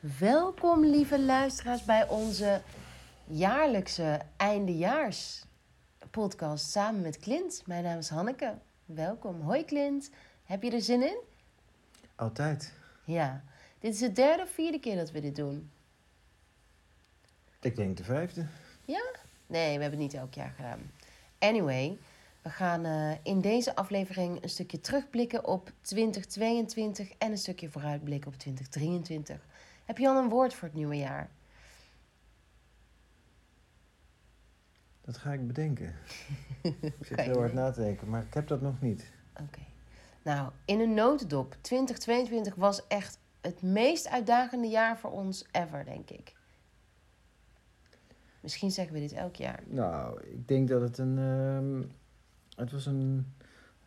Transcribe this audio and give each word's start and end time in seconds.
Welkom, 0.00 0.84
lieve 0.84 1.20
luisteraars, 1.20 1.84
bij 1.84 2.08
onze 2.08 2.62
jaarlijkse 3.24 4.20
eindejaars 4.36 5.44
podcast 6.10 6.70
samen 6.70 7.00
met 7.00 7.18
Clint. 7.18 7.62
Mijn 7.66 7.84
naam 7.84 7.98
is 7.98 8.08
Hanneke. 8.08 8.54
Welkom. 8.84 9.40
Hoi 9.40 9.64
Clint. 9.64 10.10
Heb 10.44 10.62
je 10.62 10.70
er 10.70 10.80
zin 10.80 11.02
in? 11.02 11.18
Altijd. 12.14 12.72
Ja. 13.04 13.44
Dit 13.78 13.92
is 13.92 13.98
de 13.98 14.12
derde 14.12 14.42
of 14.42 14.50
vierde 14.50 14.80
keer 14.80 14.96
dat 14.96 15.10
we 15.10 15.20
dit 15.20 15.36
doen. 15.36 15.70
Ik 17.60 17.76
denk 17.76 17.96
de 17.96 18.04
vijfde. 18.04 18.46
Ja? 18.84 19.02
Nee, 19.46 19.76
we 19.76 19.82
hebben 19.82 20.00
het 20.00 20.12
niet 20.12 20.14
elk 20.14 20.34
jaar 20.34 20.52
gedaan. 20.56 20.90
Anyway, 21.38 21.98
we 22.42 22.50
gaan 22.50 22.84
eh, 22.84 23.12
in 23.22 23.40
deze 23.40 23.76
aflevering 23.76 24.42
een 24.42 24.48
stukje 24.48 24.80
terugblikken 24.80 25.46
op 25.46 25.72
2022 25.80 27.12
en 27.18 27.30
een 27.30 27.38
stukje 27.38 27.70
vooruitblikken 27.70 28.32
op 28.32 28.38
2023. 28.38 29.48
Heb 29.90 29.98
je 29.98 30.08
al 30.08 30.22
een 30.22 30.28
woord 30.28 30.54
voor 30.54 30.68
het 30.68 30.76
nieuwe 30.76 30.96
jaar? 30.96 31.30
Dat 35.00 35.16
ga 35.16 35.32
ik 35.32 35.46
bedenken. 35.46 35.94
ik 36.62 36.94
zit 37.00 37.20
heel 37.20 37.38
hard 37.38 37.52
na 37.52 37.70
te 37.70 37.80
denken, 37.80 38.08
maar 38.08 38.22
ik 38.22 38.34
heb 38.34 38.48
dat 38.48 38.60
nog 38.60 38.80
niet. 38.80 39.12
Oké. 39.40 39.60
Nou, 40.22 40.50
in 40.64 40.80
een 40.80 40.94
notendop, 40.94 41.56
2022 41.60 42.54
was 42.54 42.86
echt 42.86 43.18
het 43.40 43.62
meest 43.62 44.08
uitdagende 44.08 44.68
jaar 44.68 44.98
voor 44.98 45.10
ons 45.10 45.46
ever, 45.52 45.84
denk 45.84 46.10
ik. 46.10 46.36
Misschien 48.40 48.70
zeggen 48.70 48.94
we 48.94 49.00
dit 49.00 49.12
elk 49.12 49.34
jaar. 49.34 49.62
Nou, 49.66 50.22
ik 50.22 50.48
denk 50.48 50.68
dat 50.68 50.80
het 50.80 50.98
een... 50.98 51.18
ehm, 51.18 51.82
het 52.56 52.72
was 52.72 52.86
een 52.86 53.34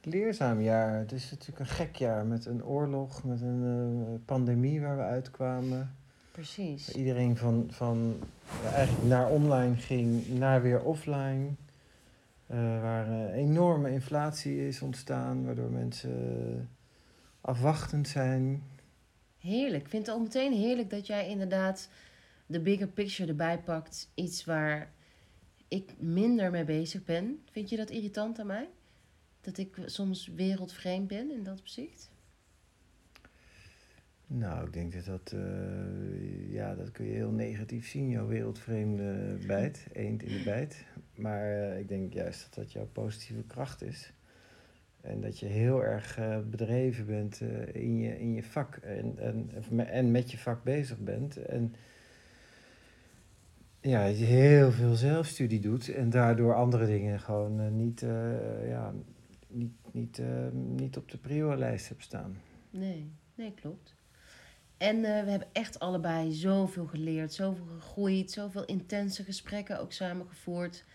leerzaam 0.05 0.61
jaar. 0.61 0.99
Het 0.99 1.11
is 1.11 1.31
natuurlijk 1.31 1.59
een 1.59 1.75
gek 1.75 1.95
jaar 1.95 2.25
met 2.25 2.45
een 2.45 2.65
oorlog, 2.65 3.23
met 3.23 3.41
een 3.41 3.63
eh, 4.07 4.25
pandemie 4.25 4.81
waar 4.81 4.97
we 4.97 5.03
uitkwamen. 5.03 5.95
Precies. 6.31 6.87
Waar 6.87 6.95
iedereen 6.95 7.37
van, 7.37 7.67
van 7.69 8.15
ja, 8.63 8.71
eigenlijk 8.71 9.07
naar 9.07 9.29
online 9.29 9.75
ging, 9.75 10.27
naar 10.27 10.61
weer 10.61 10.83
offline. 10.83 11.49
Eh, 12.47 12.81
waar 12.81 13.07
eh, 13.07 13.35
enorme 13.35 13.91
inflatie 13.91 14.67
is 14.67 14.81
ontstaan, 14.81 15.45
waardoor 15.45 15.71
mensen 15.71 16.69
afwachtend 17.41 18.07
zijn. 18.07 18.63
Heerlijk. 19.39 19.83
Ik 19.83 19.89
vind 19.89 20.05
het 20.05 20.15
al 20.15 20.21
meteen 20.21 20.53
heerlijk 20.53 20.89
dat 20.89 21.07
jij 21.07 21.29
inderdaad 21.29 21.89
de 22.45 22.59
bigger 22.59 22.87
picture 22.87 23.29
erbij 23.29 23.59
pakt. 23.59 24.09
Iets 24.13 24.45
waar 24.45 24.91
ik 25.67 25.93
minder 25.97 26.51
mee 26.51 26.63
bezig 26.63 27.03
ben. 27.03 27.43
Vind 27.51 27.69
je 27.69 27.77
dat 27.77 27.89
irritant 27.89 28.39
aan 28.39 28.47
mij? 28.47 28.69
Dat 29.43 29.57
ik 29.57 29.77
soms 29.85 30.27
wereldvreemd 30.27 31.07
ben 31.07 31.31
in 31.31 31.43
dat 31.43 31.59
opzicht? 31.59 32.11
Nou, 34.27 34.65
ik 34.65 34.73
denk 34.73 34.93
dat 34.93 35.05
dat, 35.05 35.31
eh, 35.31 36.53
ja, 36.53 36.75
dat 36.75 36.91
kun 36.91 37.05
je 37.05 37.11
heel 37.11 37.31
negatief 37.31 37.87
zien, 37.87 38.09
jouw 38.09 38.27
wereldvreemde 38.27 39.37
bijt, 39.47 39.87
eend 39.91 40.23
in 40.23 40.37
de 40.37 40.43
bijt. 40.43 40.85
Maar 41.15 41.51
eh, 41.51 41.79
ik 41.79 41.87
denk 41.87 42.13
juist 42.13 42.41
dat 42.41 42.53
dat 42.53 42.71
jouw 42.71 42.87
positieve 42.91 43.43
kracht 43.43 43.83
is. 43.83 44.13
En 45.01 45.21
dat 45.21 45.39
je 45.39 45.45
heel 45.45 45.83
erg 45.83 46.17
eh, 46.17 46.37
bedreven 46.49 47.05
bent 47.05 47.41
in, 47.73 47.97
je, 47.97 48.19
in 48.19 48.33
je 48.33 48.43
vak 48.43 48.75
en, 48.75 49.17
en, 49.17 49.49
en 49.89 50.11
met 50.11 50.31
je 50.31 50.37
vak 50.37 50.63
bezig 50.63 50.97
bent. 50.97 51.37
En 51.37 51.75
ja, 53.81 54.01
heel 54.03 54.71
veel 54.71 54.95
zelfstudie 54.95 55.59
doet 55.59 55.89
en 55.89 56.09
daardoor 56.09 56.55
andere 56.55 56.85
dingen 56.85 57.19
gewoon 57.19 57.75
niet, 57.75 57.99
ja, 58.65 58.93
niet, 59.53 59.71
niet, 59.91 60.19
eh, 60.19 60.49
niet 60.51 60.97
op 60.97 61.11
de 61.11 61.17
prio-lijst 61.17 61.89
hebt 61.89 62.03
staan. 62.03 62.41
Nee, 62.69 63.11
nee, 63.35 63.53
klopt. 63.53 63.95
En 64.77 64.95
eh, 64.95 65.23
we 65.23 65.29
hebben 65.29 65.47
echt 65.51 65.79
allebei 65.79 66.31
zoveel 66.31 66.85
geleerd, 66.85 67.33
zoveel 67.33 67.65
gegroeid, 67.65 68.31
zoveel 68.31 68.65
intense 68.65 69.23
gesprekken 69.23 69.79
ook 69.79 69.91
samengevoerd. 69.91 70.85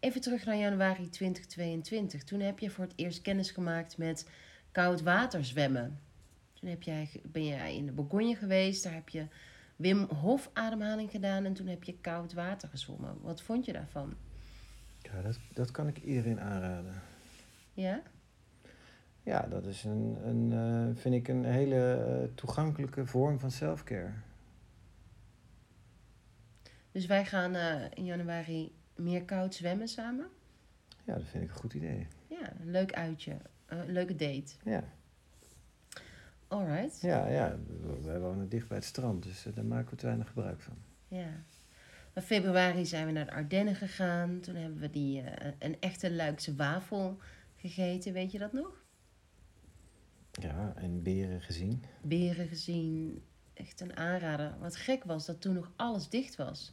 Even 0.00 0.20
terug 0.20 0.44
naar 0.44 0.56
januari 0.56 1.08
2022. 1.08 2.24
Toen 2.24 2.40
heb 2.40 2.58
je 2.58 2.70
voor 2.70 2.84
het 2.84 2.92
eerst 2.96 3.22
kennis 3.22 3.50
gemaakt 3.50 3.98
met 3.98 4.28
koud 4.72 5.02
water 5.02 5.44
zwemmen. 5.44 6.00
Toen 6.52 6.68
heb 6.68 6.82
jij, 6.82 7.08
ben 7.24 7.44
jij 7.44 7.76
in 7.76 7.86
de 7.86 7.92
Bourgogne 7.92 8.36
geweest, 8.36 8.82
daar 8.82 8.94
heb 8.94 9.08
je 9.08 9.26
Wim 9.76 10.04
Hof 10.04 10.50
ademhaling 10.52 11.10
gedaan 11.10 11.44
en 11.44 11.52
toen 11.52 11.66
heb 11.66 11.84
je 11.84 11.98
koud 12.00 12.32
water 12.32 12.68
gezwommen. 12.68 13.16
Wat 13.20 13.42
vond 13.42 13.64
je 13.64 13.72
daarvan? 13.72 14.14
Ja, 15.02 15.22
dat, 15.22 15.38
dat 15.52 15.70
kan 15.70 15.88
ik 15.88 16.02
iedereen 16.02 16.40
aanraden. 16.40 17.02
Ja? 17.80 18.02
Ja, 19.22 19.42
dat 19.42 19.66
is 19.66 19.84
een, 19.84 20.18
een 20.26 20.52
eh, 20.52 21.00
vind 21.00 21.14
ik 21.14 21.28
een 21.28 21.44
hele 21.44 21.94
eh, 21.94 22.34
toegankelijke 22.34 23.06
vorm 23.06 23.38
van 23.38 23.50
selfcare. 23.50 24.12
Dus 26.92 27.06
wij 27.06 27.24
gaan 27.24 27.54
eh, 27.54 27.84
in 27.94 28.04
januari 28.04 28.74
meer 28.96 29.24
koud 29.24 29.54
zwemmen 29.54 29.88
samen. 29.88 30.26
Ja, 31.04 31.14
dat 31.14 31.24
vind 31.24 31.44
ik 31.44 31.50
een 31.50 31.56
goed 31.56 31.74
idee. 31.74 32.06
Ja, 32.26 32.52
een 32.60 32.70
leuk 32.70 32.92
uitje. 32.92 33.36
Een 33.66 33.92
leuke 33.92 34.16
date. 34.16 34.52
Ja, 34.64 34.84
Alright. 36.48 37.00
ja, 37.00 37.26
ja. 37.26 37.58
wij 38.02 38.20
wonen 38.20 38.48
dicht 38.48 38.68
bij 38.68 38.76
het 38.76 38.86
strand, 38.86 39.22
dus 39.22 39.46
daar 39.54 39.64
maken 39.64 39.90
we 39.90 39.96
te 39.96 40.06
weinig 40.06 40.26
gebruik 40.26 40.60
van. 40.60 40.76
Ja. 41.08 41.28
In 42.14 42.22
februari 42.22 42.86
zijn 42.86 43.06
we 43.06 43.12
naar 43.12 43.26
de 43.26 43.32
Ardennen 43.32 43.74
gegaan. 43.74 44.40
Toen 44.40 44.54
hebben 44.54 44.78
we 44.78 44.90
die, 44.90 45.24
een 45.58 45.80
echte 45.80 46.12
Luikse 46.12 46.54
wafel 46.54 47.18
gegeten. 47.58 48.12
Weet 48.12 48.32
je 48.32 48.38
dat 48.38 48.52
nog? 48.52 48.84
Ja, 50.30 50.72
en 50.76 51.02
beren 51.02 51.40
gezien. 51.40 51.82
Beren 52.02 52.48
gezien. 52.48 53.22
Echt 53.54 53.80
een 53.80 53.96
aanrader. 53.96 54.54
Wat 54.60 54.76
gek 54.76 55.04
was 55.04 55.26
dat 55.26 55.40
toen 55.40 55.54
nog 55.54 55.72
alles 55.76 56.08
dicht 56.08 56.36
was. 56.36 56.72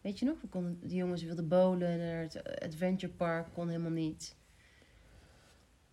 Weet 0.00 0.18
je 0.18 0.24
nog? 0.24 0.40
We 0.40 0.48
konden, 0.48 0.78
de 0.88 0.94
jongens 0.94 1.22
wilden 1.22 1.48
bowlen 1.48 1.98
naar 1.98 2.22
het 2.22 2.60
Adventure 2.62 3.12
Park. 3.12 3.46
Kon 3.52 3.68
helemaal 3.68 3.90
niet. 3.90 4.36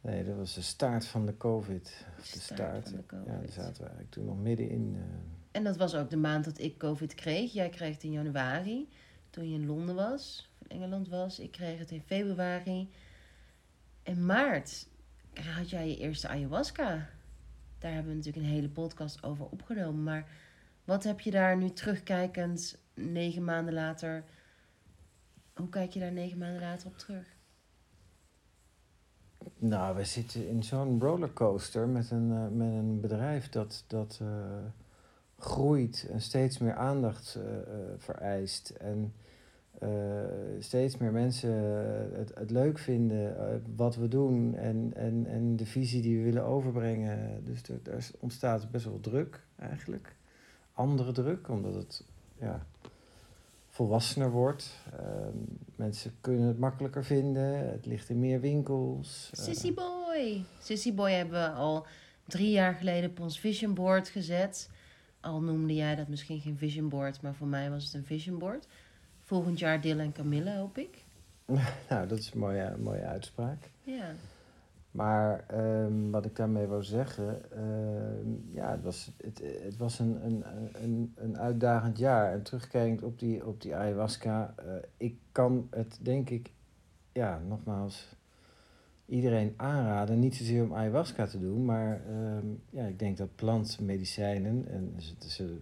Nee, 0.01 0.23
dat 0.23 0.35
was 0.35 0.53
de 0.53 0.61
staart 0.61 1.05
van 1.05 1.25
de 1.25 1.37
COVID. 1.37 2.05
De 2.15 2.23
Staart 2.23 2.43
staart. 2.43 2.89
van 2.89 2.97
de 2.97 3.05
COVID. 3.05 3.27
Ja, 3.27 3.37
daar 3.39 3.49
zaten 3.51 3.73
we 3.73 3.79
eigenlijk 3.79 4.11
toen 4.11 4.25
nog 4.25 4.37
middenin. 4.37 4.95
eh 4.95 5.01
En 5.51 5.63
dat 5.63 5.77
was 5.77 5.95
ook 5.95 6.09
de 6.09 6.17
maand 6.17 6.45
dat 6.45 6.59
ik 6.59 6.77
COVID 6.77 7.15
kreeg. 7.15 7.53
Jij 7.53 7.69
kreeg 7.69 7.93
het 7.93 8.03
in 8.03 8.11
januari, 8.11 8.89
toen 9.29 9.49
je 9.49 9.55
in 9.55 9.65
Londen 9.65 9.95
was, 9.95 10.49
of 10.59 10.67
in 10.67 10.75
Engeland 10.75 11.07
was. 11.09 11.39
Ik 11.39 11.51
kreeg 11.51 11.79
het 11.79 11.91
in 11.91 12.01
februari. 12.01 12.89
En 14.03 14.25
maart 14.25 14.87
had 15.55 15.69
jij 15.69 15.87
je 15.87 15.97
eerste 15.97 16.27
ayahuasca. 16.27 17.09
Daar 17.79 17.93
hebben 17.93 18.11
we 18.11 18.17
natuurlijk 18.17 18.45
een 18.45 18.51
hele 18.51 18.69
podcast 18.69 19.23
over 19.23 19.45
opgenomen. 19.45 20.03
Maar 20.03 20.27
wat 20.83 21.03
heb 21.03 21.19
je 21.19 21.31
daar 21.31 21.57
nu 21.57 21.69
terugkijkend, 21.69 22.77
negen 22.93 23.43
maanden 23.43 23.73
later... 23.73 24.23
Hoe 25.53 25.69
kijk 25.69 25.91
je 25.91 25.99
daar 25.99 26.11
negen 26.11 26.37
maanden 26.37 26.61
later 26.61 26.87
op 26.87 26.97
terug? 26.97 27.25
Nou, 29.57 29.95
we 29.95 30.03
zitten 30.03 30.47
in 30.47 30.63
zo'n 30.63 31.01
rollercoaster 31.01 31.87
met 31.87 32.11
een, 32.11 32.31
eh, 32.31 32.47
met 32.47 32.67
een 32.67 32.99
bedrijf 32.99 33.49
dat, 33.49 33.83
dat 33.87 34.19
eh, 34.21 34.27
groeit 35.37 36.07
en 36.11 36.21
steeds 36.21 36.57
meer 36.57 36.75
aandacht 36.75 37.35
eh, 37.35 37.43
vereist. 37.97 38.69
En 38.69 39.13
eh, 39.83 40.29
steeds 40.59 40.97
meer 40.97 41.11
mensen 41.11 41.49
eh, 41.49 42.17
het, 42.17 42.31
het 42.35 42.51
leuk 42.51 42.79
vinden 42.79 43.37
eh, 43.37 43.55
wat 43.75 43.95
we 43.95 44.07
doen 44.07 44.55
en, 44.55 44.91
en, 44.95 45.25
en 45.25 45.55
de 45.55 45.65
visie 45.65 46.01
die 46.01 46.17
we 46.17 46.23
willen 46.23 46.43
overbrengen. 46.43 47.45
Dus 47.45 47.61
er, 47.63 47.93
er 47.93 48.09
ontstaat 48.19 48.71
best 48.71 48.85
wel 48.85 48.99
druk 48.99 49.43
eigenlijk. 49.55 50.15
Andere 50.73 51.11
druk, 51.11 51.49
omdat 51.49 51.73
het 51.73 52.03
ja, 52.39 52.65
volwassener 53.73 54.31
wordt. 54.31 54.79
Ehm, 54.99 55.37
mensen 55.75 56.15
kunnen 56.21 56.47
het 56.47 56.59
makkelijker 56.59 57.03
vinden. 57.03 57.69
Het 57.71 57.85
ligt 57.85 58.09
in 58.09 58.19
meer 58.19 58.39
winkels. 58.39 59.29
Eh, 59.33 59.43
Sissy 59.43 59.73
Boy. 59.73 60.43
Sissy 60.61 60.93
Boy 60.93 61.11
hebben 61.11 61.41
we 61.41 61.49
al 61.49 61.85
drie 62.27 62.51
jaar 62.51 62.73
geleden 62.73 63.09
op 63.09 63.19
ons 63.19 63.39
vision 63.39 63.73
board 63.73 64.09
gezet. 64.09 64.69
Al 65.19 65.41
noemde 65.41 65.73
jij 65.73 65.95
dat 65.95 66.07
misschien 66.07 66.39
geen 66.39 66.57
vision 66.57 66.89
board, 66.89 67.21
maar 67.21 67.35
voor 67.35 67.47
mij 67.47 67.69
was 67.69 67.83
het 67.83 67.93
een 67.93 68.05
vision 68.05 68.37
board. 68.37 68.67
Volgend 69.23 69.59
jaar 69.59 69.81
Dylan 69.81 70.05
en 70.05 70.11
Camille, 70.11 70.57
hoop 70.57 70.77
ik. 70.77 71.05
nou, 71.89 72.07
dat 72.07 72.17
is 72.17 72.31
een 72.33 72.39
mooie, 72.39 72.75
mooie 72.77 73.05
uitspraak. 73.05 73.69
Ja. 73.81 74.11
Maar 74.91 75.43
ehm, 75.47 76.09
wat 76.09 76.25
ik 76.25 76.35
daarmee 76.35 76.67
wou 76.67 76.83
zeggen, 76.83 77.51
ehm, 77.51 78.55
ja, 78.55 78.71
het 78.71 78.83
was, 78.83 79.11
het, 79.17 79.41
het 79.63 79.77
was 79.77 79.99
een, 79.99 80.25
een, 80.25 80.43
een, 80.73 81.13
een 81.15 81.37
uitdagend 81.37 81.97
jaar. 81.97 82.31
En 82.31 82.43
terugkijkend 82.43 83.03
op 83.03 83.19
die, 83.19 83.45
op 83.45 83.61
die 83.61 83.75
ayahuasca, 83.75 84.53
eh, 84.57 84.65
ik 84.97 85.17
kan 85.31 85.67
het 85.69 85.99
denk 86.01 86.29
ik, 86.29 86.51
ja, 87.11 87.41
nogmaals, 87.47 88.15
iedereen 89.05 89.53
aanraden. 89.57 90.19
Niet 90.19 90.35
zozeer 90.35 90.63
om 90.63 90.73
ayahuasca 90.73 91.25
te 91.25 91.39
doen, 91.39 91.65
maar 91.65 92.01
ehm, 92.07 92.47
ja, 92.69 92.85
ik 92.85 92.99
denk 92.99 93.17
dat 93.17 93.35
plantmedicijnen, 93.35 94.67
en 94.67 94.93
ze, 94.97 95.13
ze, 95.29 95.57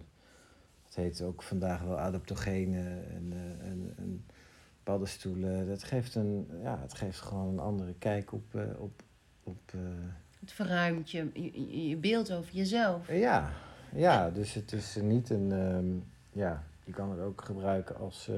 het 0.94 1.04
heet 1.04 1.22
ook 1.22 1.42
vandaag 1.42 1.82
wel 1.82 1.98
adaptogenen 1.98 3.10
en, 3.10 3.32
eh, 3.32 3.70
en, 3.70 3.94
en 3.96 4.24
paddenstoelen, 4.82 5.68
dat 5.68 5.82
geeft, 5.82 6.14
een, 6.14 6.48
ja, 6.62 6.78
het 6.80 6.94
geeft 6.94 7.20
gewoon 7.20 7.48
een 7.48 7.58
andere 7.58 7.94
kijk 7.98 8.32
op, 8.32 8.54
eh, 8.54 8.62
op, 8.78 9.02
op 9.42 9.58
eh, 9.74 9.80
Het 10.40 10.52
verruimt 10.52 11.10
je, 11.10 11.30
je, 11.34 11.88
je 11.88 11.96
beeld 11.96 12.32
over 12.32 12.54
jezelf. 12.54 13.12
ja, 13.12 13.52
Ja, 13.94 14.30
dus 14.30 14.54
het 14.54 14.72
is 14.72 14.98
niet 15.02 15.30
een... 15.30 15.52
ehm, 15.52 15.86
ja, 16.40 16.64
je 16.84 16.92
kan 16.92 17.10
het 17.10 17.20
ook 17.20 17.44
gebruiken 17.44 17.96
als 17.96 18.28
eh, 18.28 18.34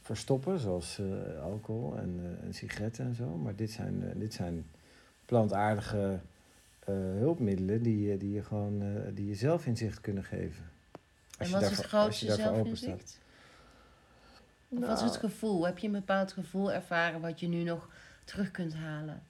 verstoppen, 0.00 0.58
zoals 0.58 1.00
alcohol 1.42 1.96
en, 1.96 2.38
en 2.42 2.54
sigaretten 2.54 3.04
en 3.04 3.14
zo. 3.14 3.36
Maar 3.36 3.56
dit 3.56 3.70
zijn, 3.70 4.12
dit 4.18 4.34
zijn 4.34 4.66
plantaardige 5.24 6.18
hulpmiddelen 7.18 7.82
die, 7.82 8.16
die 8.16 8.32
je 8.32 8.42
gewoon 8.42 8.82
die 9.14 9.26
je 9.26 9.34
zelf 9.34 9.66
inzicht 9.66 10.00
kunnen 10.00 10.24
geven. 10.24 10.64
En 11.36 11.50
wat 11.50 11.62
is 11.62 11.76
het 11.76 11.86
grootste 11.86 12.34
zelfinzicht? 12.34 13.18
Of 14.68 14.78
wat 14.78 14.96
is 14.96 15.00
het 15.02 15.10
Nou, 15.10 15.18
gevoel? 15.30 15.66
Heb 15.66 15.78
je 15.78 15.86
een 15.86 15.92
bepaald 15.92 16.32
gevoel 16.32 16.72
ervaren 16.72 17.20
wat 17.20 17.40
je 17.40 17.48
nu 17.48 17.62
nog 17.62 17.88
terug 18.24 18.50
kunt 18.50 18.74
halen? 18.74 19.22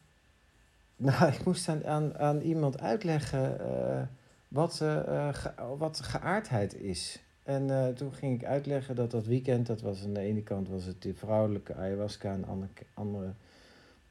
Nou, 0.97 1.32
ik 1.32 1.44
moest 1.44 1.69
aan, 1.69 1.85
aan, 1.87 2.19
aan 2.19 2.41
iemand 2.41 2.81
uitleggen 2.81 3.61
eh, 3.61 4.03
wat, 4.49 4.81
eh, 4.81 4.99
eh, 5.29 5.35
ge- 5.35 5.76
wat 5.79 6.00
geaardheid 6.00 6.75
is. 6.75 7.20
En 7.43 7.94
toen 7.94 8.14
ging 8.14 8.41
ik 8.41 8.47
uitleggen 8.47 8.94
dat 8.94 9.11
dat 9.11 9.26
weekend, 9.26 9.67
dat 9.67 9.81
was 9.81 10.03
aan 10.05 10.12
de 10.14 10.20
ene 10.20 10.43
kant 10.43 10.69
was 10.69 10.85
het 10.85 11.06
vrouwelijke 11.14 11.75
ayahuasca, 11.75 12.31
aan 12.32 12.41
de 12.41 12.47
andere, 12.47 12.70
andere 12.94 13.32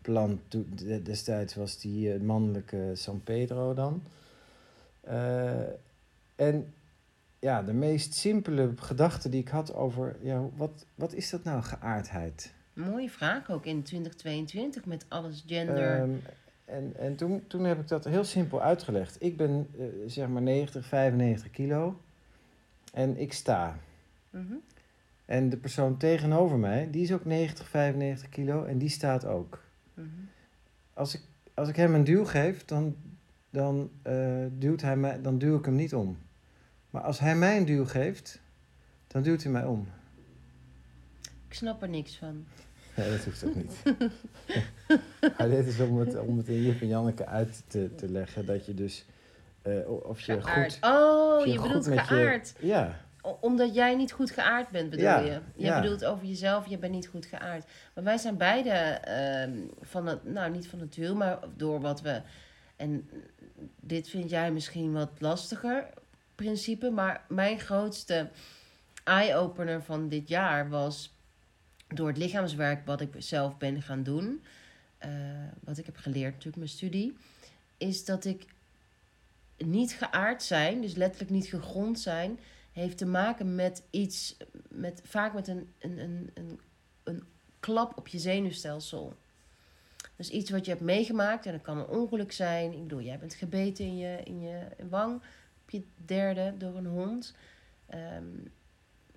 plant 0.02 0.40
destijds 1.06 1.56
was 1.56 1.78
die 1.80 2.20
mannelijke 2.20 2.92
San 2.94 3.24
Pedro 3.24 3.74
dan. 3.74 4.04
Eh, 5.02 5.60
en 6.36 6.74
ja, 7.40 7.64
de 7.64 7.74
meest 7.74 8.14
simpele 8.14 8.74
gedachte 8.76 9.30
die 9.30 9.42
ik 9.42 9.48
had 9.48 9.74
over, 9.74 10.16
ja, 10.22 10.42
wat, 10.56 10.86
wat 10.96 11.14
is 11.14 11.30
dat 11.30 11.44
nou, 11.44 11.62
geaardheid? 11.62 12.54
Mooie 12.74 13.10
vraag 13.10 13.50
ook 13.52 13.66
in 13.66 13.84
2022 13.84 14.86
met 14.86 15.06
alles 15.08 15.44
gender. 15.48 16.00
Ehm, 16.00 16.10
en 16.66 16.94
en 16.98 17.16
toen, 17.16 17.48
toen 17.48 17.64
heb 17.64 17.80
ik 17.80 17.88
dat 17.88 18.06
heel 18.06 18.24
simpel 18.24 18.62
uitgelegd. 18.62 19.24
Ik 19.24 19.38
ben 19.38 19.68
eh, 19.78 19.86
zeg 20.06 20.28
maar 20.28 20.42
90, 20.42 20.86
95 20.86 21.52
kilo 21.52 22.02
en 22.94 23.18
ik 23.18 23.34
sta. 23.34 23.78
Mhm. 24.30 24.54
En 25.26 25.50
de 25.50 25.58
persoon 25.58 25.98
tegenover 25.98 26.58
mij, 26.58 26.88
die 26.92 27.04
is 27.04 27.14
ook 27.14 27.26
90, 27.26 27.68
95 27.68 28.30
kilo 28.30 28.64
en 28.64 28.78
die 28.78 28.90
staat 28.90 29.26
ook. 29.26 29.64
Mhm. 29.94 30.08
Als 30.94 31.16
ik, 31.16 31.22
als 31.54 31.70
ik 31.70 31.76
hem 31.76 31.96
een 31.96 32.04
duw 32.04 32.26
geef, 32.26 32.66
dan, 32.66 32.96
dan, 33.50 33.90
eh, 34.02 34.46
duwt 34.52 34.82
hij 34.82 34.98
mij, 34.98 35.22
dan 35.22 35.38
duw 35.38 35.58
ik 35.58 35.66
hem 35.66 35.76
niet 35.76 35.96
om. 35.96 36.18
Maar 36.96 37.04
als 37.04 37.20
hij 37.20 37.36
mij 37.36 37.58
een 37.58 37.66
duw 37.66 37.86
geeft, 37.86 38.40
dan 39.08 39.22
duwt 39.22 39.44
hij 39.44 39.52
mij 39.52 39.66
om. 39.66 39.88
Ik 41.48 41.54
snap 41.54 41.82
er 41.82 41.90
niks 41.90 42.16
van. 42.18 42.46
Nee, 42.96 43.10
dat 43.10 43.24
hoeft 43.24 43.46
ook 43.46 43.56
niet. 43.56 43.84
maar 45.38 45.50
dit 45.50 45.68
is 45.68 45.80
om 45.80 45.98
het, 45.98 46.20
om 46.20 46.38
het 46.38 46.48
in 46.48 46.62
Jip 46.62 46.82
en 46.82 46.88
Janneke 46.88 47.26
uit 47.26 47.64
te, 47.68 47.96
te 47.96 48.12
leggen. 48.12 48.46
Dat 48.46 48.66
je 48.66 48.74
dus, 48.74 49.06
eh, 49.62 49.90
of 49.90 50.20
je 50.22 50.42
Geaard. 50.42 50.74
goed... 50.74 50.90
Oh, 50.90 51.46
je, 51.46 51.58
goed 51.58 51.68
bedoelt 51.68 51.88
met 51.88 51.98
je- 52.00 52.04
geaard. 52.06 52.54
Ja, 52.60 53.00
Omdat 53.40 53.76
jij 53.76 53.96
niet 53.96 54.12
goed 54.12 54.32
geaard 54.32 54.70
bent, 54.70 54.90
bedoel 54.90 55.06
Ja, 55.06 55.20
je? 55.20 55.40
Je 55.56 55.66
ja. 55.66 55.82
bedoelt 55.82 56.06
over 56.06 56.26
jezelf, 56.26 56.68
je 56.68 56.78
bent 56.78 56.94
niet 56.94 57.08
goed 57.08 57.26
geaard. 57.26 57.66
Maar 57.94 58.04
wij 58.04 58.18
zijn 58.18 58.38
beide 58.38 58.70
ehm, 58.70 59.52
van 59.82 60.06
het, 60.06 60.24
nou 60.24 60.52
niet 60.52 60.68
van 60.68 60.80
het 60.80 60.96
wiel, 60.96 61.16
maar 61.16 61.40
door 61.56 61.82
wat 61.82 62.02
we. 62.02 62.22
En 62.76 63.10
dit 63.80 64.10
vind 64.10 64.30
jij 64.30 64.52
misschien 64.52 64.94
wat 64.94 65.10
lastiger, 65.18 65.88
principe. 66.36 66.90
Maar 66.90 67.26
mijn 67.30 67.60
grootste 67.60 68.30
eye-opener 69.04 69.84
van 69.84 70.10
dit 70.10 70.28
jaar 70.28 70.70
was 70.70 71.14
door 71.88 72.08
het 72.08 72.18
lichaamswerk 72.18 72.86
wat 72.86 73.02
ik 73.02 73.14
zelf 73.18 73.58
ben 73.58 73.82
gaan 73.82 74.04
doen. 74.04 74.44
eh, 74.98 75.10
wat 75.60 75.78
ik 75.78 75.86
heb 75.86 75.98
geleerd, 75.98 76.32
natuurlijk 76.32 76.58
mijn 76.58 76.70
studie. 76.70 77.18
Is 77.78 78.06
dat 78.06 78.26
ik 78.26 78.46
niet 79.58 79.94
geaard 79.94 80.44
zijn, 80.44 80.82
dus 80.82 80.96
letterlijk 80.96 81.32
niet 81.32 81.46
gegrond 81.48 82.00
zijn, 82.00 82.40
heeft 82.72 82.98
te 82.98 83.06
maken 83.06 83.56
met 83.56 83.84
iets, 83.90 84.38
met, 84.70 85.02
vaak 85.04 85.34
met 85.34 85.48
een, 85.48 85.74
een, 85.80 85.98
een, 86.00 86.32
een, 86.34 86.60
een 87.04 87.24
klap 87.60 87.98
op 87.98 88.08
je 88.08 88.20
zenuwstelsel. 88.20 89.16
Dus 90.16 90.30
iets 90.30 90.50
wat 90.50 90.66
je 90.66 90.72
hebt 90.72 90.84
meegemaakt, 90.84 91.46
en 91.46 91.52
dat 91.52 91.62
kan 91.62 91.78
een 91.78 91.88
ongeluk 91.88 92.32
zijn. 92.32 92.74
Ik 92.74 92.82
bedoel, 92.82 93.02
jij 93.02 93.20
bent 93.20 93.34
gebeten 93.34 93.86
in 93.86 93.98
je, 93.98 94.22
in 94.24 94.42
je 94.42 94.68
wang, 94.90 95.22
je 95.75 96.06
derde, 96.06 96.54
door 96.57 96.75
een 96.75 96.86
hond. 96.86 97.36
Ehm, 97.86 98.25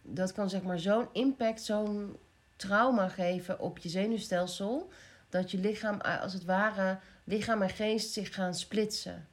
dat 0.02 0.32
kan 0.32 0.50
zeg 0.50 0.62
maar 0.62 0.78
zo'n 0.78 1.08
impact, 1.12 1.62
zo'n 1.62 2.16
trauma 2.56 3.08
geven 3.08 3.60
op 3.60 3.78
je 3.78 3.88
zenuwstelsel, 3.88 4.90
dat 5.28 5.50
je 5.50 5.58
lichaam, 5.58 6.00
eh, 6.00 6.22
als 6.22 6.32
het 6.32 6.44
ware, 6.44 6.98
lichaam 7.24 7.62
en 7.62 7.70
geest 7.70 8.12
zich 8.12 8.34
gaan 8.34 8.54
splitsen. 8.54 9.28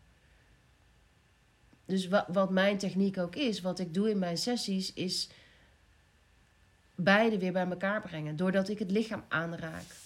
Dus 1.85 2.07
wat, 2.07 2.25
wat 2.27 2.49
mijn 2.49 2.77
techniek 2.77 3.17
ook 3.17 3.35
is, 3.35 3.61
wat 3.61 3.79
ik 3.79 3.93
doe 3.93 4.09
in 4.09 4.19
mijn 4.19 4.37
sessies, 4.37 4.93
is 4.93 5.29
beide 6.95 7.39
weer 7.39 7.51
bij 7.51 7.67
elkaar 7.69 8.01
brengen. 8.01 8.35
Doordat 8.35 8.69
ik 8.69 8.79
het 8.79 8.91
lichaam 8.91 9.23
aanraak. 9.27 10.04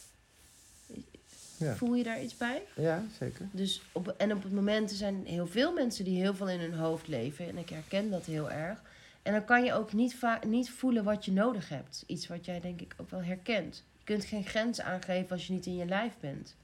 Ja. 1.60 1.76
Voel 1.76 1.96
je 1.96 2.04
daar 2.04 2.22
iets 2.22 2.38
bij? 2.38 2.62
ja 2.76 3.04
zeker. 3.20 3.48
Dus 3.52 3.82
op, 3.92 4.08
en 4.18 4.34
op 4.34 4.44
het 4.44 4.52
moment 4.52 4.90
er 4.90 4.96
zijn 4.96 5.26
heel 5.26 5.48
veel 5.48 5.74
mensen 5.74 6.06
die 6.06 6.20
heel 6.20 6.34
veel 6.34 6.50
in 6.50 6.60
hun 6.60 6.74
hoofd 6.74 7.08
leven. 7.08 7.48
En 7.48 7.58
ik 7.58 7.70
herken 7.70 8.10
dat 8.10 8.26
heel 8.26 8.52
erg. 8.52 8.82
En 9.22 9.34
dan 9.34 9.46
kan 9.46 9.64
je 9.64 9.74
ook 9.74 9.94
niet, 9.94 10.16
niet 10.48 10.70
voelen 10.70 11.04
wat 11.04 11.26
je 11.26 11.32
nodig 11.32 11.70
hebt. 11.70 12.04
Iets 12.08 12.28
wat 12.28 12.46
jij 12.46 12.60
denk 12.60 12.82
ik 12.82 12.94
ook 12.98 13.10
wel 13.10 13.24
herkent. 13.24 13.84
Je 13.98 14.04
kunt 14.04 14.26
geen 14.26 14.46
grens 14.46 14.82
aangeven 14.82 15.32
als 15.32 15.48
je 15.48 15.54
niet 15.54 15.66
in 15.66 15.76
je 15.76 15.86
lijf 15.86 16.14
bent. 16.20 16.56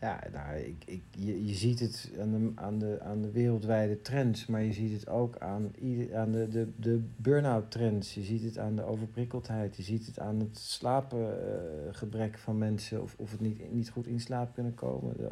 Ja, 0.00 0.20
nou, 0.32 0.56
ik, 0.58 0.82
ik, 0.86 1.02
je, 1.10 1.46
je 1.46 1.54
ziet 1.54 1.80
het 1.80 2.10
aan 2.20 2.30
de, 2.30 2.50
aan, 2.54 2.78
de, 2.78 2.98
aan 3.00 3.22
de 3.22 3.30
wereldwijde 3.30 4.00
trends, 4.02 4.46
maar 4.46 4.62
je 4.62 4.72
ziet 4.72 4.92
het 4.92 5.08
ook 5.08 5.38
aan, 5.38 5.72
aan 6.14 6.32
de, 6.32 6.48
de, 6.48 6.68
de 6.76 7.00
burn-out 7.16 7.70
trends. 7.70 8.14
Je 8.14 8.22
ziet 8.22 8.42
het 8.42 8.58
aan 8.58 8.76
de 8.76 8.82
overprikkeldheid. 8.82 9.76
Je 9.76 9.82
ziet 9.82 10.06
het 10.06 10.18
aan 10.18 10.38
het 10.40 10.58
slapengebrek 10.58 12.38
van 12.38 12.58
mensen 12.58 13.02
of, 13.02 13.14
of 13.18 13.30
het 13.30 13.40
niet, 13.40 13.72
niet 13.72 13.90
goed 13.90 14.06
in 14.06 14.20
slaap 14.20 14.54
kunnen 14.54 14.74
komen. 14.74 15.16
De, 15.16 15.30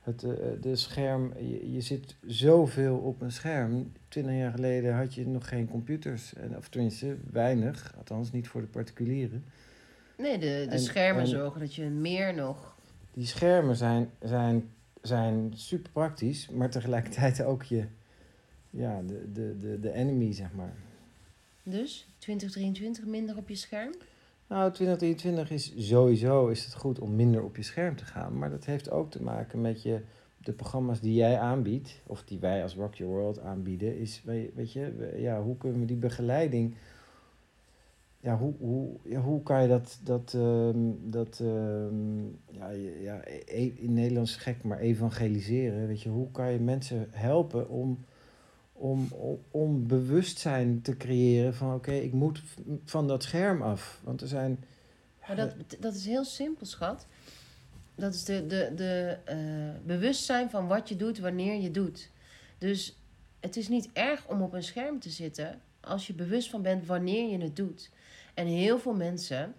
het 0.00 0.22
eh, 0.22 0.30
de 0.60 0.76
scherm, 0.76 1.32
je, 1.38 1.72
je 1.72 1.80
zit 1.80 2.16
zoveel 2.26 2.96
op 2.96 3.20
een 3.20 3.32
scherm. 3.32 3.92
Twintig 4.08 4.34
jaar 4.34 4.52
geleden 4.52 4.94
had 4.96 5.14
je 5.14 5.26
nog 5.26 5.48
geen 5.48 5.68
computers, 5.68 6.34
en, 6.34 6.56
of 6.56 6.68
tenminste 6.68 7.16
weinig, 7.30 7.94
althans 7.98 8.32
niet 8.32 8.48
voor 8.48 8.60
de 8.60 8.66
particulieren. 8.66 9.44
Nee, 10.18 10.38
de, 10.38 10.46
de 10.46 10.66
En- 10.70 10.78
schermen 10.78 11.22
en- 11.22 11.28
zorgen 11.28 11.60
dat 11.60 11.74
je 11.74 11.84
meer 11.84 12.34
nog... 12.34 12.75
Die 13.16 13.26
schermen 13.26 13.76
zijn, 13.76 14.10
zijn, 14.20 14.70
zijn 15.02 15.52
super 15.54 15.90
praktisch, 15.92 16.48
maar 16.48 16.70
tegelijkertijd 16.70 17.42
ook 17.42 17.62
je, 17.62 17.84
ja, 18.70 19.02
de, 19.06 19.32
de, 19.32 19.58
de, 19.58 19.80
de 19.80 19.92
enemy, 19.92 20.32
zeg 20.32 20.52
maar. 20.52 20.74
Dus 21.62 22.08
2023 22.18 23.04
minder 23.04 23.36
op 23.36 23.48
je 23.48 23.54
scherm? 23.54 23.94
Nou, 24.46 24.72
2023 24.72 25.50
is 25.50 25.88
sowieso 25.88 26.48
is 26.48 26.64
het 26.64 26.74
goed 26.74 26.98
om 26.98 27.16
minder 27.16 27.42
op 27.42 27.56
je 27.56 27.62
scherm 27.62 27.96
te 27.96 28.04
gaan. 28.04 28.38
Maar 28.38 28.50
dat 28.50 28.64
heeft 28.64 28.90
ook 28.90 29.10
te 29.10 29.22
maken 29.22 29.60
met 29.60 29.82
je, 29.82 30.00
de 30.38 30.52
programma's 30.52 31.00
die 31.00 31.14
jij 31.14 31.38
aanbiedt, 31.38 32.00
of 32.06 32.24
die 32.24 32.38
wij 32.38 32.62
als 32.62 32.74
Rock 32.74 32.94
Your 32.94 33.12
World 33.12 33.40
aanbieden. 33.40 33.98
Is, 33.98 34.22
weet 34.24 34.54
weet 34.54 34.72
je, 34.72 35.14
ja, 35.16 35.42
hoe 35.42 35.56
kunnen 35.56 35.80
we 35.80 35.86
die 35.86 35.96
begeleiding. 35.96 36.76
Ja, 38.26 38.36
hoe, 38.36 38.54
hoe, 38.58 38.96
ja, 39.02 39.20
hoe 39.20 39.42
kan 39.42 39.62
je 39.62 39.68
dat, 39.68 39.98
dat, 40.02 40.34
ehm, 40.34 40.78
dat 41.00 41.40
ehm, 41.40 42.24
ja, 42.50 42.70
ja, 43.00 43.20
e- 43.44 43.72
in 43.76 43.92
Nederlands 43.92 44.36
gek, 44.36 44.62
maar 44.62 44.78
evangeliseren? 44.78 45.86
Weet 45.86 46.02
je, 46.02 46.08
hoe 46.08 46.30
kan 46.30 46.52
je 46.52 46.58
mensen 46.58 47.08
helpen 47.10 47.68
om, 47.68 48.04
om, 48.72 49.08
om, 49.12 49.38
om 49.50 49.86
bewustzijn 49.86 50.82
te 50.82 50.96
creëren 50.96 51.54
van 51.54 51.74
oké, 51.74 51.92
ik 51.92 52.12
moet 52.12 52.42
van 52.84 53.06
dat 53.06 53.22
scherm 53.22 53.62
af. 53.62 54.00
Want 54.04 54.20
er 54.20 54.28
zijn. 54.28 54.64
Maar 55.26 55.36
dat, 55.36 55.54
dat 55.80 55.94
is 55.94 56.06
heel 56.06 56.24
simpel, 56.24 56.66
schat. 56.66 57.06
Dat 57.94 58.14
is 58.14 58.24
de, 58.24 58.46
de, 58.46 58.72
de 58.76 59.18
eh, 59.24 59.38
bewustzijn 59.84 60.50
van 60.50 60.66
wat 60.66 60.88
je 60.88 60.96
doet, 60.96 61.18
wanneer 61.18 61.60
je 61.60 61.70
doet. 61.70 62.10
Dus 62.58 62.98
het 63.40 63.56
is 63.56 63.68
niet 63.68 63.88
erg 63.92 64.28
om 64.28 64.42
op 64.42 64.52
een 64.52 64.62
scherm 64.62 65.00
te 65.00 65.10
zitten 65.10 65.60
als 65.80 66.06
je 66.06 66.14
bewust 66.14 66.50
van 66.50 66.62
bent 66.62 66.86
wanneer 66.86 67.30
je 67.30 67.38
het 67.38 67.56
doet. 67.56 67.90
En 68.36 68.46
heel 68.46 68.78
veel 68.78 68.94
mensen 68.94 69.54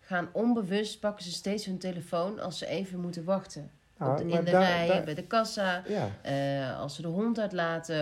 gaan 0.00 0.28
onbewust, 0.32 1.00
pakken 1.00 1.24
ze 1.24 1.30
steeds 1.32 1.64
hun 1.64 1.78
telefoon 1.78 2.38
als 2.40 2.58
ze 2.58 2.66
even 2.66 3.00
moeten 3.00 3.24
wachten. 3.24 3.70
Op 3.98 4.16
de, 4.16 4.22
in 4.22 4.44
de 4.44 4.50
daar- 4.50 4.62
rij, 4.62 4.86
daar- 4.88 5.04
bij 5.04 5.14
de 5.14 5.22
kassa, 5.26 5.82
ja, 5.88 6.08
eh, 6.22 6.80
als 6.80 6.94
ze 6.94 7.02
de 7.02 7.08
hond 7.08 7.38
uitlaten, 7.38 7.96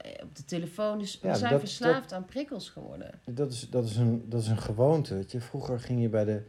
eh, 0.00 0.22
op 0.24 0.36
de 0.36 0.44
telefoon. 0.44 0.98
Dus 0.98 1.20
we 1.20 1.28
Ja, 1.28 1.34
zijn 1.34 1.50
dat- 1.50 1.60
verslaafd 1.60 2.12
aan 2.12 2.24
prikkels 2.24 2.68
geworden. 2.70 3.10
dat 3.24 3.52
is, 3.52 3.70
dat 3.70 3.84
is, 3.84 3.96
een, 3.96 4.24
dat 4.28 4.40
is 4.40 4.48
een 4.48 4.58
gewoonte. 4.58 5.14
Weet 5.14 5.32
je. 5.32 5.40
Vroeger 5.40 5.80
ging 5.80 6.00
je 6.02 6.08
bij 6.08 6.24
de, 6.24 6.42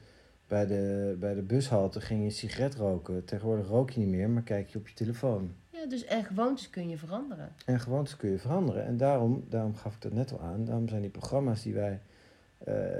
bij, 0.47 0.65
de, 0.65 1.15
bij 1.19 1.33
de 1.33 1.41
bushalte 1.41 2.01
ging 2.01 2.23
je 2.23 2.29
sigaret 2.29 2.75
roken. 2.75 3.25
Tegenwoordig 3.25 3.67
rook 3.67 3.89
je 3.91 3.99
niet 3.99 4.09
meer, 4.09 4.29
maar 4.29 4.43
kijk 4.43 4.69
je 4.69 4.77
op 4.77 4.87
je 4.87 4.93
telefoon. 4.93 5.53
Ja, 5.69 5.85
dus 5.85 6.05
en 6.05 6.23
gewoontes 6.23 6.69
kun 6.69 6.89
je 6.89 6.97
veranderen. 6.97 7.53
En 7.65 7.79
gewoontes 7.79 8.15
kun 8.17 8.29
je 8.29 8.37
veranderen. 8.39 8.85
En 8.85 8.97
daarom, 8.97 9.45
daarom 9.49 9.75
gaf 9.75 9.95
ik 9.95 10.01
dat 10.01 10.13
net 10.13 10.31
al 10.31 10.41
aan, 10.41 10.65
daarom 10.65 10.87
zijn 10.87 11.01
die 11.01 11.09
programma's 11.09 11.61
die 11.61 11.73
wij, 11.73 11.99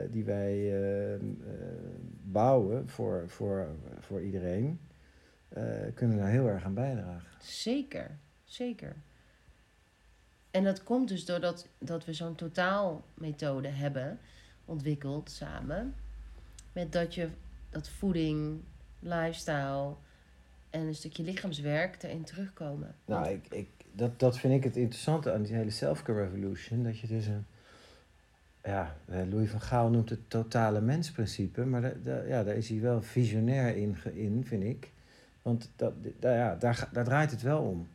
die 0.09 0.23
wij 0.23 0.53
eh, 0.53 1.13
eh, 1.13 1.21
bouwen 2.23 2.89
voor, 2.89 3.23
voor, 3.27 3.67
voor 3.99 4.21
iedereen, 4.21 4.79
eh, 5.49 5.63
kunnen 5.93 6.17
daar 6.17 6.29
heel 6.29 6.47
erg 6.47 6.63
aan 6.63 6.73
bijdragen. 6.73 7.27
Zeker, 7.41 8.17
zeker. 8.43 8.95
En 10.51 10.63
dat 10.63 10.83
komt 10.83 11.07
dus 11.07 11.25
doordat 11.25 11.67
dat 11.77 12.05
we 12.05 12.13
zo'n 12.13 12.35
totaalmethode 12.35 13.67
hebben 13.67 14.19
ontwikkeld 14.65 15.31
samen. 15.31 15.95
Met 16.73 16.91
dat 16.91 17.15
je 17.15 17.29
dat 17.69 17.89
voeding, 17.89 18.59
lifestyle 18.99 19.93
en 20.69 20.81
een 20.81 20.95
stukje 20.95 21.23
lichaamswerk 21.23 22.03
erin 22.03 22.23
terugkomen. 22.23 22.95
Nou, 23.05 23.27
ik, 23.27 23.47
ik, 23.49 23.69
dat, 23.91 24.19
dat 24.19 24.37
vind 24.39 24.53
ik 24.53 24.63
het 24.63 24.75
interessante 24.75 25.33
aan 25.33 25.43
die 25.43 25.55
hele 25.55 25.69
self-care 25.69 26.23
revolution. 26.23 26.83
Dat 26.83 26.99
je 26.99 27.07
dus 27.07 27.25
een... 27.25 27.45
Ja, 28.67 28.95
eh, 29.05 29.19
Louis 29.29 29.49
van 29.49 29.61
Gaal 29.61 29.89
noemt 29.89 30.09
het 30.09 30.29
totale 30.29 30.81
mensprincipe. 30.81 31.65
Maar 31.65 31.81
da, 31.81 31.91
da- 32.03 32.23
ja, 32.23 32.43
daar 32.43 32.55
is 32.55 32.69
hij 32.69 32.79
wel 32.81 33.01
visionair 33.01 33.75
in, 33.75 33.97
in 34.13 34.43
vind 34.45 34.63
ik. 34.63 34.91
Want 35.41 35.69
dat, 35.75 35.93
da- 36.19 36.35
ja, 36.35 36.55
daar, 36.55 36.89
daar 36.93 37.03
draait 37.03 37.31
het 37.31 37.41
wel 37.41 37.61
om. 37.61 37.87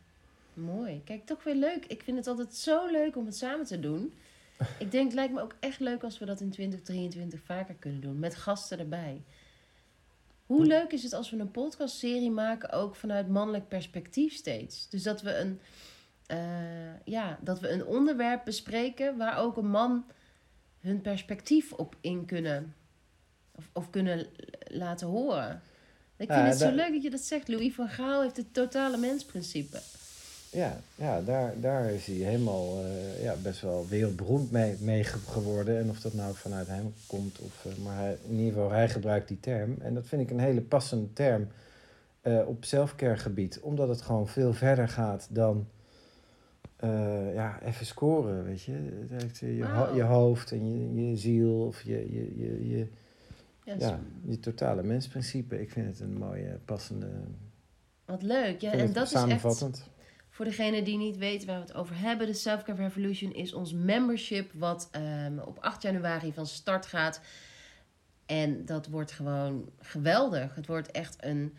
Mooi. 0.53 1.01
Kijk, 1.05 1.25
toch 1.25 1.43
weer 1.43 1.55
leuk. 1.55 1.85
Ik 1.85 2.01
vind 2.03 2.17
het 2.17 2.27
altijd 2.27 2.55
zo 2.55 2.91
leuk 2.91 3.15
om 3.17 3.25
het 3.25 3.35
samen 3.35 3.65
te 3.65 3.79
doen. 3.79 4.13
Ik 4.79 4.91
denk, 4.91 5.05
het 5.05 5.13
lijkt 5.13 5.33
me 5.33 5.41
ook 5.41 5.55
echt 5.59 5.79
leuk 5.79 6.03
als 6.03 6.19
we 6.19 6.25
dat 6.25 6.39
in 6.41 6.49
2023 6.49 7.39
vaker 7.45 7.75
kunnen 7.79 8.01
doen. 8.01 8.19
Met 8.19 8.35
gasten 8.35 8.79
erbij. 8.79 9.21
Hoe 10.45 10.65
leuk 10.65 10.91
is 10.91 11.03
het 11.03 11.13
als 11.13 11.29
we 11.31 11.37
een 11.37 11.51
podcastserie 11.51 12.31
maken, 12.31 12.71
ook 12.71 12.95
vanuit 12.95 13.27
mannelijk 13.29 13.67
perspectief 13.67 14.33
steeds? 14.33 14.89
Dus 14.89 15.03
dat 15.03 15.21
we 15.21 15.37
een, 15.37 15.59
eh, 16.25 16.37
ja, 17.05 17.37
dat 17.41 17.59
we 17.59 17.69
een 17.69 17.85
onderwerp 17.85 18.45
bespreken 18.45 19.17
waar 19.17 19.37
ook 19.37 19.57
een 19.57 19.69
man 19.69 20.05
hun 20.83 21.01
perspectief 21.01 21.71
op 21.73 21.95
in 22.01 22.25
kunnen. 22.25 22.73
Of, 23.55 23.69
of 23.73 23.89
kunnen 23.89 24.25
laten 24.67 25.07
horen. 25.07 25.61
Ik 26.17 26.27
vind 26.27 26.39
Ja, 26.39 26.45
het 26.45 26.57
zo 26.57 26.65
daar- 26.65 26.73
leuk 26.75 26.91
dat 26.93 27.03
je 27.03 27.09
dat 27.09 27.19
zegt. 27.21 27.47
Louis 27.47 27.73
van 27.73 27.87
Gaal 27.89 28.21
heeft 28.21 28.37
het 28.37 28.53
totale 28.53 28.97
mensprincipe. 28.97 29.79
Ja, 30.51 30.77
ja 30.95 31.21
daar, 31.21 31.53
daar 31.59 31.89
is 31.91 32.05
hij 32.05 32.15
helemaal 32.15 32.83
eh, 32.83 33.23
ja, 33.23 33.35
best 33.43 33.61
wel 33.61 33.87
wereldberoemd 33.89 34.51
mee, 34.51 34.75
mee 34.79 35.03
ge- 35.03 35.17
geworden. 35.17 35.77
En 35.79 35.89
of 35.89 35.99
dat 35.99 36.13
nou 36.13 36.35
vanuit 36.35 36.67
hem 36.67 36.93
komt, 37.07 37.39
of, 37.39 37.65
eh, 37.65 37.75
maar 37.83 37.97
hij, 37.97 38.17
in 38.27 38.35
ieder 38.37 38.53
geval, 38.53 38.71
hij 38.71 38.89
gebruikt 38.89 39.27
die 39.27 39.39
term. 39.39 39.75
En 39.81 39.93
dat 39.93 40.07
vind 40.07 40.21
ik 40.21 40.29
een 40.29 40.39
hele 40.39 40.61
passende 40.61 41.13
term 41.13 41.47
eh, 42.21 42.47
op 42.47 42.65
selfcare 42.65 43.17
gebied. 43.17 43.59
Omdat 43.59 43.87
het 43.87 44.01
gewoon 44.01 44.27
veel 44.27 44.53
verder 44.53 44.87
gaat 44.89 45.27
dan 45.29 45.67
eh, 46.83 47.33
ja, 47.33 47.61
even 47.61 47.85
scoren, 47.85 48.43
weet 48.43 48.63
je. 48.63 48.71
Het 49.09 49.21
heeft 49.21 49.37
je, 49.37 49.55
je 49.93 50.01
hoofd 50.01 50.51
en 50.51 50.93
je, 50.93 51.09
je 51.09 51.17
ziel 51.17 51.65
of 51.65 51.81
je, 51.81 52.13
je, 52.13 52.37
je, 52.37 52.69
je, 52.69 52.87
Ja, 53.63 53.75
ja, 53.79 53.99
je 54.25 54.39
totale 54.39 54.83
mensprincipe. 54.83 55.61
Ik 55.61 55.71
vind 55.71 55.87
het 55.87 55.99
een 55.99 56.17
mooie, 56.17 56.59
passende... 56.65 57.09
Wat 58.05 58.21
leuk. 58.21 58.61
Ja, 58.61 58.71
en 58.71 58.93
dat 58.93 59.05
is 59.05 59.13
echt 59.13 59.41
voor 60.29 60.45
degene 60.45 60.83
die 60.83 60.97
niet 60.97 61.17
weten 61.17 61.47
waar 61.47 61.59
we 61.59 61.65
het 61.65 61.73
over 61.73 61.99
hebben. 61.99 62.27
De 62.27 62.33
Selfcare 62.33 62.81
Revolution 62.81 63.33
is 63.33 63.53
ons 63.53 63.73
membership 63.73 64.51
wat 64.53 64.87
ehm, 64.91 65.39
op 65.39 65.57
8 65.59 65.81
januari 65.81 66.33
van 66.33 66.47
start 66.47 66.85
gaat. 66.85 67.21
En 68.25 68.65
dat 68.65 68.87
wordt 68.87 69.11
gewoon 69.11 69.69
geweldig. 69.79 70.55
Het 70.55 70.67
wordt 70.67 70.91
echt 70.91 71.15
een... 71.19 71.53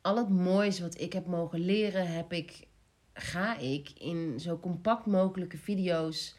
Al 0.00 0.16
het 0.16 0.28
moois 0.28 0.80
wat 0.80 1.00
ik 1.00 1.12
heb 1.12 1.26
mogen 1.26 1.60
leren, 1.60 2.12
heb 2.12 2.32
ik, 2.32 2.66
ga 3.14 3.58
ik 3.58 3.90
in 3.90 4.40
zo 4.40 4.58
compact 4.58 5.06
mogelijke 5.06 5.58
video's 5.58 6.36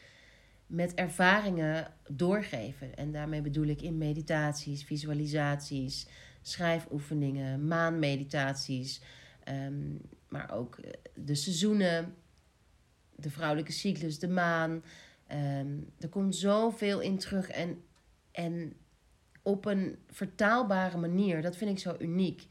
met 0.66 0.94
ervaringen 0.94 1.92
doorgeven. 2.08 2.96
En 2.96 3.12
daarmee 3.12 3.40
bedoel 3.40 3.66
ik 3.66 3.82
in 3.82 3.98
meditaties, 3.98 4.84
visualisaties, 4.84 6.06
schrijfoefeningen, 6.42 7.66
maanmeditaties, 7.66 9.00
ehm, 9.44 9.94
maar 10.28 10.52
ook 10.52 10.76
eh, 10.76 10.90
de 11.14 11.34
seizoenen, 11.34 12.14
de 13.16 13.30
vrouwelijke 13.30 13.72
cyclus, 13.72 14.18
de 14.18 14.28
maan. 14.28 14.82
Ehm, 15.26 15.78
er 15.98 16.08
komt 16.08 16.36
zoveel 16.36 17.00
in 17.00 17.18
terug 17.18 17.48
en, 17.48 17.82
en 18.30 18.72
op 19.42 19.64
een 19.64 19.98
vertaalbare 20.10 20.96
manier. 20.96 21.42
Dat 21.42 21.56
vind 21.56 21.70
ik 21.70 21.78
zo 21.78 21.96
uniek. 21.98 22.46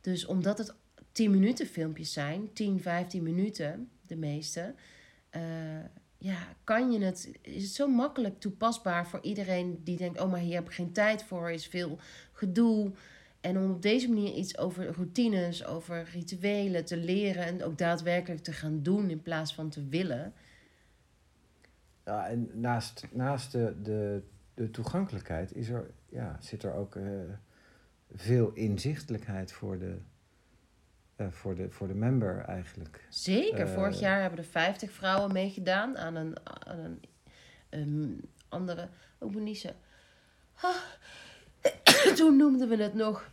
Dus 0.00 0.26
omdat 0.26 0.58
het 0.58 0.74
10 1.20 1.30
minuten 1.30 1.66
filmpjes 1.66 2.12
zijn, 2.12 2.52
10, 2.52 2.80
15 2.80 3.22
minuten, 3.22 3.90
de 4.06 4.16
meeste, 4.16 4.74
eh, 5.30 5.42
ja, 6.18 6.38
kan 6.64 6.92
je 6.92 7.04
het, 7.04 7.30
is 7.42 7.62
het 7.62 7.72
zo 7.72 7.88
makkelijk 7.88 8.40
toepasbaar 8.40 9.06
voor 9.06 9.20
iedereen 9.22 9.80
die 9.84 9.96
denkt, 9.96 10.20
oh 10.20 10.30
maar 10.30 10.40
hier 10.40 10.54
heb 10.54 10.66
ik 10.66 10.72
geen 10.72 10.92
tijd 10.92 11.24
voor, 11.24 11.50
is 11.50 11.66
veel 11.66 11.98
gedoe. 12.32 12.92
En 13.40 13.58
om 13.58 13.70
op 13.70 13.82
deze 13.82 14.08
manier 14.08 14.34
iets 14.34 14.58
over 14.58 14.94
routines, 14.94 15.64
over 15.64 16.08
rituelen 16.12 16.84
te 16.84 16.96
leren 16.96 17.44
en 17.44 17.64
ook 17.64 17.78
daadwerkelijk 17.78 18.42
te 18.42 18.52
gaan 18.52 18.82
doen 18.82 19.10
in 19.10 19.22
plaats 19.22 19.54
van 19.54 19.68
te 19.68 19.88
willen. 19.88 20.32
Ja, 22.04 22.28
en 22.28 22.50
naast, 22.54 23.06
naast 23.12 23.52
de, 23.52 23.74
de, 23.82 24.22
de 24.54 24.70
toegankelijkheid 24.70 25.54
is 25.54 25.68
er, 25.68 25.90
ja, 26.08 26.36
zit 26.40 26.62
er 26.62 26.74
ook 26.74 26.96
eh, 26.96 27.04
veel 28.14 28.52
inzichtelijkheid 28.52 29.52
voor 29.52 29.78
de, 29.78 29.98
voor, 31.30 31.54
de, 31.54 31.70
voor 31.70 31.88
de 31.88 31.94
member 31.94 32.44
eigenlijk. 32.46 33.06
Zeker, 33.08 33.66
Eh. 33.66 33.74
vorig 33.74 34.00
jaar 34.00 34.20
hebben 34.20 34.38
er 34.38 34.44
50 34.44 34.90
vrouwen 34.92 35.32
meegedaan 35.32 35.98
aan 35.98 36.16
een, 36.16 36.36
aan 36.44 36.98
een 37.70 38.20
andere, 38.48 38.88
ook 39.18 39.32
Bonice. 39.32 39.74
Ah. 40.60 40.70
Toen 42.16 42.36
noemden 42.36 42.68
we 42.68 42.82
het 42.82 42.94
nog 42.94 43.30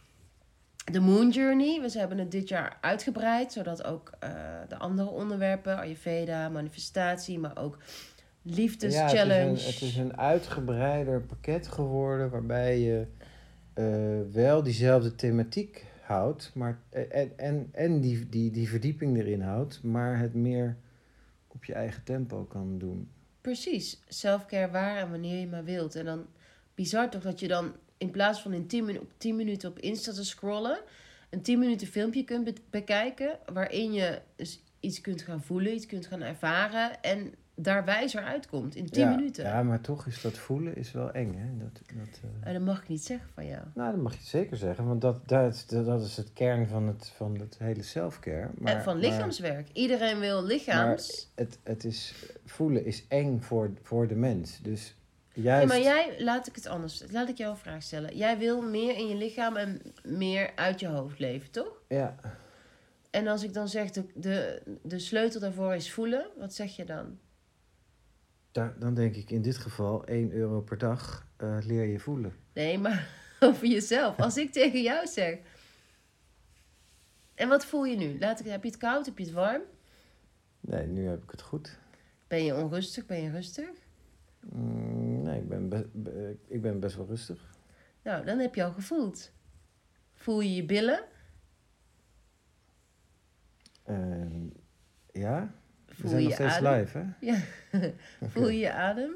de 0.92 1.00
Moon 1.00 1.30
Journey. 1.30 1.82
We 1.82 2.00
hebben 2.00 2.18
het 2.18 2.32
dit 2.32 2.48
jaar 2.48 2.78
uitgebreid, 2.82 3.52
zodat 3.52 3.84
ook 3.84 4.12
eh, 4.20 4.30
de 4.68 4.78
andere 4.78 5.10
onderwerpen, 5.10 5.78
Ayurveda, 5.78 6.50
manifestatie, 6.50 7.40
maar 7.40 7.58
ook 7.58 7.78
liefdeschallenge. 8.42 9.44
Ja, 9.44 9.50
het, 9.50 9.58
is 9.60 9.66
een, 9.66 9.72
het 9.74 9.82
is 9.82 9.98
een 9.98 10.18
uitgebreider 10.18 11.22
pakket 11.22 11.68
geworden 11.68 12.30
waarbij 12.30 12.80
je 12.80 13.06
eh, 13.74 14.34
wel 14.34 14.64
diezelfde 14.64 15.16
thematiek 15.16 15.86
houdt, 16.08 16.52
maar, 16.54 16.80
en, 16.90 17.38
en, 17.38 17.70
en 17.72 18.02
die, 18.02 18.30
die, 18.30 18.52
die 18.52 18.70
verdieping 18.70 19.18
erin 19.18 19.42
houdt, 19.42 19.84
maar 19.84 20.20
het 20.20 20.34
meer 20.34 20.78
op 21.48 21.66
je 21.66 21.74
eigen 21.74 22.04
tempo 22.04 22.44
kan 22.44 22.78
doen. 22.78 23.10
Precies, 23.42 24.00
selfcare 24.08 24.72
waar 24.72 24.98
en 24.98 25.10
wanneer 25.10 25.40
je 25.40 25.48
maar 25.48 25.64
wilt. 25.64 25.96
En 25.96 26.06
dan 26.06 26.26
bizar 26.76 27.10
toch 27.10 27.22
dat 27.22 27.40
je 27.40 27.48
dan 27.48 27.76
in 27.98 28.12
plaats 28.12 28.42
van 28.42 28.54
in 28.54 28.68
10 28.68 28.86
minu- 28.86 29.00
op 29.00 29.12
10 29.18 29.36
minuten 29.36 29.70
op 29.70 29.80
Insta 29.80 30.12
te 30.12 30.26
scrollen, 30.26 30.80
een 31.30 31.42
10 31.42 31.60
minuten 31.60 31.88
filmpje 31.88 32.24
kunt 32.24 32.44
be- 32.44 32.54
bekijken 32.70 33.40
waarin 33.54 33.94
je 33.94 34.22
dus 34.36 34.64
iets 34.80 35.02
kunt 35.02 35.22
gaan 35.22 35.42
voelen, 35.42 35.74
iets 35.74 35.86
kunt 35.86 36.06
gaan 36.06 36.22
ervaren 36.22 37.02
en 37.02 37.34
daar 37.60 37.86
wijzer 37.86 38.24
uitkomt 38.24 38.76
in 38.76 38.90
10 38.90 39.04
ja, 39.04 39.16
minuten. 39.16 39.44
Ja, 39.44 39.64
maar 39.64 39.82
toch 39.82 40.06
is 40.06 40.22
dat 40.22 40.38
voelen 40.38 40.76
is 40.76 40.92
wel 40.92 41.12
eng, 41.12 41.34
hè? 41.38 41.58
Dat, 41.58 41.82
dat, 41.94 42.20
En 42.42 42.54
dat 42.54 42.62
mag 42.62 42.82
ik 42.82 42.88
niet 42.88 43.04
zeggen 43.04 43.30
van 43.34 43.46
jou. 43.48 43.62
Nou, 43.74 43.92
dat 43.92 44.02
mag 44.02 44.14
je 44.14 44.24
zeker 44.26 44.58
zeggen, 44.58 44.86
want 44.88 45.02
dat, 45.02 45.28
dat, 45.28 45.66
dat 45.68 46.02
is 46.02 46.18
het 46.18 46.34
kern 46.34 46.68
van 46.68 46.88
het, 46.88 47.12
van 47.16 47.40
het 47.40 47.56
hele 47.60 47.82
selfcare. 47.84 48.50
Maar, 48.58 48.76
en 48.76 48.84
van 48.84 49.00
maar- 49.00 49.10
lichaamswerk. 49.10 49.68
Iedereen 49.74 50.20
wil 50.20 50.44
lichaams. 50.44 51.32
het, 51.36 51.60
het 51.64 51.84
is, 51.84 52.14
voelen 52.46 52.86
is 52.86 53.06
eng 53.08 53.40
voor, 53.42 53.72
voor 53.82 54.08
de 54.08 54.16
mens. 54.16 54.60
Dus 54.62 54.96
Ja, 55.34 55.42
juist... 55.44 55.68
maar 55.68 55.82
jij, 55.82 56.16
laat 56.18 56.48
ik 56.48 56.56
het 56.56 56.68
anders, 56.68 57.04
laat 57.12 57.30
ik 57.30 57.38
jou 57.38 57.52
een 57.52 57.58
vraag 57.58 57.84
stellen. 57.84 58.18
Jij 58.18 58.38
wil 58.38 58.62
meer 58.62 58.98
in 58.98 59.08
je 59.08 59.16
lichaam 59.16 59.56
en 59.56 59.82
meer 60.04 60.52
uit 60.56 60.80
je 60.80 60.88
hoofd 60.88 61.20
leven, 61.20 61.52
toch? 61.52 61.82
Ja, 61.88 62.16
En 63.10 63.28
als 63.28 63.44
ik 63.44 63.54
dan 63.54 63.68
zeg, 63.68 63.92
de, 63.92 64.06
de, 64.16 64.62
de 64.84 65.00
sleutel 65.00 65.40
daarvoor 65.40 65.74
is 65.76 65.92
voelen, 65.92 66.26
wat 66.38 66.54
zeg 66.54 66.76
je 66.76 66.86
dan? 66.86 67.18
Daar, 68.52 68.80
dan 68.80 68.94
denk 68.94 69.16
ik 69.16 69.30
in 69.30 69.42
dit 69.42 69.58
geval 69.58 70.06
1 70.06 70.32
euro 70.32 70.62
per 70.62 70.78
dag 70.78 71.28
eh, 71.38 71.58
leer 71.62 71.86
je 71.86 72.00
voelen. 72.00 72.34
Nee, 72.54 72.78
maar 72.78 73.10
over 73.40 73.68
jezelf. 73.68 74.20
Als 74.20 74.38
ik 74.38 74.52
tegen 74.52 74.82
jou 74.82 75.08
zeg. 75.08 75.38
En 77.36 77.48
wat 77.50 77.66
voel 77.66 77.86
je 77.86 77.96
nu? 77.96 78.20
Laat 78.20 78.40
ik, 78.40 78.46
heb 78.46 78.64
je 78.64 78.70
het 78.70 78.78
koud? 78.78 79.06
Heb 79.06 79.18
je 79.18 79.24
het 79.24 79.34
warm? 79.34 79.62
Nee, 80.60 80.88
nu 80.88 81.06
heb 81.08 81.24
ik 81.24 81.32
het 81.32 81.42
goed. 81.42 81.78
Ben 82.28 82.44
je 82.44 82.56
onrustig? 82.56 83.06
Ben 83.06 83.22
je 83.22 83.30
rustig? 83.32 83.70
Mm, 84.40 85.22
nee, 85.22 85.40
ik 85.42 85.48
ben, 85.50 85.70
be- 85.70 85.90
be- 85.94 86.38
ik 86.48 86.62
ben 86.62 86.80
best 86.80 86.96
wel 86.96 87.06
rustig. 87.06 87.56
Nou, 88.04 88.26
dan 88.26 88.40
heb 88.40 88.56
je 88.56 88.64
al 88.64 88.72
gevoeld. 88.72 89.32
Voel 90.14 90.40
je 90.42 90.56
je 90.56 90.66
billen? 90.66 91.04
Ehm, 93.84 94.48
ja, 95.12 95.54
we 95.98 96.02
Voel 96.02 96.10
zijn 96.10 96.22
je 96.22 96.28
nog 96.28 96.38
steeds 96.38 96.56
adem? 96.56 96.80
live, 96.80 96.98
hè? 96.98 97.06
Ja. 97.28 97.42
Voel 98.28 98.50
je 98.50 98.60
je 98.60 98.74
adem? 98.74 99.12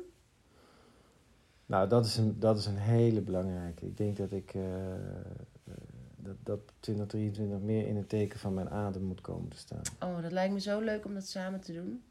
Nou, 1.65 1.89
dat 1.89 2.05
is, 2.05 2.17
een, 2.17 2.39
dat 2.39 2.57
is 2.57 2.65
een 2.65 2.77
hele 2.77 3.21
belangrijke. 3.21 3.85
Ik 3.85 3.97
denk 3.97 4.17
dat 4.17 4.31
ik 4.31 4.53
eh, 4.53 4.93
eh, 4.93 5.73
dat, 6.15 6.35
dat 6.43 6.59
2023 6.79 7.59
meer 7.59 7.87
in 7.87 7.95
het 7.95 8.09
teken 8.09 8.39
van 8.39 8.53
mijn 8.53 8.69
adem 8.69 9.03
moet 9.03 9.21
komen 9.21 9.49
te 9.49 9.57
staan. 9.57 9.81
Oh, 9.99 10.21
dat 10.21 10.31
lijkt 10.31 10.53
me 10.53 10.59
zo 10.59 10.79
leuk 10.79 11.05
om 11.05 11.13
dat 11.13 11.27
samen 11.27 11.59
te 11.59 11.73
doen. 11.73 12.03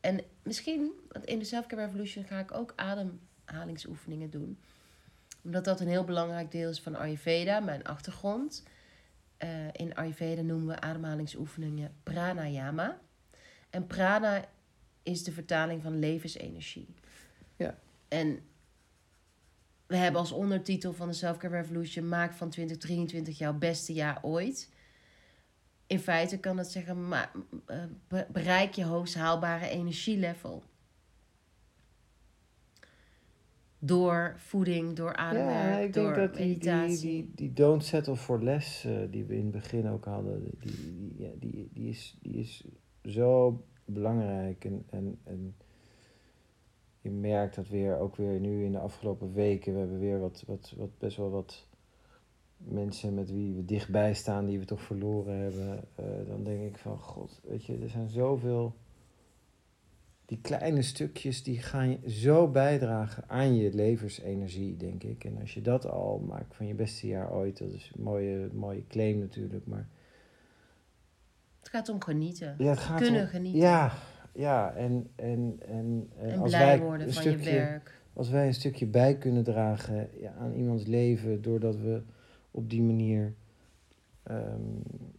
En 0.00 0.20
misschien, 0.42 0.92
want 1.08 1.24
in 1.24 1.38
de 1.38 1.44
Selfcare 1.44 1.84
Revolution 1.84 2.24
ga 2.24 2.38
ik 2.38 2.54
ook 2.54 2.72
ademhalingsoefeningen 2.76 4.30
doen. 4.30 4.58
Omdat 5.42 5.64
dat 5.64 5.80
een 5.80 5.88
heel 5.88 6.04
belangrijk 6.04 6.50
deel 6.50 6.70
is 6.70 6.80
van 6.80 6.96
Ayurveda, 6.96 7.60
mijn 7.60 7.84
achtergrond. 7.84 8.62
Eh, 9.36 9.48
in 9.72 9.94
Ayurveda 9.94 10.42
noemen 10.42 10.66
we 10.66 10.80
ademhalingsoefeningen 10.80 11.92
pranayama. 12.02 12.98
En 13.70 13.86
prana 13.86 14.48
is 15.02 15.22
de 15.24 15.32
vertaling 15.32 15.82
van 15.82 15.98
levensenergie. 15.98 16.88
Ja. 17.56 17.78
En 18.08 18.40
we 19.86 19.96
hebben 19.96 20.20
als 20.20 20.32
ondertitel 20.32 20.92
van 20.92 21.08
de 21.08 21.14
Selfcare 21.14 21.56
Revolution... 21.60 22.08
maak 22.08 22.32
van 22.32 22.50
2023 22.50 23.38
jouw 23.38 23.54
beste 23.54 23.92
jaar 23.92 24.18
ooit. 24.22 24.70
In 25.86 25.98
feite 26.00 26.38
kan 26.38 26.56
dat 26.56 26.70
zeggen, 26.70 27.08
ma- 27.08 27.30
eh, 27.66 27.84
be- 28.08 28.26
bereik 28.32 28.72
je 28.74 28.84
hoogst 28.84 29.14
haalbare 29.14 29.68
energielevel. 29.68 30.62
Door 33.80 34.34
voeding, 34.36 34.96
door 34.96 35.14
ademwerk, 35.16 35.74
Ja, 35.74 35.78
ik 35.78 35.92
door 35.92 36.14
denk 36.14 36.16
dat 36.16 36.34
die, 36.36 36.46
die, 36.46 36.48
meditatie. 36.72 37.00
die, 37.10 37.30
die 37.34 37.52
don't 37.52 37.84
settle 37.84 38.16
for 38.16 38.42
less, 38.42 38.84
eh, 38.84 38.96
die 39.10 39.24
we 39.24 39.34
in 39.36 39.42
het 39.42 39.50
begin 39.50 39.88
ook 39.88 40.04
hadden, 40.04 40.44
die, 40.44 40.58
die, 40.60 41.14
ja, 41.18 41.28
die, 41.38 41.68
die, 41.72 41.88
is, 41.88 42.16
die 42.22 42.34
is 42.36 42.64
zo 43.04 43.62
belangrijk. 43.84 44.64
En, 44.64 44.84
en, 44.90 45.18
en 45.24 45.54
je 47.00 47.10
merkt 47.10 47.54
dat 47.54 47.68
weer, 47.68 47.98
ook 47.98 48.16
weer 48.16 48.40
nu 48.40 48.64
in 48.64 48.72
de 48.72 48.78
afgelopen 48.78 49.32
weken, 49.32 49.72
we 49.72 49.78
hebben 49.78 49.98
weer 49.98 50.20
wat, 50.20 50.44
wat, 50.46 50.74
wat 50.76 50.98
best 50.98 51.16
wel 51.16 51.30
wat 51.30 51.66
mensen 52.56 53.14
met 53.14 53.30
wie 53.30 53.54
we 53.54 53.64
dichtbij 53.64 54.14
staan, 54.14 54.46
die 54.46 54.58
we 54.58 54.64
toch 54.64 54.82
verloren 54.82 55.36
hebben. 55.36 55.84
Eh, 55.94 56.04
dan 56.26 56.44
denk 56.44 56.62
ik 56.62 56.78
van, 56.78 56.98
god, 56.98 57.40
weet 57.44 57.64
je, 57.64 57.78
er 57.78 57.88
zijn 57.88 58.08
zoveel... 58.08 58.74
Die 60.24 60.40
kleine 60.40 60.82
stukjes 60.82 61.42
die 61.42 61.58
gaan 61.58 61.96
zo 62.06 62.48
bijdragen 62.48 63.28
aan 63.28 63.56
je 63.56 63.74
levensenergie, 63.74 64.76
denk 64.76 65.02
ik. 65.02 65.24
En 65.24 65.40
als 65.40 65.54
je 65.54 65.60
dat 65.60 65.86
al 65.86 66.18
maakt 66.18 66.54
van 66.54 66.66
je 66.66 66.74
beste 66.74 67.06
jaar 67.06 67.32
ooit, 67.32 67.58
dat 67.58 67.72
is 67.72 67.92
een 67.96 68.02
mooie, 68.02 68.48
mooie 68.52 68.86
claim 68.86 69.18
natuurlijk. 69.18 69.66
Maar 69.66 69.88
Het 71.70 71.76
gaat 71.76 71.88
om 71.88 72.02
genieten. 72.02 72.54
ja, 72.58 72.70
het 72.70 72.78
gaat 72.78 73.00
Kunnen 73.00 73.20
om- 73.22 73.26
genieten. 73.26 73.60
Ja, 73.60 73.92
ja. 74.34 74.72
En, 74.74 75.08
en, 75.16 75.56
en, 75.68 76.08
en, 76.18 76.30
en 76.30 76.38
als 76.38 76.48
blij 76.50 76.66
wij 76.66 76.80
worden 76.80 77.06
een 77.06 77.12
van 77.12 77.22
stukje, 77.22 77.50
je 77.50 77.56
werk. 77.56 78.00
Als 78.12 78.30
wij 78.30 78.46
een 78.46 78.54
stukje 78.54 78.86
bij 78.86 79.16
kunnen 79.18 79.44
dragen 79.44 80.08
ja, 80.20 80.32
aan 80.34 80.52
iemands 80.54 80.86
leven, 80.86 81.42
doordat 81.42 81.76
we 81.76 82.02
op 82.50 82.70
die 82.70 82.82
manier 82.82 83.34
ehm, 84.22 84.60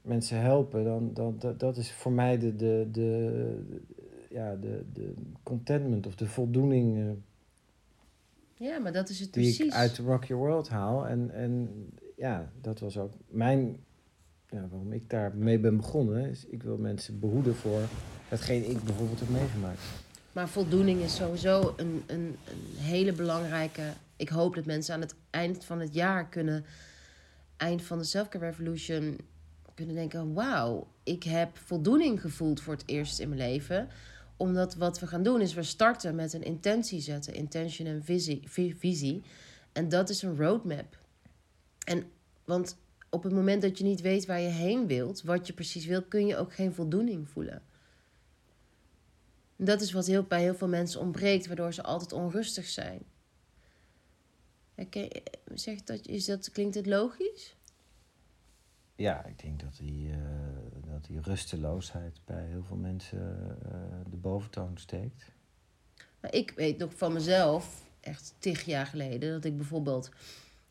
mensen 0.01 0.39
helpen, 0.41 0.83
dan, 0.83 1.13
dan 1.13 1.35
dat, 1.39 1.59
dat 1.59 1.77
is 1.77 1.91
voor 1.91 2.11
mij 2.11 2.37
de, 2.37 2.55
de, 2.55 2.87
de, 2.91 3.79
ja, 4.29 4.55
de, 4.55 4.85
de 4.93 5.13
contentment 5.43 6.07
of 6.07 6.15
de 6.15 6.27
voldoening. 6.27 6.97
eh, 6.97 8.67
Ja, 8.67 8.79
maar 8.79 8.93
dat 8.93 9.09
is 9.09 9.19
het 9.19 9.33
die 9.33 9.43
precies. 9.43 9.65
ik 9.65 9.73
uit 9.73 9.97
Rock 9.97 10.23
Your 10.23 10.43
World 10.45 10.69
haal. 10.69 11.07
En, 11.07 11.31
en 11.31 11.69
ja, 12.15 12.51
dat 12.61 12.79
was 12.79 12.97
ook 12.97 13.13
mijn, 13.27 13.77
ja, 14.49 14.67
waarom 14.69 14.93
ik 14.93 15.09
daar 15.09 15.35
mee 15.35 15.59
ben 15.59 15.77
begonnen. 15.77 16.29
Is 16.29 16.45
ik 16.45 16.63
wil 16.63 16.77
mensen 16.77 17.19
behoeden 17.19 17.55
voor 17.55 17.81
hetgeen 18.27 18.69
ik 18.69 18.83
bijvoorbeeld 18.83 19.19
heb 19.19 19.29
meegemaakt. 19.29 19.81
Maar 20.31 20.49
voldoening 20.49 21.01
is 21.01 21.15
sowieso 21.15 21.73
een, 21.77 22.03
een, 22.07 22.37
een 22.45 22.77
hele 22.77 23.13
belangrijke. 23.13 23.81
Ik 24.15 24.29
hoop 24.29 24.55
dat 24.55 24.65
mensen 24.65 24.93
aan 24.93 25.01
het 25.01 25.15
eind 25.29 25.65
van 25.65 25.79
het 25.79 25.93
jaar 25.93 26.29
kunnen, 26.29 26.65
eind 27.57 27.81
van 27.83 27.97
de 27.97 28.03
Selfcare 28.03 28.45
Revolution, 28.45 29.17
kunnen 29.73 29.95
denken: 29.95 30.33
wauw, 30.33 30.87
ik 31.03 31.23
heb 31.23 31.57
voldoening 31.57 32.21
gevoeld 32.21 32.61
voor 32.61 32.73
het 32.73 32.83
eerst 32.85 33.19
in 33.19 33.29
mijn 33.29 33.41
leven. 33.41 33.87
Omdat 34.37 34.75
wat 34.75 34.99
we 34.99 35.07
gaan 35.07 35.23
doen 35.23 35.41
is 35.41 35.53
we 35.53 35.63
starten 35.63 36.15
met 36.15 36.33
een 36.33 36.43
intentie 36.43 36.99
zetten, 37.01 37.33
intention 37.33 37.87
en 37.87 38.03
visie. 38.03 38.41
vi- 38.45 38.75
visie. 38.77 39.23
En 39.71 39.89
dat 39.89 40.09
is 40.09 40.21
een 40.21 40.37
roadmap. 40.37 40.97
En 41.85 42.03
want 42.45 42.77
op 43.09 43.23
het 43.23 43.33
moment 43.33 43.61
dat 43.61 43.77
je 43.77 43.83
niet 43.83 44.01
weet 44.01 44.25
waar 44.25 44.39
je 44.39 44.47
heen 44.47 44.87
wilt, 44.87 45.21
wat 45.21 45.47
je 45.47 45.53
precies 45.53 45.85
wilt, 45.85 46.07
kun 46.07 46.25
je 46.25 46.37
ook 46.37 46.53
geen 46.53 46.73
voldoening 46.73 47.29
voelen. 47.29 47.61
En 49.55 49.65
Dat 49.65 49.81
is 49.81 49.91
wat 49.91 50.05
heel, 50.05 50.23
bij 50.23 50.41
heel 50.41 50.55
veel 50.55 50.67
mensen 50.67 50.99
ontbreekt, 50.99 51.47
waardoor 51.47 51.73
ze 51.73 51.83
altijd 51.83 52.11
onrustig 52.11 52.65
zijn. 52.65 53.01
Zeg 55.53 55.83
dat, 55.83 56.07
is 56.07 56.25
dat, 56.25 56.51
klinkt 56.51 56.75
het 56.75 56.85
logisch? 56.85 57.55
Ja, 58.95 59.25
ik 59.25 59.39
denk 59.41 59.59
dat 59.59 59.77
die, 59.77 60.11
eh, 60.11 60.17
dat 60.91 61.05
die 61.05 61.21
rusteloosheid 61.21 62.21
bij 62.25 62.45
heel 62.45 62.63
veel 62.63 62.77
mensen 62.77 63.57
eh, 63.71 63.71
de 64.09 64.17
boventoon 64.17 64.77
steekt. 64.77 65.31
Maar 66.19 66.33
ik 66.33 66.51
weet 66.55 66.77
nog 66.77 66.93
van 66.95 67.13
mezelf, 67.13 67.89
echt 67.99 68.35
tig 68.39 68.65
jaar 68.65 68.85
geleden, 68.85 69.31
dat 69.31 69.45
ik 69.45 69.57
bijvoorbeeld 69.57 70.09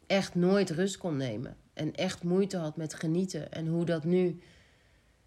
echt 0.09 0.35
nooit 0.35 0.71
rust 0.71 0.97
kon 0.97 1.17
nemen. 1.17 1.57
En 1.73 1.95
echt 1.95 2.23
moeite 2.23 2.57
had 2.57 2.77
met 2.77 2.95
genieten. 2.95 3.53
En 3.53 3.67
hoe 3.67 3.85
dat 3.85 4.05
nu, 4.05 4.41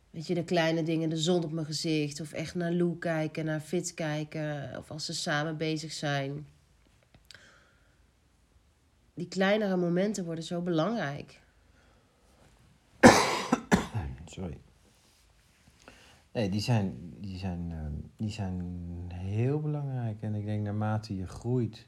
weet 0.09 0.27
je, 0.27 0.33
de 0.33 0.43
kleine 0.43 0.83
dingen, 0.83 1.09
de 1.09 1.17
zon 1.17 1.43
op 1.43 1.51
mijn 1.51 1.65
gezicht. 1.65 2.19
Of 2.19 2.31
echt 2.31 2.55
naar 2.55 2.71
Lou 2.71 2.97
kijken, 2.97 3.45
naar 3.45 3.59
Fit 3.59 3.93
kijken. 3.93 4.77
Of 4.77 4.91
als 4.91 5.05
ze 5.05 5.13
samen 5.13 5.57
bezig 5.57 5.91
zijn. 5.91 6.45
Die 9.13 9.27
kleinere 9.27 9.75
momenten 9.75 10.25
worden 10.25 10.43
zo 10.43 10.61
belangrijk. 10.61 11.39
Sorry. 14.25 14.57
Nee, 16.33 16.49
die 16.49 16.61
zijn, 16.61 17.13
die, 17.19 17.37
zijn, 17.37 17.71
ehm, 17.71 17.93
die 18.17 18.29
zijn 18.29 18.61
heel 19.13 19.59
belangrijk. 19.59 20.21
En 20.21 20.35
ik 20.35 20.45
denk 20.45 20.63
naarmate 20.63 21.15
je 21.15 21.27
groeit, 21.27 21.87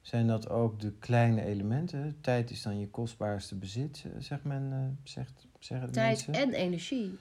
zijn 0.00 0.26
dat 0.26 0.48
ook 0.48 0.80
de 0.80 0.92
kleine 0.92 1.44
elementen. 1.44 2.16
Tijd 2.20 2.50
is 2.50 2.62
dan 2.62 2.78
je 2.80 2.88
kostbaarste 2.88 3.54
bezit, 3.54 4.04
eh, 4.04 4.10
zegt 4.18 4.44
men, 4.44 4.72
eh, 4.72 5.10
zegt, 5.10 5.46
zeggen 5.58 5.92
Tijd 5.92 6.26
mensen. 6.26 6.46
en 6.46 6.54
energie. 6.54 7.18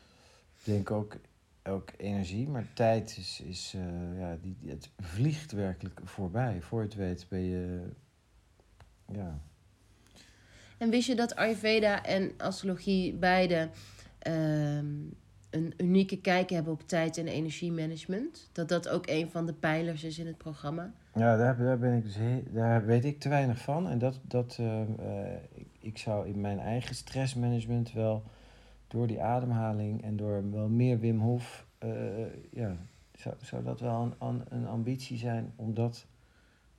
Ik 0.58 0.64
denk 0.64 0.92
ook, 0.92 1.18
ook 1.64 1.90
energie, 1.98 2.48
maar 2.48 2.68
tijd 2.74 3.18
is, 3.18 3.42
is 3.42 3.74
eh, 3.76 4.20
ja, 4.20 4.38
die, 4.42 4.58
het 4.66 4.90
vliegt 5.00 5.52
werkelijk 5.52 6.02
voorbij. 6.04 6.62
Voor 6.62 6.82
je 6.82 6.88
het 6.88 6.96
weet 6.96 7.26
ben 7.30 7.44
je, 7.44 7.82
ja, 9.12 9.40
En 10.78 10.90
wist 10.90 11.08
je 11.08 11.16
dat 11.16 11.36
Ayurveda 11.36 12.04
en 12.04 12.32
astrologie 12.38 13.14
beide 13.14 13.70
ehm, 14.20 14.96
een 15.50 15.74
unieke 15.78 16.22
kijk 16.22 16.50
hebben 16.50 16.74
op 16.74 16.88
tijd- 16.88 17.18
en 17.18 17.28
energiemanagement? 17.28 18.50
Dat 18.52 18.70
dat 18.70 18.88
ook 18.88 19.08
een 19.08 19.30
van 19.32 19.46
de 19.46 19.54
pijlers 19.54 20.04
is 20.04 20.20
in 20.20 20.28
het 20.28 20.38
programma? 20.38 20.94
Ja, 21.18 21.38
daar, 21.38 21.80
ben 21.80 21.94
ik 21.98 22.04
dus 22.04 22.18
daar 22.50 22.86
weet 22.86 23.06
ik 23.06 23.20
te 23.20 23.30
weinig 23.30 23.60
van. 23.60 23.90
En 23.90 24.00
dat, 24.00 24.20
dat 24.22 24.58
eh, 24.60 24.82
eh, 24.82 25.42
ik, 25.54 25.68
ik 25.80 25.98
zou 25.98 26.28
in 26.28 26.42
mijn 26.42 26.60
eigen 26.60 26.96
stressmanagement 26.96 27.92
wel 27.92 28.24
door 28.88 29.08
die 29.08 29.22
ademhaling 29.22 30.04
en 30.04 30.18
door 30.18 30.52
wel 30.52 30.68
meer 30.68 31.00
Wim 31.00 31.20
Hof, 31.20 31.66
eh, 31.78 31.90
ja, 32.52 32.78
zou, 33.18 33.36
zou 33.42 33.64
dat 33.64 33.80
wel 33.80 34.16
een, 34.20 34.44
een 34.50 34.68
ambitie 34.68 35.18
zijn 35.18 35.54
om 35.56 35.74
dat 35.74 36.06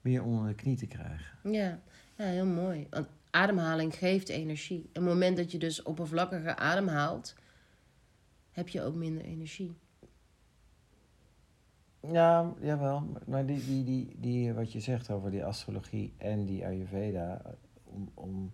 meer 0.00 0.24
onder 0.24 0.48
de 0.48 0.54
knie 0.54 0.76
te 0.76 0.86
krijgen. 0.86 1.52
Ja, 1.52 1.78
ja 2.16 2.24
heel 2.24 2.46
mooi. 2.46 2.86
Want 2.90 3.08
ademhaling 3.30 3.94
geeft 3.94 4.28
energie. 4.28 4.82
Op 4.82 4.94
het 4.94 5.04
moment 5.04 5.36
dat 5.36 5.52
je 5.52 5.58
dus 5.58 5.82
oppervlakkiger 5.82 6.54
ademhaalt, 6.56 7.34
heb 8.50 8.68
je 8.68 8.82
ook 8.82 8.94
minder 8.94 9.24
energie. 9.24 9.76
Ja, 12.00 12.54
jawel. 12.60 13.02
maar- 13.26 13.46
die, 13.46 13.64
die, 13.64 13.84
die, 13.84 14.16
die, 14.20 14.52
wat 14.52 14.72
je 14.72 14.80
zegt 14.80 15.10
over 15.10 15.30
die 15.30 15.44
astrologie 15.44 16.12
en 16.16 16.44
die 16.46 16.64
Ayurveda, 16.66 17.40
om, 17.84 18.10
om, 18.14 18.52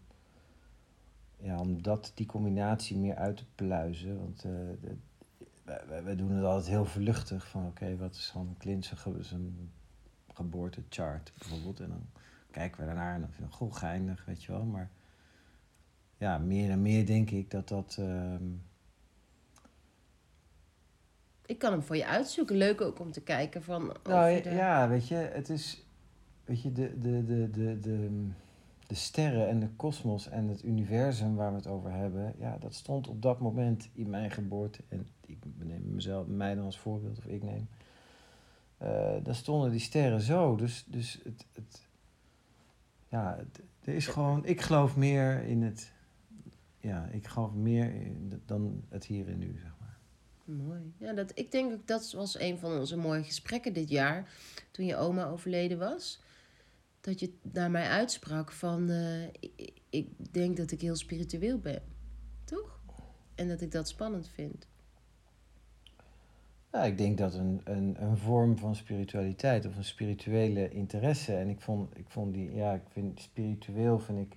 ja, 1.37 1.59
om 1.59 1.83
dat, 1.83 2.13
die 2.15 2.27
combinatie 2.27 2.97
meer 2.97 3.15
uit 3.15 3.37
te 3.37 3.45
pluizen. 3.55 4.19
Want 4.19 4.45
eh, 4.45 4.51
de, 4.81 4.97
wij, 6.05 6.17
doen 6.17 6.31
het 6.31 6.45
altijd 6.45 6.67
heel 6.67 6.85
vluchtig 6.85 7.49
van 7.49 7.67
oké, 7.67 7.97
wat 7.97 8.15
is 8.15 8.31
dan 8.35 8.55
Clint 8.59 8.85
zijn, 8.85 9.25
zijn 9.25 9.71
geboortechart 10.33 11.33
bijvoorbeeld. 11.39 11.81
En 11.81 11.89
dan 11.89 12.07
kijken 12.51 12.81
we 12.81 12.87
daarnaar 12.87 13.15
en 13.15 13.21
dan 13.21 13.31
vinden 13.31 13.51
we 13.51 13.57
goh, 13.57 13.75
geinig, 13.75 14.25
weet 14.25 14.45
je 14.45 14.53
wel. 14.53 14.65
Maar 14.65 14.91
ja, 16.17 16.39
meer 16.39 16.71
en 16.71 16.83
meer 16.83 17.07
denk 17.07 17.31
ik 17.31 17.51
dat 17.51 17.69
dat... 17.69 17.97
ehm, 17.99 18.45
Ik 21.47 21.59
kan 21.59 21.73
hem 21.73 21.83
voor 21.83 21.97
je 21.97 22.07
uitzoeken. 22.07 22.57
Leuk 22.57 22.81
ook 22.81 23.01
om 23.01 23.13
te 23.13 23.21
kijken 23.21 23.63
van... 23.63 23.97
Nou 24.05 24.31
ja, 24.31 24.89
weet 24.89 25.09
je, 25.09 25.15
het 25.15 25.49
is. 25.49 25.85
Weet 26.45 26.63
je, 26.63 26.73
de, 26.73 26.99
de, 27.01 27.25
de, 27.25 27.51
de, 27.51 27.81
de, 27.81 28.27
de 28.87 28.95
sterren 28.95 29.49
en 29.49 29.61
de 29.61 29.69
kosmos 29.77 30.29
en 30.29 30.49
het 30.49 30.65
universum 30.65 31.35
waar 31.35 31.51
we 31.51 31.57
het 31.57 31.67
over 31.67 31.93
hebben, 31.93 32.35
ja, 32.39 32.57
dat 32.59 32.75
stond 32.75 33.09
op 33.09 33.23
dat 33.23 33.41
moment 33.41 33.89
in 33.93 34.11
mijn 34.11 34.31
geboorte. 34.31 34.83
En 34.89 35.07
ik 35.27 35.39
neem 35.59 35.95
mezelf, 35.95 36.27
mij 36.27 36.55
dan 36.55 36.65
als 36.65 36.79
voorbeeld, 36.79 37.19
of 37.19 37.25
ik 37.27 37.43
neem. 37.43 37.69
eh 38.79 39.15
daar 39.23 39.35
stonden 39.35 39.71
die 39.71 39.81
sterren 39.81 40.21
zo. 40.21 40.57
Dus, 40.57 40.85
dus 40.87 41.21
het, 41.25 41.47
het. 41.53 41.87
Ja, 43.09 43.37
het, 43.39 43.61
er 43.81 43.95
is 43.95 44.07
gewoon. 44.07 44.47
Ik 44.47 44.61
geloof 44.61 44.97
meer 44.97 45.43
in 45.43 45.63
het. 45.63 45.93
Ja, 46.79 47.07
ik 47.07 47.27
geloof 47.27 47.53
meer 47.53 47.95
in 47.95 48.43
dan 48.47 48.83
het 48.89 49.05
hier 49.05 49.29
en 49.29 49.39
nu, 49.39 49.59
zeg 49.59 49.75
maar. 49.81 49.84
Mooi. 50.45 50.93
Ja, 50.99 51.13
dat, 51.13 51.33
ik 51.35 51.53
denk 51.53 51.73
ook 51.73 51.87
dat 51.87 52.13
was 52.13 52.39
een 52.39 52.59
van 52.59 52.79
onze 52.79 52.97
mooie 52.97 53.23
gesprekken 53.23 53.73
dit 53.73 53.89
jaar. 53.89 54.33
Toen 54.71 54.87
je 54.87 54.97
oma 54.97 55.25
overleden 55.27 55.79
was. 55.79 56.23
Dat 57.01 57.21
je 57.21 57.33
naar 57.43 57.71
mij 57.71 57.89
uitsprak 57.89 58.53
van... 58.53 58.91
eh, 58.91 59.25
ik, 59.25 59.73
ik 59.91 60.09
denk 60.33 60.57
dat 60.57 60.71
ik 60.71 60.81
heel 60.81 60.97
spiritueel 60.97 61.59
ben. 61.59 61.83
Toch? 62.45 62.81
En 63.35 63.49
dat 63.49 63.61
ik 63.61 63.73
dat 63.73 63.89
spannend 63.89 64.29
vind. 64.29 64.67
Ja, 66.73 66.85
ik 66.85 66.99
denk 66.99 67.19
dat 67.19 67.35
een, 67.35 67.61
een, 67.65 68.03
een 68.03 68.17
vorm 68.17 68.59
van 68.59 68.77
spiritualiteit 68.77 69.67
of 69.67 69.77
een 69.77 69.85
spirituele 69.85 70.69
interesse. 70.69 71.35
En 71.35 71.49
ik 71.49 71.61
vond, 71.61 71.99
ik 71.99 72.09
vond 72.09 72.35
die, 72.35 72.55
ja, 72.55 72.75
ik 72.75 72.83
vind 72.89 73.21
spiritueel 73.21 73.99
vind 73.99 74.19
ik 74.19 74.37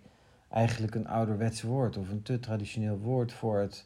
eigenlijk 0.49 0.95
een 0.95 1.07
ouderwets 1.07 1.61
woord 1.61 1.97
of 1.97 2.09
een 2.09 2.21
te 2.21 2.39
traditioneel 2.39 2.97
woord 2.97 3.33
voor 3.33 3.59
het 3.59 3.85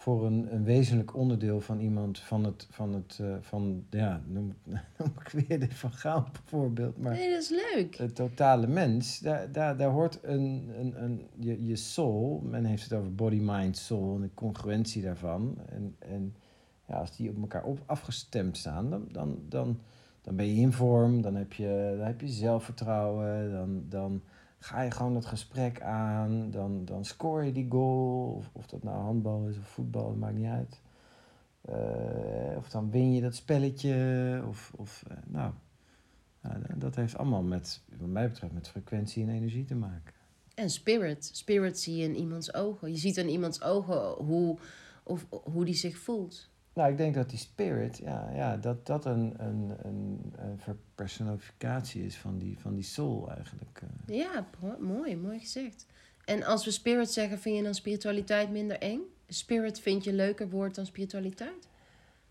voor 0.00 0.26
een, 0.26 0.54
een 0.54 0.64
wezenlijk 0.64 1.16
onderdeel 1.16 1.60
van 1.60 1.80
iemand 1.80 2.18
van 2.18 2.44
het, 2.44 2.66
van 2.70 2.94
het, 2.94 3.18
uh, 3.20 3.34
van, 3.40 3.84
ja, 3.90 4.22
noem, 4.26 4.54
noem 4.98 5.12
ik 5.18 5.28
weer 5.28 5.60
de 5.60 5.70
Van 5.70 5.92
Gaal 5.92 6.26
bijvoorbeeld, 6.32 6.98
maar... 6.98 7.12
Nee, 7.12 7.30
dat 7.30 7.42
is 7.42 7.48
leuk. 7.74 7.96
Het 7.96 8.14
totale 8.14 8.66
mens, 8.66 9.18
daar, 9.18 9.52
daar, 9.52 9.76
daar 9.76 9.90
hoort 9.90 10.18
een, 10.22 10.70
een, 10.78 11.02
een, 11.02 11.26
je, 11.34 11.66
je 11.66 11.76
soul, 11.76 12.40
men 12.44 12.64
heeft 12.64 12.82
het 12.82 12.92
over 12.92 13.14
body, 13.14 13.40
mind, 13.42 13.76
soul 13.76 14.14
en 14.14 14.20
de 14.20 14.30
congruentie 14.34 15.02
daarvan. 15.02 15.58
En, 15.68 15.96
en 15.98 16.34
ja, 16.88 16.94
als 16.94 17.16
die 17.16 17.30
op 17.30 17.40
elkaar 17.40 17.64
op, 17.64 17.82
afgestemd 17.86 18.56
staan, 18.56 18.90
dan, 18.90 19.08
dan, 19.12 19.38
dan, 19.48 19.80
dan 20.20 20.36
ben 20.36 20.46
je 20.46 20.60
in 20.60 20.72
vorm, 20.72 21.22
dan 21.22 21.34
heb 21.34 21.52
je, 21.52 21.94
dan 21.96 22.06
heb 22.06 22.20
je 22.20 22.28
zelfvertrouwen, 22.28 23.50
dan... 23.50 23.84
dan 23.88 24.22
ga 24.60 24.80
je 24.82 24.90
gewoon 24.90 25.14
het 25.14 25.26
gesprek 25.26 25.80
aan, 25.80 26.50
dan, 26.50 26.84
dan 26.84 27.04
scoor 27.04 27.44
je 27.44 27.52
die 27.52 27.70
goal. 27.70 28.34
Of, 28.36 28.50
of 28.52 28.66
dat 28.66 28.82
nou 28.82 28.96
handbal 28.96 29.48
is 29.48 29.58
of 29.58 29.68
voetbal, 29.68 30.08
dat 30.08 30.16
maakt 30.16 30.36
niet 30.36 30.46
uit. 30.46 30.80
Uh, 31.68 32.56
of 32.56 32.68
dan 32.68 32.90
win 32.90 33.12
je 33.12 33.20
dat 33.20 33.34
spelletje. 33.34 34.42
Of, 34.48 34.72
of 34.76 35.04
uh, 35.10 35.16
nou, 35.26 35.52
dat 36.74 36.94
heeft 36.94 37.16
allemaal 37.16 37.42
met, 37.42 37.82
wat 37.98 38.08
mij 38.08 38.28
betreft, 38.28 38.52
met 38.52 38.68
frequentie 38.68 39.22
en 39.22 39.28
energie 39.28 39.64
te 39.64 39.74
maken. 39.74 40.12
En 40.54 40.70
spirit. 40.70 41.30
Spirit 41.32 41.78
zie 41.78 41.96
je 41.96 42.04
in 42.04 42.16
iemands 42.16 42.54
ogen. 42.54 42.90
Je 42.90 42.98
ziet 42.98 43.16
in 43.16 43.28
iemands 43.28 43.62
ogen 43.62 44.24
hoe, 44.24 44.58
of, 45.02 45.26
hoe 45.30 45.64
die 45.64 45.74
zich 45.74 45.98
voelt. 45.98 46.49
Nou, 46.74 46.90
ik 46.90 46.96
denk 46.96 47.14
dat 47.14 47.30
die 47.30 47.38
spirit, 47.38 47.98
ja, 47.98 48.30
ja 48.34 48.56
dat 48.56 48.86
dat 48.86 49.04
een, 49.04 49.34
een, 49.36 49.74
een, 49.82 50.32
een 50.36 50.58
verpersonificatie 50.58 52.04
is 52.04 52.16
van 52.16 52.38
die, 52.38 52.58
van 52.58 52.74
die 52.74 52.84
soul 52.84 53.30
eigenlijk. 53.30 53.80
Eh. 53.82 54.16
Ja, 54.16 54.46
mooi, 54.78 55.16
mooi 55.16 55.38
gezegd. 55.38 55.86
En 56.24 56.42
als 56.42 56.64
we 56.64 56.70
spirit 56.70 57.10
zeggen, 57.10 57.38
vind 57.38 57.56
je 57.56 57.62
dan 57.62 57.74
spiritualiteit 57.74 58.50
minder 58.50 58.78
eng? 58.78 59.00
Spirit 59.28 59.80
vind 59.80 60.04
je 60.04 60.12
leuker 60.12 60.50
woord 60.50 60.74
dan 60.74 60.86
spiritualiteit? 60.86 61.68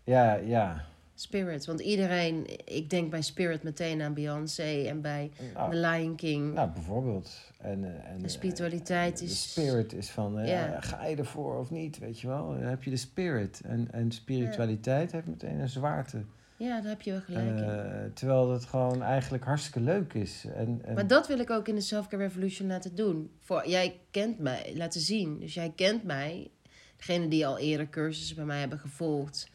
Ja, 0.04 0.34
ja. 0.34 0.84
Spirit, 1.20 1.66
want 1.66 1.80
iedereen, 1.80 2.46
ik 2.64 2.90
denk 2.90 3.10
bij 3.10 3.22
Spirit 3.22 3.62
meteen 3.62 4.02
aan 4.02 4.14
Beyoncé 4.14 4.84
en 4.86 5.00
bij 5.00 5.30
nou, 5.54 5.70
The 5.70 5.76
Lion 5.76 6.16
King. 6.16 6.54
Nou, 6.54 6.70
bijvoorbeeld. 6.70 7.30
En, 7.58 7.84
eh, 7.84 8.10
en, 8.10 8.18
de 8.18 8.28
spiritualiteit 8.28 9.20
is... 9.20 9.28
De 9.28 9.60
spirit 9.60 9.92
is 9.92 10.10
van, 10.10 10.46
ja. 10.46 10.80
ga 10.80 11.06
je 11.06 11.16
ervoor 11.16 11.58
of 11.58 11.70
niet, 11.70 11.98
weet 11.98 12.20
je 12.20 12.26
wel. 12.26 12.48
Dan 12.48 12.62
heb 12.62 12.82
je 12.82 12.90
de 12.90 12.96
spirit. 12.96 13.60
En, 13.64 13.88
en 13.90 14.10
spiritualiteit 14.10 15.12
heeft 15.12 15.26
meteen 15.26 15.58
een 15.58 15.68
zwaarte. 15.68 16.24
Ja, 16.56 16.80
daar 16.80 16.90
heb 16.90 17.02
je 17.02 17.10
wel 17.10 17.20
gelijk 17.20 17.46
in. 17.46 18.12
Terwijl 18.14 18.52
het 18.52 18.64
gewoon 18.64 19.02
eigenlijk 19.02 19.44
hartstikke 19.44 19.80
leuk 19.80 20.14
is. 20.14 20.44
En, 20.54 20.80
en... 20.84 20.94
Maar 20.94 21.06
dat 21.06 21.26
wil 21.26 21.38
ik 21.38 21.50
ook 21.50 21.68
in 21.68 21.74
de 21.74 21.80
Self-Care 21.80 22.22
Revolution 22.22 22.68
laten 22.68 22.94
doen. 22.94 23.30
Voor, 23.40 23.68
jij 23.68 24.00
kent 24.10 24.38
mij, 24.38 24.72
laten 24.76 25.00
zien. 25.00 25.38
Dus 25.38 25.54
jij 25.54 25.72
kent 25.76 26.04
mij. 26.04 26.50
Degene 26.96 27.28
die 27.28 27.46
al 27.46 27.58
eerder 27.58 27.88
cursussen 27.88 28.36
bij 28.36 28.44
mij 28.44 28.60
hebben 28.60 28.78
gevolgd 28.78 29.50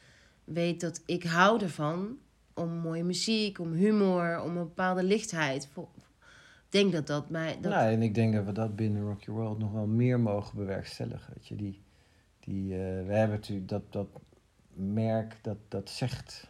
weet 0.45 0.81
dat 0.81 1.01
ik 1.05 1.23
hou 1.23 1.61
ervan 1.61 2.17
om 2.53 2.69
mooie 2.69 3.03
muziek, 3.03 3.59
om 3.59 3.73
humor, 3.73 4.41
om 4.41 4.57
een 4.57 4.63
bepaalde 4.63 5.03
lichtheid. 5.03 5.69
Ik 5.75 6.81
denk 6.81 6.91
dat 6.91 7.07
dat 7.07 7.29
mij. 7.29 7.57
Dat... 7.61 7.71
Nou, 7.71 7.91
en 7.91 8.01
ik 8.01 8.13
denk 8.15 8.33
dat 8.33 8.45
we 8.45 8.51
dat 8.51 8.75
binnen 8.75 9.01
Rock 9.01 9.21
Your 9.21 9.41
World 9.41 9.59
nog 9.59 9.71
wel 9.71 9.87
meer 9.87 10.19
mogen 10.19 10.57
bewerkstelligen. 10.57 11.33
Weet 11.35 11.47
je, 11.47 11.55
die, 11.55 11.81
die, 12.39 12.63
uh, 12.63 12.77
we 12.77 13.13
hebben 13.13 13.35
natuurlijk 13.35 13.67
dat, 13.67 13.83
dat 13.89 14.07
merk 14.73 15.37
dat, 15.41 15.57
dat 15.67 15.89
zegt. 15.89 16.49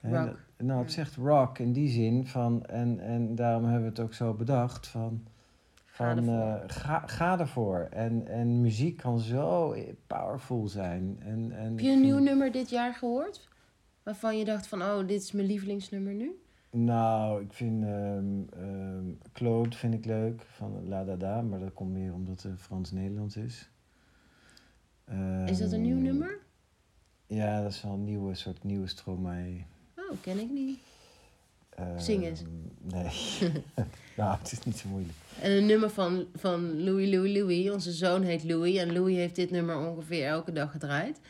Rock. 0.00 0.38
nou, 0.56 0.82
het 0.82 0.92
zegt 0.92 1.14
rock 1.14 1.58
in 1.58 1.72
die 1.72 1.88
zin 1.88 2.26
van. 2.26 2.66
En, 2.66 3.00
en 3.00 3.34
daarom 3.34 3.64
hebben 3.64 3.82
we 3.82 3.88
het 3.88 4.00
ook 4.00 4.14
zo 4.14 4.34
bedacht 4.34 4.86
van 4.86 5.26
van, 5.94 6.06
ga, 6.06 6.16
ervoor. 6.16 6.34
Uh, 6.34 6.62
ga, 6.66 7.06
ga 7.06 7.38
ervoor. 7.38 7.88
En, 7.90 8.26
en 8.28 8.60
muziek 8.60 8.96
kan 8.96 9.18
zo 9.20 9.76
powerful 10.06 10.68
zijn. 10.68 11.16
En, 11.20 11.52
en 11.52 11.70
Heb 11.70 11.80
je 11.80 11.90
een 11.90 12.00
nieuw 12.00 12.18
nummer 12.18 12.52
dit 12.52 12.70
jaar 12.70 12.94
gehoord? 12.94 13.48
Waarvan 14.02 14.38
je 14.38 14.44
dacht 14.44 14.66
van, 14.66 14.82
oh, 14.82 14.98
dit 14.98 15.22
is 15.22 15.32
mijn 15.32 15.46
lievelingsnummer 15.46 16.14
nu? 16.14 16.42
Nou, 16.70 17.42
ik 17.42 17.52
vind 17.52 17.84
um, 17.84 18.46
um, 18.58 19.18
Claude 19.32 19.76
vind 19.76 19.94
ik 19.94 20.04
leuk, 20.04 20.42
van 20.42 20.88
La 20.88 21.04
Dada. 21.04 21.42
Maar 21.42 21.60
dat 21.60 21.72
komt 21.72 21.92
meer 21.92 22.14
omdat 22.14 22.42
het 22.42 22.60
Frans-Nederlands 22.60 23.36
is. 23.36 23.70
Um, 25.10 25.46
is 25.46 25.58
dat 25.58 25.72
een 25.72 25.82
nieuw 25.82 25.96
ehm, 25.96 26.04
nummer? 26.04 26.38
Ja, 27.26 27.62
dat 27.62 27.72
is 27.72 27.82
wel 27.82 27.92
een 27.92 28.04
nieuwe 28.04 28.34
soort 28.34 28.64
nieuwe 28.64 28.86
Stromae. 28.86 29.64
Oh, 29.96 30.20
ken 30.20 30.38
ik 30.38 30.50
niet. 30.50 30.78
Zing 31.96 32.24
eens. 32.24 32.42
Nee. 32.80 33.10
nou, 34.16 34.38
het 34.38 34.52
is 34.52 34.64
niet 34.64 34.76
zo 34.76 34.88
moeilijk. 34.88 35.14
En 35.40 35.50
een 35.50 35.66
nummer 35.66 35.90
van, 35.90 36.26
van 36.34 36.84
Louis, 36.84 37.10
Louis, 37.10 37.36
Louis. 37.36 37.70
Onze 37.70 37.92
zoon 37.92 38.22
heet 38.22 38.44
Louis. 38.44 38.76
En 38.76 38.92
Louis 38.92 39.16
heeft 39.16 39.36
dit 39.36 39.50
nummer 39.50 39.78
ongeveer 39.78 40.26
elke 40.26 40.52
dag 40.52 40.70
gedraaid. 40.70 41.20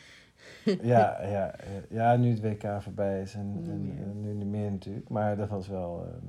ja, 0.83 1.23
ja, 1.23 1.55
ja, 1.91 2.17
nu 2.17 2.31
het 2.31 2.41
WK 2.41 2.83
voorbij 2.83 3.23
is 3.23 3.35
en, 3.35 3.65
en, 3.67 4.21
nu 4.21 4.33
niet 4.33 4.47
meer 4.47 4.71
natuurlijk. 4.71 5.09
Maar 5.09 5.37
dat 5.37 5.49
was 5.49 5.69
wel... 5.69 6.07
Uh... 6.07 6.29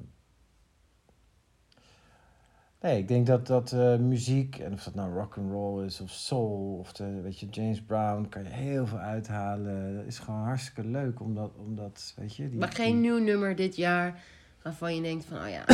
Nee, 2.85 2.97
ik 2.97 3.07
denk 3.07 3.27
dat, 3.27 3.47
dat 3.47 3.71
uh, 3.71 3.97
muziek, 3.97 4.57
en 4.57 4.73
of 4.73 4.83
dat 4.83 4.95
nou 4.95 5.13
rock 5.13 5.37
and 5.37 5.51
roll 5.51 5.85
is 5.85 6.01
of 6.01 6.09
soul, 6.09 6.77
of 6.79 6.93
de, 6.93 7.21
weet 7.21 7.39
je, 7.39 7.45
James 7.49 7.81
Brown, 7.81 8.29
kan 8.29 8.43
je 8.43 8.49
heel 8.49 8.87
veel 8.87 8.97
uithalen. 8.97 9.95
Dat 9.95 10.05
is 10.05 10.19
gewoon 10.19 10.39
hartstikke 10.39 10.87
leuk, 10.89 11.19
omdat, 11.19 11.51
omdat 11.57 12.13
weet 12.15 12.35
je... 12.35 12.49
Die, 12.49 12.59
maar 12.59 12.71
geen 12.71 13.01
nieuw 13.01 13.17
nummer 13.17 13.55
dit 13.55 13.75
jaar 13.75 14.23
waarvan 14.61 14.95
je 14.95 15.01
denkt 15.01 15.25
van, 15.25 15.37
oh 15.37 15.49
ja... 15.49 15.63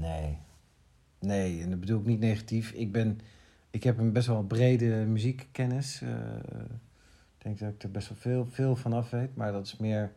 Nee. 0.00 0.38
Nee, 1.18 1.62
en 1.62 1.70
dat 1.70 1.80
bedoel 1.80 2.00
ik 2.00 2.06
niet 2.06 2.20
negatief. 2.20 2.72
Ik, 2.72 2.92
ben, 2.92 3.20
ik 3.70 3.82
heb 3.82 3.98
een 3.98 4.12
best 4.12 4.26
wel 4.26 4.42
brede 4.42 4.86
muziekkennis. 4.86 6.00
Uh, 6.02 6.10
ik 7.38 7.42
denk 7.42 7.58
dat 7.58 7.68
ik 7.68 7.82
er 7.82 7.90
best 7.90 8.08
wel 8.08 8.18
veel, 8.18 8.46
veel 8.50 8.76
van 8.76 8.92
af 8.92 9.10
weet. 9.10 9.36
Maar 9.36 9.52
dat 9.52 9.66
is 9.66 9.76
meer 9.76 10.12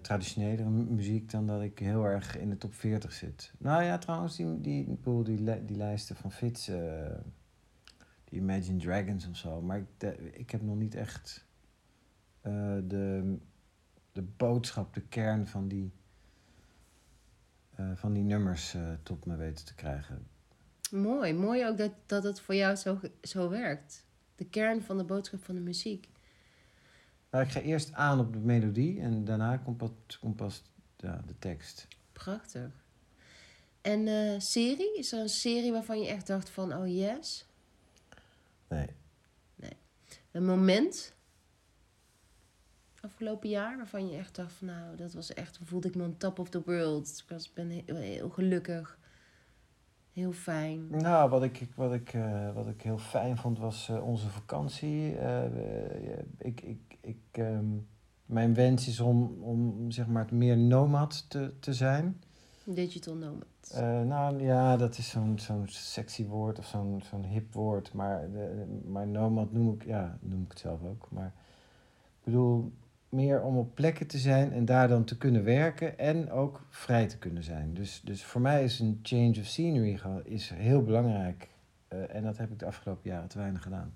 traditionele 0.00 0.64
muziek 0.70 1.30
dan 1.30 1.46
dat 1.46 1.62
ik 1.62 1.78
heel 1.78 2.04
erg 2.04 2.38
in 2.38 2.50
de 2.50 2.56
top 2.56 2.74
40 2.74 3.12
zit. 3.12 3.52
Nou 3.58 3.82
ja, 3.82 3.98
trouwens, 3.98 4.36
die, 4.36 4.60
die, 4.60 4.98
die, 5.02 5.22
die, 5.22 5.64
die 5.64 5.76
lijsten 5.76 6.16
van 6.16 6.32
Fits, 6.32 6.68
uh, 6.68 6.76
die 8.24 8.40
Imagine 8.40 8.78
Dragons 8.78 9.28
of 9.28 9.36
zo. 9.36 9.62
Maar 9.62 9.78
ik, 9.78 10.16
ik 10.32 10.50
heb 10.50 10.62
nog 10.62 10.76
niet 10.76 10.94
echt 10.94 11.46
de, 12.42 13.36
de 14.12 14.22
boodschap, 14.36 14.94
de 14.94 15.02
kern 15.02 15.46
van 15.46 15.68
die 15.68 15.92
eh, 17.80 17.90
van 17.94 18.12
die 18.12 18.22
nummers 18.22 18.76
tot 19.02 19.26
me 19.26 19.36
weten 19.36 19.64
te 19.64 19.74
krijgen. 19.74 20.26
Mooi, 20.90 21.34
mooi 21.34 21.66
ook 21.66 21.78
dat, 21.78 21.92
dat 22.06 22.22
het 22.22 22.40
voor 22.40 22.54
jou 22.54 22.76
zo, 22.76 23.00
zo 23.22 23.48
werkt. 23.48 24.04
De 24.34 24.44
kern 24.44 24.82
van 24.82 24.98
de 24.98 25.04
boodschap 25.04 25.44
van 25.44 25.54
de 25.54 25.60
muziek. 25.60 26.08
Nou, 27.30 27.44
ik 27.44 27.50
ga 27.50 27.60
eerst 27.60 27.92
aan 27.92 28.20
op 28.20 28.32
de 28.32 28.38
melodie 28.38 29.00
en 29.00 29.24
daarna 29.24 29.56
komt, 29.56 29.76
pas, 29.76 30.18
komt 30.20 30.36
pas 30.36 30.62
ja, 30.96 31.22
de 31.26 31.38
tekst. 31.38 31.88
Prachtig. 32.12 32.70
En 33.80 34.06
uh, 34.06 34.40
serie? 34.40 34.98
Is 34.98 35.12
er 35.12 35.20
een 35.20 35.28
serie 35.28 35.72
waarvan 35.72 36.00
je 36.00 36.08
echt 36.08 36.26
dacht 36.26 36.50
van, 36.50 36.74
oh 36.74 36.86
yes? 36.86 37.46
Nee. 38.68 38.88
Nee. 39.54 39.76
Een 40.30 40.44
moment 40.44 41.14
afgelopen 43.00 43.48
jaar 43.48 43.76
waarvan 43.76 44.08
je 44.08 44.16
echt 44.16 44.34
dacht 44.34 44.52
van 44.52 44.66
nou, 44.66 44.96
dat 44.96 45.12
was 45.12 45.34
echt, 45.34 45.58
voelde 45.62 45.88
ik 45.88 45.94
me 45.94 46.04
on 46.04 46.16
top 46.16 46.38
of 46.38 46.48
the 46.48 46.62
world. 46.64 47.22
Ik 47.22 47.28
was, 47.28 47.52
ben 47.52 47.68
heel, 47.68 47.96
heel 47.96 48.30
gelukkig. 48.30 48.98
Heel 50.12 50.32
fijn. 50.32 50.90
Nou, 50.90 51.30
wat 51.30 51.42
ik, 51.42 51.68
wat 51.74 51.92
ik, 51.92 52.14
uh, 52.14 52.54
wat 52.54 52.68
ik 52.68 52.82
heel 52.82 52.98
fijn 52.98 53.36
vond 53.36 53.58
was 53.58 53.88
uh, 53.90 54.06
onze 54.06 54.28
vakantie. 54.28 55.14
Uh, 55.14 55.44
ik, 56.38 56.60
ik, 56.60 56.98
ik, 57.00 57.38
um, 57.38 57.86
mijn 58.26 58.54
wens 58.54 58.88
is 58.88 59.00
om, 59.00 59.42
om 59.42 59.90
zeg 59.90 60.06
maar 60.06 60.26
meer 60.30 60.56
nomad 60.58 61.24
te, 61.28 61.52
te 61.60 61.74
zijn. 61.74 62.20
Digital 62.64 63.14
nomad. 63.14 63.46
nou 64.06 64.42
ja, 64.42 64.76
dat 64.76 64.98
is 64.98 65.08
zo'n 65.08 65.38
zo'n 65.38 65.68
sexy 65.68 66.26
woord 66.26 66.58
of 66.58 66.66
zo'n 66.66 67.02
zo'n 67.10 67.24
hip 67.24 67.52
woord. 67.52 67.92
Maar, 67.92 68.30
de, 68.30 68.80
maar 68.86 69.06
nomad 69.06 69.52
noem 69.52 69.72
ik, 69.72 69.84
ja, 69.84 70.18
noem 70.20 70.42
ik 70.42 70.50
het 70.50 70.58
zelf 70.58 70.80
ook. 70.84 71.08
Maar 71.10 71.32
ik 72.18 72.24
bedoel, 72.24 72.72
meer 73.10 73.42
om 73.42 73.56
op 73.56 73.74
plekken 73.74 74.06
te 74.06 74.18
zijn 74.18 74.52
en 74.52 74.64
daar 74.64 74.88
dan 74.88 75.04
te 75.04 75.16
kunnen 75.16 75.44
werken 75.44 75.98
en 75.98 76.30
ook 76.30 76.66
vrij 76.68 77.06
te 77.06 77.18
kunnen 77.18 77.42
zijn. 77.44 77.74
Dus, 77.74 78.00
dus 78.04 78.24
voor 78.24 78.40
mij 78.40 78.64
is 78.64 78.78
een 78.78 79.00
change 79.02 79.38
of 79.40 79.46
scenery 79.46 80.00
is 80.24 80.50
heel 80.54 80.82
belangrijk. 80.82 81.48
Uh, 81.92 82.14
en 82.14 82.22
dat 82.22 82.36
heb 82.36 82.50
ik 82.50 82.58
de 82.58 82.66
afgelopen 82.66 83.10
jaren 83.10 83.28
te 83.28 83.38
weinig 83.38 83.62
gedaan. 83.62 83.94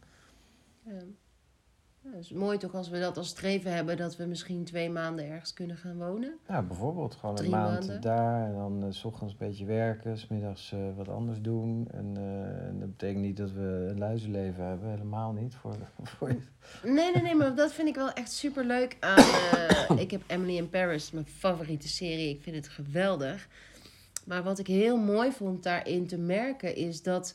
Het 2.13 2.23
is 2.23 2.33
mooi 2.33 2.59
toch 2.59 2.75
als 2.75 2.89
we 2.89 3.01
dat 3.01 3.17
als 3.17 3.29
streven 3.29 3.73
hebben 3.73 3.97
dat 3.97 4.17
we 4.17 4.25
misschien 4.25 4.65
twee 4.65 4.91
maanden 4.91 5.29
ergens 5.29 5.53
kunnen 5.53 5.77
gaan 5.77 5.97
wonen. 5.99 6.39
Ja, 6.49 6.63
bijvoorbeeld 6.63 7.15
gewoon 7.15 7.35
Drie 7.35 7.49
een 7.49 7.57
maand 7.57 7.79
maanden. 7.79 8.01
daar 8.01 8.47
en 8.47 8.55
dan 8.55 8.85
eh, 8.85 8.91
s 8.91 9.05
ochtends 9.05 9.33
een 9.33 9.39
beetje 9.39 9.65
werken, 9.65 10.19
smiddags 10.19 10.73
eh 10.73 10.97
wat 10.97 11.09
anders 11.09 11.41
doen. 11.41 11.89
En, 11.91 12.17
eh, 12.17 12.67
en 12.67 12.79
dat 12.79 12.91
betekent 12.91 13.23
niet 13.25 13.37
dat 13.37 13.53
we 13.53 13.87
een 13.91 13.99
luizenleven 13.99 14.65
hebben, 14.65 14.89
helemaal 14.89 15.33
niet. 15.33 15.55
Voor, 15.55 15.77
voor 16.17 16.29
je. 16.29 16.41
Nee, 16.83 17.13
nee, 17.13 17.23
nee, 17.23 17.35
maar 17.35 17.55
dat 17.55 17.73
vind 17.73 17.89
ik 17.89 17.95
wel 17.95 18.13
echt 18.13 18.33
super 18.33 18.65
leuk 18.65 18.97
aan. 19.01 19.99
ik 19.99 20.11
heb 20.11 20.23
Emily 20.27 20.57
in 20.57 20.69
Paris, 20.71 21.11
mijn 21.11 21.27
favoriete 21.27 21.89
serie. 21.89 22.29
Ik 22.29 22.43
vind 22.43 22.57
het 22.57 22.69
geweldig. 22.69 23.49
Maar 24.27 24.43
wat 24.43 24.59
ik 24.59 24.67
heel 24.67 24.97
mooi 24.97 25.33
vond 25.33 25.63
daarin 25.63 26.07
te 26.07 26.19
merken 26.19 26.77
is 26.77 27.03
dat. 27.03 27.35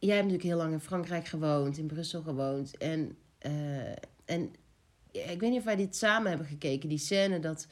Jij 0.00 0.16
hebt 0.16 0.28
natuurlijk 0.28 0.54
heel 0.54 0.62
lang 0.62 0.72
in 0.72 0.80
Frankrijk 0.80 1.26
gewoond, 1.26 1.78
in 1.78 1.86
Brussel 1.86 2.22
gewoond. 2.22 2.76
En, 2.76 3.16
eh, 3.38 3.90
en 4.24 4.54
ik 5.10 5.40
weet 5.40 5.50
niet 5.50 5.58
of 5.58 5.64
wij 5.64 5.76
dit 5.76 5.96
samen 5.96 6.28
hebben 6.28 6.46
gekeken. 6.46 6.88
Die 6.88 6.98
scène 6.98 7.38
dat 7.40 7.66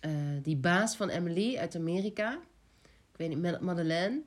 eh, 0.00 0.10
die 0.42 0.56
baas 0.56 0.96
van 0.96 1.08
Emily 1.08 1.56
uit 1.56 1.74
Amerika, 1.76 2.32
ik 3.12 3.16
weet 3.16 3.28
niet, 3.28 3.38
Mad- 3.42 3.60
Madeleine, 3.60 4.22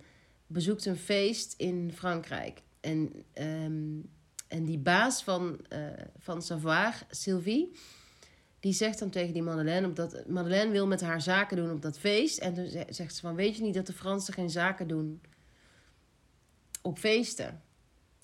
bezoekt 0.47 0.86
een 0.86 0.97
feest 0.97 1.53
in 1.58 1.91
Frankrijk. 1.93 2.62
En, 2.79 3.23
ehm, 3.34 3.99
en 4.47 4.65
die 4.65 4.77
baas 4.77 5.23
van, 5.23 5.65
eh, 5.69 5.79
van 6.17 6.41
Savoir, 6.41 7.05
Sylvie, 7.10 7.71
die 8.60 8.73
zegt 8.73 8.99
dan 8.99 9.10
tegen 9.10 9.34
die 9.34 9.41
Madeleine, 9.41 9.88
omdat 9.88 10.27
Madeleine 10.27 10.71
wil 10.71 10.88
met 10.88 11.01
haar 11.01 11.21
zaken 11.21 11.58
doen 11.58 11.71
op 11.71 11.82
dat 11.82 11.99
feest. 11.99 12.38
En 12.38 12.53
toen 12.53 12.67
ze- 12.67 12.86
zegt 12.89 13.15
ze 13.15 13.21
van, 13.21 13.36
weet 13.36 13.55
je 13.55 13.62
niet 13.62 13.73
dat 13.73 13.88
de 13.88 13.93
Fransen 13.93 14.34
geen 14.34 14.49
zaken 14.49 14.88
doen 14.88 15.21
op 16.82 16.97
feesten? 16.97 17.62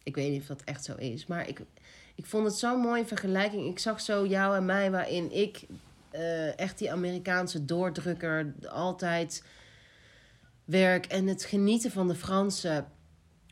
Ik 0.03 0.15
weet 0.15 0.31
niet 0.31 0.41
of 0.41 0.47
dat 0.47 0.63
echt 0.63 0.83
zo 0.83 0.95
is, 0.95 1.25
maar 1.25 1.47
ik, 1.47 1.61
ik 2.15 2.25
vond 2.25 2.45
het 2.45 2.55
zo'n 2.55 2.79
mooie 2.79 3.05
vergelijking. 3.05 3.69
Ik 3.69 3.79
zag 3.79 4.01
zo 4.01 4.25
jou 4.25 4.55
en 4.55 4.65
mij 4.65 4.91
waarin 4.91 5.31
ik 5.31 5.65
eh, 6.09 6.59
echt 6.59 6.77
die 6.77 6.91
Amerikaanse 6.91 7.65
doordrukker 7.65 8.53
altijd 8.69 9.43
werk 10.65 11.05
en 11.05 11.27
het 11.27 11.43
genieten 11.43 11.91
van 11.91 12.07
de 12.07 12.15
Fransen 12.15 12.85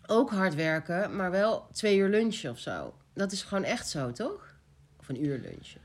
ook 0.05 0.31
hard 0.31 0.55
werken, 0.55 1.15
maar 1.15 1.31
wel 1.31 1.67
twee 1.71 1.97
uur 1.97 2.09
lunchen 2.09 2.51
of 2.51 2.59
zo. 2.59 2.93
Dat 3.13 3.31
is 3.31 3.43
gewoon 3.43 3.63
echt 3.63 3.89
zo, 3.89 4.11
toch? 4.11 4.55
Of 4.99 5.09
een 5.09 5.25
uur 5.25 5.39
lunchen. 5.39 5.81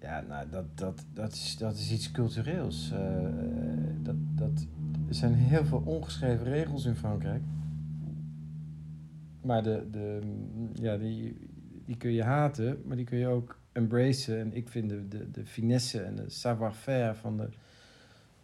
Ja, 0.00 0.20
nou, 0.20 0.48
dat, 0.50 0.64
dat, 0.78 1.04
dat, 1.12 1.32
is, 1.32 1.56
dat 1.56 1.74
is 1.74 1.90
iets 1.90 2.10
cultureels. 2.10 2.90
Eh, 2.90 2.98
dat, 4.02 4.16
dat, 4.18 4.66
er 5.08 5.14
zijn 5.14 5.34
heel 5.34 5.64
veel 5.64 5.82
ongeschreven 5.84 6.44
regels 6.44 6.84
in 6.84 6.94
Frankrijk. 6.96 7.42
Maar 9.40 9.62
de, 9.62 9.88
de, 9.90 10.20
ja, 10.72 10.96
die, 10.96 11.36
die 11.84 11.96
kun 11.96 12.12
je 12.12 12.22
haten, 12.22 12.82
maar 12.84 12.96
die 12.96 13.04
kun 13.06 13.18
je 13.18 13.26
ook 13.26 13.58
embracen. 13.72 14.38
En 14.40 14.52
ik 14.52 14.68
vind 14.68 14.88
de, 14.88 15.08
de, 15.08 15.30
de 15.30 15.46
finesse 15.46 16.02
en 16.02 16.14
de 16.16 16.30
savoir-faire 16.30 17.14
van 17.14 17.36
de, 17.36 17.48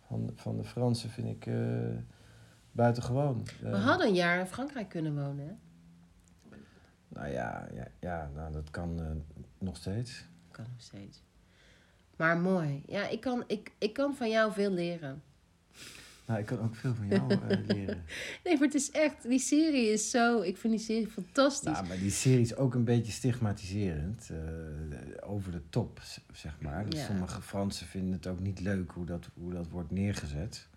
van, 0.06 0.30
van 0.34 0.56
de 0.56 0.64
Fransen 0.64 1.10
vind 1.10 1.28
ik 1.28 1.46
eh, 1.46 1.56
buitengewoon. 2.72 3.44
We 3.60 3.68
Eh, 3.68 3.84
hadden 3.84 4.06
een 4.06 4.14
jaar 4.14 4.38
in 4.38 4.46
Frankrijk 4.46 4.88
kunnen 4.88 5.14
wonen, 5.14 5.46
hè? 5.46 5.52
Nou 7.08 7.28
ja, 7.28 7.68
ja, 7.74 7.86
ja 8.00 8.30
nou, 8.34 8.52
dat 8.52 8.70
kan 8.70 9.00
eh, 9.00 9.10
nog 9.58 9.76
steeds. 9.76 10.26
Kan 10.50 10.64
nog 10.70 10.80
steeds. 10.80 11.22
Maar 12.16 12.38
mooi. 12.38 12.82
Ja, 12.86 13.08
ik 13.08 13.20
kan, 13.20 13.44
ik, 13.46 13.72
ik 13.78 13.92
kan 13.92 14.14
van 14.14 14.30
jou 14.30 14.52
veel 14.52 14.70
leren. 14.70 15.22
Nou, 16.30 16.42
ik 16.42 16.46
kan 16.48 16.60
ook 16.60 16.74
veel 16.74 16.94
van 16.94 17.08
jou 17.08 17.32
eh, 17.32 17.58
leren. 17.76 18.04
Nee, 18.44 18.54
maar 18.54 18.66
het 18.66 18.74
is 18.74 18.90
echt... 18.90 19.22
Die 19.28 19.38
serie 19.38 19.88
is 19.92 20.10
zo... 20.10 20.40
Ik 20.40 20.56
vind 20.56 20.72
die 20.72 20.82
serie 20.82 21.06
fantastisch. 21.08 21.72
Nou, 21.72 21.86
maar 21.86 21.98
die 21.98 22.10
serie 22.10 22.40
is 22.40 22.56
ook 22.56 22.74
een 22.74 22.84
beetje 22.84 23.12
stigmatiserend. 23.12 24.30
eh, 24.30 25.30
over 25.30 25.52
de 25.52 25.62
top, 25.70 26.00
zeg 26.32 26.60
maar. 26.60 26.88
Dus 26.90 27.00
Ja. 27.00 27.06
sommige 27.06 27.42
Fransen 27.42 27.86
vinden 27.86 28.12
het 28.12 28.26
ook 28.26 28.40
niet 28.40 28.60
leuk 28.60 28.90
hoe 28.90 29.04
dat, 29.06 29.30
hoe 29.34 29.52
dat 29.52 29.68
wordt 29.68 29.90
neergezet. 29.90 30.68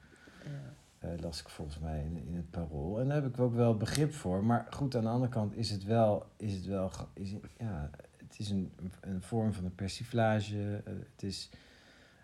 Ja. 0.43 0.73
Eh, 0.99 1.19
las 1.21 1.41
ik 1.41 1.49
volgens 1.49 1.79
mij 1.79 1.99
in, 2.03 2.27
in 2.27 2.35
het 2.35 2.49
parool. 2.51 2.99
En 2.99 3.07
daar 3.07 3.21
heb 3.21 3.33
ik 3.33 3.39
ook 3.39 3.53
wel 3.55 3.77
begrip 3.77 4.13
voor. 4.13 4.43
Maar 4.43 4.67
goed, 4.69 4.95
aan 4.95 5.03
de 5.03 5.09
andere 5.09 5.31
kant 5.31 5.55
is 5.55 5.69
het 5.69 5.83
wel... 5.83 6.25
Is 6.37 6.53
het, 6.53 6.65
wel 6.65 6.91
is 7.13 7.31
het, 7.31 7.41
ja, 7.57 7.89
het 8.17 8.39
is 8.39 8.49
een, 8.49 8.71
een 9.01 9.21
vorm 9.21 9.53
van 9.53 9.65
een 9.65 9.75
persiflage. 9.75 10.81
het, 10.85 11.23
is, 11.23 11.49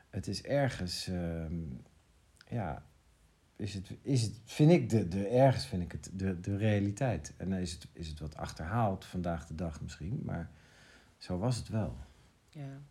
het 0.10 0.28
is 0.28 0.42
ergens... 0.44 1.08
ehm, 1.08 1.54
ja, 2.48 2.84
is 3.60 3.74
het, 3.74 3.91
is 4.02 4.22
het, 4.22 4.41
vind 4.45 4.72
ik 4.72 4.89
de, 4.89 5.08
de, 5.08 5.28
ergens 5.28 5.65
vind 5.65 5.84
ik 5.84 5.91
het 5.91 6.10
de, 6.13 6.39
de 6.39 6.58
realiteit. 6.58 7.34
En 7.38 7.50
dan 7.50 7.60
is 7.60 7.72
het, 7.72 7.88
is 7.93 8.08
het 8.08 8.19
wat 8.19 8.36
achterhaald 8.36 9.06
vandaag 9.06 9.48
de 9.48 9.56
dag 9.56 9.82
misschien, 9.82 10.22
maar 10.24 10.50
zo 11.17 11.38
was 11.38 11.58
het 11.58 11.67
wel. 11.67 11.98
ja. 12.50 12.82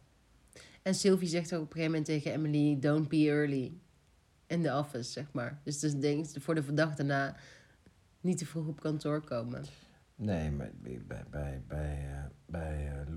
En 0.82 0.94
Sylvie 0.94 1.28
zegt 1.28 1.54
ook 1.54 1.62
op 1.62 1.66
een 1.66 1.72
gegeven 1.72 1.90
moment 1.90 2.06
tegen 2.06 2.32
Emily... 2.32 2.78
Don't 2.80 3.08
be 3.08 3.28
early. 3.28 3.72
In 4.46 4.62
the 4.62 4.74
office, 4.74 5.10
zeg 5.10 5.32
maar. 5.32 5.60
Dus 5.64 5.78
dus 5.78 5.94
denk 5.94 6.26
voor 6.40 6.54
de 6.54 6.74
dag 6.74 6.94
daarna... 6.94 7.36
Niet 8.20 8.38
te 8.38 8.46
vroeg 8.46 8.66
op 8.66 8.80
kantoor 8.80 9.24
komen. 9.24 9.64
Nee, 10.14 10.50
maar 10.50 10.70
bij, 10.82 11.02
bij, 11.06 11.24
bij, 11.30 11.62
bij, 11.66 12.06
eh, 12.10 12.24
bij, 12.46 12.92
eh, 12.92 13.14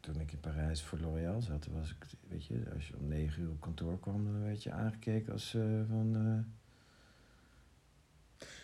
toen 0.00 0.20
ik 0.20 0.32
in 0.32 0.40
Parijs 0.40 0.82
voor 0.82 0.98
L'Oréal 0.98 1.40
zat, 1.42 1.66
was 1.66 1.90
ik, 1.90 2.06
weet 2.28 2.44
je, 2.44 2.70
als 2.74 2.88
je 2.88 2.96
om 2.96 3.08
negen 3.08 3.42
uur 3.42 3.50
op 3.50 3.60
kantoor 3.60 4.00
kwam, 4.00 4.24
dan 4.24 4.42
werd 4.42 4.62
je 4.62 4.72
aangekeken 4.72 5.32
als 5.32 5.54
eh, 5.54 5.62
van. 5.88 6.46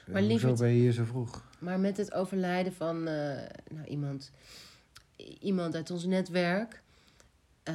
Maar 0.07 0.21
hoezo 0.23 0.33
lieverd- 0.33 0.59
ben 0.59 0.69
je 0.69 0.81
hier 0.81 0.93
zo 0.93 1.05
vroeg? 1.05 1.45
Maar 1.59 1.81
met 1.81 1.97
het 1.97 2.13
overlijden 2.13 2.73
van 2.73 2.97
eh, 3.09 3.49
nou, 3.71 3.87
iemand, 3.89 4.31
iemand 5.41 5.75
uit 5.75 5.91
ons 5.91 6.05
netwerk, 6.05 6.83
eh, 7.63 7.75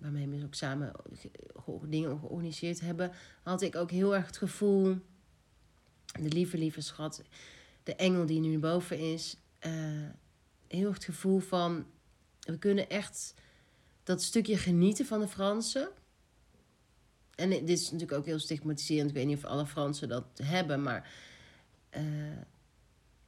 waarmee 0.00 0.28
we 0.28 0.44
ook 0.44 0.54
samen 0.54 0.92
ge- 1.12 1.30
ge- 1.64 1.88
dingen 1.88 2.18
georganiseerd 2.18 2.80
hebben, 2.80 3.10
had 3.42 3.62
ik 3.62 3.76
ook 3.76 3.90
heel 3.90 4.14
erg 4.16 4.26
het 4.26 4.36
gevoel, 4.36 4.98
de 6.20 6.28
lieve, 6.28 6.58
lieve 6.58 6.80
schat, 6.80 7.22
de 7.82 7.94
engel 7.94 8.26
die 8.26 8.40
nu 8.40 8.58
boven 8.58 8.98
is, 8.98 9.36
eh, 9.58 9.72
heel 10.68 10.86
erg 10.86 10.94
het 10.94 11.04
gevoel 11.04 11.38
van, 11.38 11.86
we 12.40 12.58
kunnen 12.58 12.88
echt 12.88 13.34
dat 14.02 14.22
stukje 14.22 14.56
genieten 14.56 15.06
van 15.06 15.20
de 15.20 15.28
Fransen. 15.28 15.88
En 17.34 17.50
dit 17.50 17.68
is 17.68 17.82
natuurlijk 17.90 18.18
ook 18.18 18.26
heel 18.26 18.38
stigmatiserend. 18.38 19.08
Ik 19.10 19.16
weet 19.16 19.26
niet 19.26 19.36
of 19.36 19.44
alle 19.44 19.66
Fransen 19.66 20.08
dat 20.08 20.24
hebben, 20.42 20.82
maar 20.82 21.10
eh, 21.98 22.38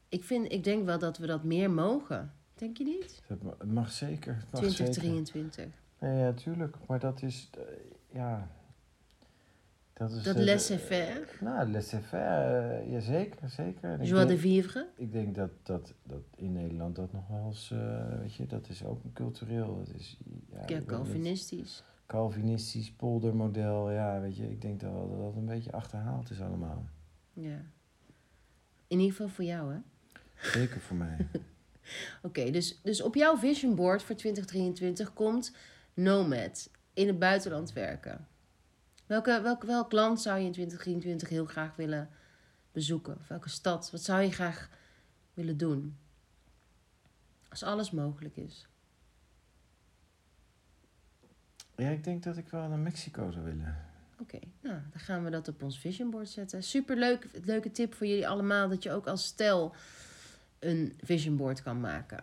ik, 0.08 0.24
vind, 0.24 0.52
ik 0.52 0.64
denk 0.64 0.84
wel 0.84 0.98
dat 0.98 1.18
we 1.18 1.26
dat 1.26 1.44
meer 1.44 1.70
mogen. 1.70 2.32
Denk 2.54 2.76
je 2.76 2.84
niet? 2.84 3.22
Het 3.26 3.42
ma- 3.42 3.54
het 3.58 3.72
mag 3.72 3.90
zeker. 3.90 4.34
Het 4.34 4.52
mag 4.52 4.60
zeker. 4.70 4.74
2023. 4.92 5.66
Nee, 5.98 6.18
ja, 6.18 6.32
tuurlijk. 6.32 6.76
Maar 6.86 6.98
dat 6.98 7.22
is, 7.22 7.50
eh, 7.58 7.62
ja... 8.12 8.48
Dat, 9.92 10.12
is, 10.12 10.22
Dat 10.22 10.36
eh, 10.36 10.44
laissez-faire. 10.44 11.24
Nou, 11.40 11.70
laissez-faire, 11.70 12.90
ja, 12.90 13.00
zeker, 13.00 13.48
zeker. 13.50 13.90
En 13.90 14.00
ik 14.00 14.06
Joie 14.06 14.26
de 14.26 14.38
vivre. 14.38 14.88
Ik 14.96 15.12
denk 15.12 15.34
dat, 15.34 15.50
dat, 15.62 15.94
dat 16.02 16.22
in 16.36 16.52
Nederland 16.52 16.96
dat 16.96 17.12
nog 17.12 17.28
wel 17.28 17.46
eens, 17.46 17.68
weet 18.20 18.34
je, 18.34 18.46
dat 18.46 18.68
is 18.68 18.84
ook 18.84 19.04
een 19.04 19.12
cultureel, 19.12 19.76
dat 19.78 19.94
is, 19.94 20.18
ja, 20.50 20.62
Ja, 20.66 20.80
Calvinistisch. 20.86 21.82
Calvinistisch 22.06 22.92
poldermodel, 22.92 23.90
ja, 23.90 24.20
weet 24.20 24.36
je, 24.36 24.50
ik 24.50 24.60
denk 24.60 24.80
dat 24.80 24.92
dat 25.18 25.34
een 25.36 25.46
beetje 25.46 25.72
achterhaald 25.72 26.30
is 26.30 26.40
allemaal. 26.40 26.84
Ja. 27.32 27.60
In 28.90 28.98
ieder 28.98 29.16
geval 29.16 29.28
voor 29.28 29.44
jou, 29.44 29.72
hè? 29.72 29.78
Zeker 30.50 30.80
voor 30.80 30.96
mij. 30.96 31.26
Oké, 32.22 32.50
dus, 32.50 32.80
dus 32.82 33.02
op 33.02 33.14
jouw 33.14 33.36
vision 33.36 33.74
board 33.74 34.02
voor 34.02 34.16
2023 34.16 35.12
komt 35.12 35.56
Nomad. 35.94 36.70
In 36.94 37.06
het 37.06 37.18
buitenland 37.18 37.72
werken. 37.72 38.28
Welke, 39.06 39.40
welk, 39.42 39.62
welk 39.62 39.92
land 39.92 40.20
zou 40.20 40.38
je 40.38 40.46
in 40.46 40.52
2023 40.52 41.28
heel 41.28 41.44
graag 41.44 41.76
willen 41.76 42.10
bezoeken? 42.72 43.16
Of 43.18 43.28
welke 43.28 43.48
stad? 43.48 43.90
Wat 43.90 44.02
zou 44.02 44.22
je 44.22 44.32
graag 44.32 44.70
willen 45.34 45.56
doen? 45.56 45.96
Als 47.48 47.62
alles 47.62 47.90
mogelijk 47.90 48.36
is. 48.36 48.68
Ja, 51.76 51.88
ik 51.88 52.04
denk 52.04 52.22
dat 52.22 52.36
ik 52.36 52.48
wel 52.48 52.68
naar 52.68 52.78
Mexico 52.78 53.30
zou 53.30 53.44
willen. 53.44 53.89
Oké, 54.20 54.38
nou, 54.60 54.74
dan 54.90 55.00
gaan 55.00 55.24
we 55.24 55.30
dat 55.30 55.48
op 55.48 55.62
ons 55.62 55.78
vision 55.78 56.10
board 56.10 56.28
zetten. 56.28 56.62
Superleuk, 56.62 57.28
leuke 57.44 57.70
tip 57.70 57.94
voor 57.94 58.06
jullie 58.06 58.28
allemaal, 58.28 58.68
dat 58.68 58.82
je 58.82 58.92
ook 58.92 59.06
als 59.06 59.24
stel 59.24 59.74
een 60.58 60.92
vision 61.02 61.36
board 61.36 61.62
kan 61.62 61.80
maken. 61.80 62.22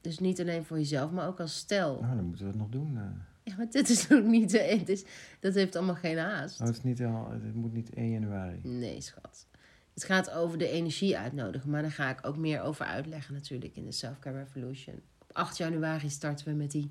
Dus 0.00 0.18
niet 0.18 0.40
alleen 0.40 0.64
voor 0.64 0.78
jezelf, 0.78 1.10
maar 1.10 1.26
ook 1.26 1.40
als 1.40 1.56
stel. 1.56 2.00
Nou, 2.00 2.16
dan 2.16 2.24
moeten 2.24 2.44
we 2.44 2.50
het 2.50 2.60
nog 2.60 2.68
doen. 2.70 2.96
eh. 2.96 3.02
Ja, 3.44 3.54
maar 3.56 3.70
dit 3.70 3.88
is 3.88 4.10
ook 4.12 4.24
niet, 4.24 4.52
het 4.52 4.88
is, 4.88 5.04
dat 5.40 5.54
heeft 5.54 5.76
allemaal 5.76 5.94
geen 5.94 6.18
haast. 6.18 6.60
Oh, 6.60 6.66
het, 6.66 6.76
is 6.76 6.82
niet 6.82 7.02
al, 7.02 7.30
het 7.30 7.54
moet 7.54 7.72
niet 7.72 7.90
1 7.94 8.10
januari. 8.10 8.60
Nee, 8.62 9.00
schat. 9.00 9.46
Het 9.94 10.04
gaat 10.04 10.30
over 10.30 10.58
de 10.58 10.68
energie 10.68 11.18
uitnodigen, 11.18 11.70
maar 11.70 11.82
daar 11.82 11.90
ga 11.92 12.10
ik 12.10 12.26
ook 12.26 12.36
meer 12.36 12.60
over 12.60 12.86
uitleggen 12.86 13.34
natuurlijk 13.34 13.76
in 13.76 13.84
de 13.84 13.92
Self-Care 13.92 14.38
Revolution. 14.38 15.00
Op 15.18 15.30
8 15.32 15.56
januari 15.56 16.10
starten 16.10 16.46
we 16.46 16.52
met 16.52 16.70
die, 16.70 16.90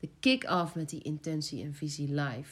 de 0.00 0.08
kick-off 0.20 0.74
met 0.74 0.88
die 0.88 1.02
intentie 1.02 1.64
en 1.64 1.74
visie 1.74 2.14
live 2.14 2.50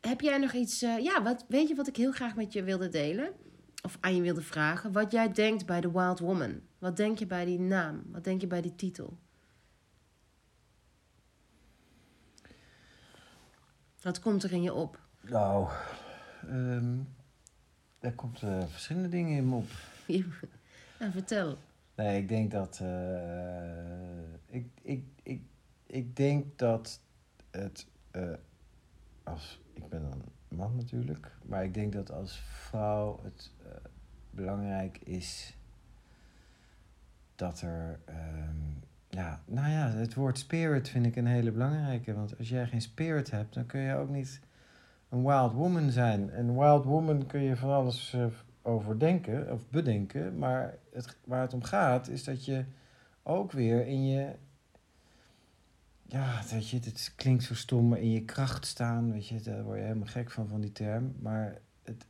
heb 0.00 0.20
jij 0.20 0.38
nog 0.38 0.52
iets? 0.52 0.82
Eh, 0.82 0.98
ja, 0.98 1.22
wat, 1.22 1.44
weet 1.48 1.68
je 1.68 1.74
wat 1.74 1.88
ik 1.88 1.96
heel 1.96 2.12
graag 2.12 2.34
met 2.36 2.52
je 2.52 2.62
wilde 2.62 2.88
delen? 2.88 3.32
Of 3.82 3.96
aan 4.00 4.16
je 4.16 4.22
wilde 4.22 4.42
vragen? 4.42 4.92
Wat 4.92 5.12
jij 5.12 5.32
denkt 5.32 5.66
bij 5.66 5.80
The 5.80 5.92
Wild 5.92 6.18
Woman. 6.18 6.60
Wat 6.78 6.96
denk 6.96 7.18
je 7.18 7.26
bij 7.26 7.44
die 7.44 7.60
naam? 7.60 8.02
Wat 8.06 8.24
denk 8.24 8.40
je 8.40 8.46
bij 8.46 8.60
die 8.60 8.74
titel? 8.74 9.18
Wat 14.00 14.20
komt 14.20 14.42
er 14.42 14.52
in 14.52 14.62
je 14.62 14.74
op? 14.74 15.00
Nou, 15.20 15.68
ehm, 16.48 16.98
er 17.98 18.12
komt 18.12 18.42
eh, 18.42 18.64
verschillende 18.68 19.08
dingen 19.08 19.36
in 19.36 19.48
me 19.48 19.56
op. 19.56 19.70
vertel. 21.10 21.58
Nee, 21.94 22.20
ik 22.20 22.28
denk 22.28 22.50
dat. 22.50 22.78
Eh, 22.82 24.32
ik, 24.46 24.66
ik, 24.82 25.04
ik, 25.22 25.42
ik 25.86 26.16
denk 26.16 26.58
dat 26.58 27.00
het 27.50 27.86
als 29.22 29.60
ik 29.78 29.88
ben 29.88 30.02
dan 30.02 30.22
man 30.48 30.76
natuurlijk. 30.76 31.36
Maar 31.44 31.64
ik 31.64 31.74
denk 31.74 31.92
dat 31.92 32.12
als 32.12 32.38
vrouw 32.38 33.20
het 33.22 33.52
eh, 33.64 33.72
belangrijk 34.30 34.98
is. 34.98 35.56
Dat 37.34 37.60
er. 37.60 38.00
ehm, 38.04 38.56
ja, 39.10 39.40
nou 39.44 39.70
ja, 39.70 39.88
het 39.88 40.14
woord 40.14 40.38
spirit 40.38 40.88
vind 40.88 41.06
ik 41.06 41.16
een 41.16 41.26
hele 41.26 41.52
belangrijke. 41.52 42.14
Want 42.14 42.38
als 42.38 42.48
jij 42.48 42.66
geen 42.66 42.80
spirit 42.80 43.30
hebt, 43.30 43.54
dan 43.54 43.66
kun 43.66 43.80
je 43.80 43.94
ook 43.94 44.08
niet 44.08 44.40
een 45.08 45.22
wild 45.22 45.52
woman 45.52 45.90
zijn. 45.90 46.30
En 46.30 46.58
wild 46.58 46.84
woman 46.84 47.26
kun 47.26 47.40
je 47.40 47.56
van 47.56 47.70
alles 47.70 48.12
eh, 48.12 48.26
over 48.62 48.98
denken 48.98 49.52
of 49.52 49.68
bedenken. 49.70 50.38
Maar 50.38 50.74
het, 50.92 51.16
waar 51.24 51.40
het 51.40 51.54
om 51.54 51.62
gaat, 51.62 52.08
is 52.08 52.24
dat 52.24 52.44
je 52.44 52.64
ook 53.22 53.52
weer 53.52 53.86
in 53.86 54.06
je. 54.06 54.34
Ja, 56.10 56.42
dat 56.52 56.68
je, 56.68 56.78
het 56.78 57.12
klinkt 57.16 57.44
zo 57.44 57.54
stom, 57.54 57.88
maar 57.88 57.98
in 57.98 58.10
je 58.10 58.24
kracht 58.24 58.66
staan. 58.66 59.12
Weet 59.12 59.26
je, 59.28 59.40
daar 59.40 59.62
word 59.62 59.78
je 59.78 59.84
helemaal 59.84 60.06
gek 60.06 60.30
van, 60.30 60.48
van 60.48 60.60
die 60.60 60.72
term. 60.72 61.14
Maar 61.20 61.58
het, 61.82 62.04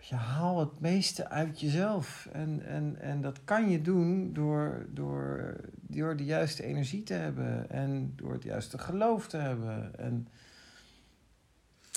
je 0.00 0.14
haal 0.14 0.58
het 0.60 0.80
meeste 0.80 1.28
uit 1.28 1.60
jezelf. 1.60 2.28
En, 2.32 2.66
en, 2.66 2.96
en 3.00 3.20
dat 3.20 3.44
kan 3.44 3.70
je 3.70 3.80
doen 3.82 4.32
door, 4.32 4.86
door, 4.90 5.56
door 5.80 6.16
de 6.16 6.24
juiste 6.24 6.64
energie 6.64 7.02
te 7.02 7.14
hebben. 7.14 7.70
En 7.70 8.12
door 8.16 8.32
het 8.32 8.42
juiste 8.42 8.78
geloof 8.78 9.28
te 9.28 9.36
hebben. 9.36 9.98
En 9.98 10.28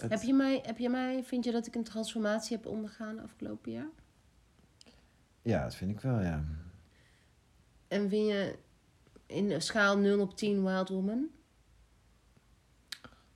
het- 0.02 0.12
Heb 0.12 0.22
je, 0.22 0.34
mij, 0.34 0.60
heb 0.66 0.78
je 0.78 0.90
mij, 0.90 1.24
vind 1.24 1.44
je 1.46 1.52
dat 1.52 1.68
ik 1.68 1.76
een 1.76 1.84
transformatie 1.84 2.56
heb 2.58 2.66
ondergaan 2.66 3.20
afgelopen 3.20 3.72
jaar? 3.72 3.90
Ja, 5.42 5.64
dat 5.64 5.76
vind 5.76 5.92
ik 5.92 6.00
wel, 6.00 6.22
ja. 6.22 6.44
En 7.88 8.10
vind 8.10 8.28
je 8.28 8.58
in 9.26 9.52
een 9.52 9.62
schaal 9.62 9.98
0 9.98 10.20
op 10.20 10.38
10 10.38 10.64
Wild 10.64 10.90
Woman? 10.90 11.28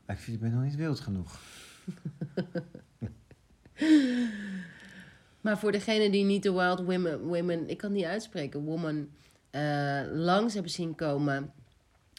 Ik 0.08 0.18
vind, 0.18 0.40
ben 0.40 0.52
nog 0.52 0.64
niet 0.64 0.76
wild 0.76 1.00
genoeg. 1.00 1.40
Maar 5.42 5.60
voor 5.60 5.72
degene 5.72 6.10
die 6.10 6.24
niet 6.24 6.44
de 6.44 6.54
Wild 6.54 6.80
Women, 6.80 7.22
women 7.22 7.70
ik 7.70 7.78
kan 7.78 7.90
het 7.90 8.00
niet 8.00 8.08
uitspreken, 8.08 8.64
Woman, 8.64 9.10
eh, 9.50 10.02
langs 10.14 10.54
hebben 10.54 10.72
zien 10.72 10.96
komen. 10.96 11.52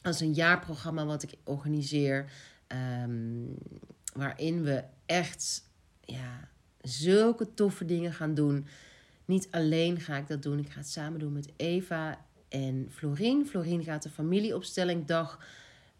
als 0.02 0.20
een 0.20 0.33
jaarprogramma 0.33 1.04
wat 1.07 1.22
ik 1.22 1.35
organiseer. 1.44 2.31
ehm, 2.66 3.44
waarin 4.14 4.62
we 4.62 4.85
echt 5.07 5.62
ja, 6.04 6.48
zulke 6.81 7.54
toffe 7.54 7.85
dingen 7.85 8.12
gaan 8.12 8.35
doen. 8.35 8.66
Niet 9.24 9.48
alleen 9.50 10.00
ga 10.00 10.16
ik 10.16 10.28
dat 10.28 10.42
doen, 10.42 10.59
ik 10.59 10.70
ga 10.70 10.78
het 10.78 10.88
samen 10.88 11.18
doen 11.18 11.33
met 11.33 11.52
Eva 11.57 12.26
en 12.48 12.87
Florien. 12.90 13.46
Florien 13.46 13.82
gaat 13.84 14.02
de 14.02 14.11
familieopstelling 14.11 15.06
dag 15.06 15.38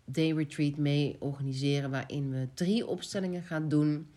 day 0.05 0.33
retreat 0.33 0.77
mee 0.77 1.17
organiseren, 1.19 1.91
waarin 1.91 2.31
we 2.31 2.49
drie 2.55 2.87
opstellingen 2.87 3.43
gaan 3.43 3.69
doen. 3.69 4.09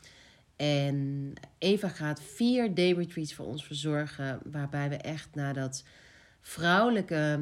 En 0.56 1.34
Eva 1.58 1.88
gaat 1.88 2.22
vier 2.22 2.74
day 2.74 2.94
retreats 2.94 3.34
voor 3.34 3.46
ons 3.46 3.66
verzorgen, 3.66 4.40
waarbij 4.52 4.90
we 4.90 4.96
echt 4.96 5.30
naar 5.36 5.54
dat 5.54 5.84
vrouwelijke 6.42 7.40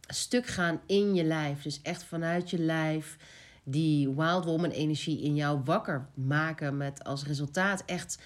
stuk 0.00 0.46
gaan 0.46 0.80
in 0.86 1.14
je 1.14 1.24
lijf. 1.24 1.62
Dus 1.62 1.82
echt 1.82 2.04
vanuit 2.04 2.50
je 2.50 2.58
lijf 2.58 3.16
die 3.64 4.10
wild 4.10 4.44
woman 4.44 4.70
energie 4.70 5.22
in 5.22 5.34
jou 5.34 5.60
wakker 5.64 6.06
maken 6.14 6.76
met 6.76 7.04
als 7.04 7.26
resultaat 7.26 7.82
echt 7.86 8.18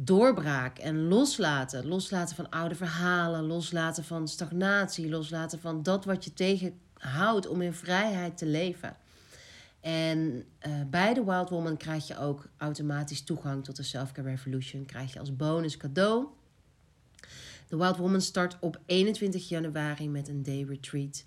doorbraak 0.00 0.78
en 0.78 1.08
loslaten. 1.08 1.86
Loslaten 1.86 2.36
van 2.36 2.50
oude 2.50 2.74
verhalen, 2.74 3.44
loslaten 3.44 4.04
van 4.04 4.28
stagnatie, 4.28 5.08
loslaten 5.08 5.60
van 5.60 5.82
dat 5.82 6.04
wat 6.04 6.24
je 6.24 6.32
tegenhoudt 6.32 7.46
om 7.48 7.62
in 7.62 7.72
vrijheid 7.72 8.38
te 8.38 8.46
leven. 8.46 8.96
En 9.80 10.44
eh, 10.58 10.72
bij 10.90 11.14
de 11.14 11.24
Wild 11.24 11.48
Woman 11.48 11.76
krijg 11.76 12.06
je 12.06 12.18
ook 12.18 12.48
automatisch 12.56 13.22
toegang 13.22 13.64
tot 13.64 13.76
de 13.76 13.82
Self-Care 13.82 14.28
Revolution. 14.28 14.86
Krijg 14.86 15.12
je 15.12 15.18
als 15.18 15.36
bonus 15.36 15.76
cadeau. 15.76 16.26
De 17.68 17.76
Wild 17.76 17.96
Woman 17.96 18.20
start 18.20 18.56
op 18.60 18.80
21 18.86 19.48
januari 19.48 20.08
met 20.08 20.28
een 20.28 20.42
day 20.42 20.64
retreat. 20.68 21.24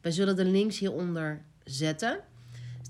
Wij 0.00 0.12
zullen 0.12 0.36
de 0.36 0.44
links 0.44 0.78
hieronder 0.78 1.44
zetten. 1.64 2.20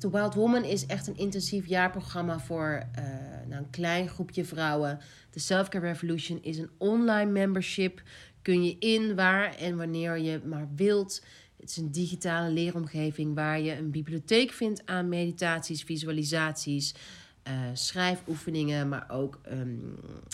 De 0.04 0.10
Wild 0.10 0.34
Woman 0.34 0.64
is 0.64 0.86
echt 0.86 1.06
een 1.06 1.16
intensief 1.16 1.66
jaarprogramma 1.66 2.40
voor 2.40 2.82
eh, 2.94 3.04
nou, 3.48 3.62
een 3.62 3.70
klein 3.70 4.08
groepje 4.08 4.44
vrouwen. 4.44 5.00
De 5.30 5.38
Self-Care 5.40 5.86
Revolution 5.86 6.42
is 6.42 6.58
een 6.58 6.70
online 6.78 7.30
membership. 7.30 8.02
Kun 8.42 8.64
je 8.64 8.78
in 8.78 9.14
waar 9.14 9.54
en 9.54 9.76
wanneer 9.76 10.18
je 10.18 10.40
maar 10.44 10.68
wilt. 10.76 11.24
Het 11.60 11.70
is 11.70 11.76
een 11.76 11.90
digitale 11.90 12.50
leeromgeving 12.50 13.34
waar 13.34 13.60
je 13.60 13.76
een 13.76 13.90
bibliotheek 13.90 14.50
vindt 14.50 14.86
aan 14.86 15.08
meditaties, 15.08 15.82
visualisaties, 15.82 16.94
eh, 17.42 17.52
schrijfoefeningen, 17.72 18.88
maar 18.88 19.10
ook 19.10 19.40
ehm, 19.42 19.58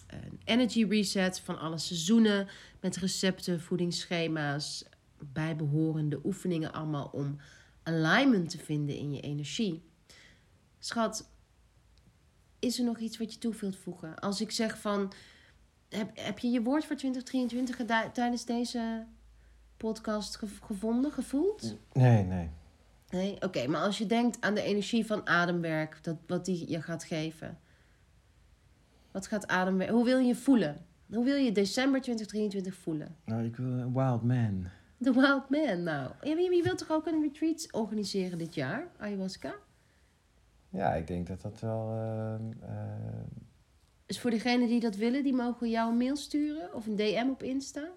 een 0.06 0.40
energy 0.44 0.87
reset 0.88 1.40
van 1.40 1.59
alle 1.59 1.78
seizoenen 1.78 2.48
met 2.80 2.96
recepten, 2.96 3.61
voedingsschema's, 3.61 4.85
bijbehorende 5.33 6.20
oefeningen 6.24 6.72
allemaal 6.72 7.11
om 7.12 7.38
alignment 7.94 8.50
te 8.50 8.59
vinden 8.59 8.96
in 8.96 9.12
je 9.12 9.20
energie. 9.20 9.83
Schat, 10.79 11.29
is 12.59 12.79
er 12.79 12.85
nog 12.85 12.98
iets 12.98 13.18
wat 13.18 13.33
je 13.33 13.38
toe 13.38 13.55
wilt 13.61 13.76
voegen? 13.76 14.18
Als 14.18 14.40
ik 14.40 14.50
zeg 14.50 14.79
van, 14.81 15.12
heb, 15.88 16.11
heb 16.14 16.38
je 16.38 16.48
je 16.48 16.62
woord 16.62 16.85
voor 16.85 16.96
2023 16.96 17.76
geda- 17.76 18.11
tijdens 18.11 18.44
deze 18.44 19.07
podcast 19.76 20.37
gev- 20.37 20.61
gevonden, 20.62 21.12
gevoeld? 21.12 21.76
Nee, 21.92 22.24
nee. 22.24 22.50
Nee? 23.11 23.42
Oké, 23.42 23.66
maar 23.66 23.81
als 23.83 23.98
je 23.98 24.07
denkt 24.07 24.40
aan 24.40 24.55
de 24.55 24.62
energie 24.62 25.07
van 25.07 25.26
ademwerk, 25.26 25.98
dat, 26.03 26.16
wat 26.26 26.44
die 26.44 26.70
je 26.70 26.83
gaat 26.83 27.05
geven. 27.05 27.59
Wat 29.11 29.26
gaat 29.26 29.46
ademwerk, 29.46 29.90
hoe 29.90 30.05
wil 30.05 30.18
je 30.18 30.26
je 30.26 30.35
voelen? 30.35 30.85
Hoe 31.12 31.24
wil 31.24 31.37
je 31.37 31.53
december 31.53 32.00
2023 32.00 32.74
voelen? 32.74 33.16
Nou, 33.24 33.44
ik 33.44 33.57
wil 33.57 33.66
een 33.66 33.92
wild 33.92 34.22
man. 34.22 34.66
The 35.02 35.12
Wild 35.12 35.48
Man, 35.50 35.82
nou. 35.82 36.10
Ja, 36.22 36.36
je 36.36 36.60
wilt 36.64 36.78
toch 36.78 36.90
ook 36.90 37.06
een 37.06 37.22
retreat 37.22 37.68
organiseren 37.72 38.38
dit 38.38 38.54
jaar, 38.54 38.86
ayahuasca? 38.98 39.54
Ja, 40.68 40.94
ik 40.94 41.06
denk 41.06 41.26
dat 41.26 41.40
dat 41.40 41.60
wel... 41.60 41.92
eh, 42.60 42.70
Dus 44.06 44.20
voor 44.20 44.30
degenen 44.30 44.68
die 44.68 44.80
dat 44.80 44.96
willen, 44.96 45.22
die 45.22 45.32
mogen 45.34 45.70
jou 45.70 45.90
een 45.90 45.96
mail 45.96 46.16
sturen 46.16 46.74
of 46.74 46.86
een 46.86 46.96
DM 46.96 47.28
op 47.30 47.42
Insta. 47.42 47.88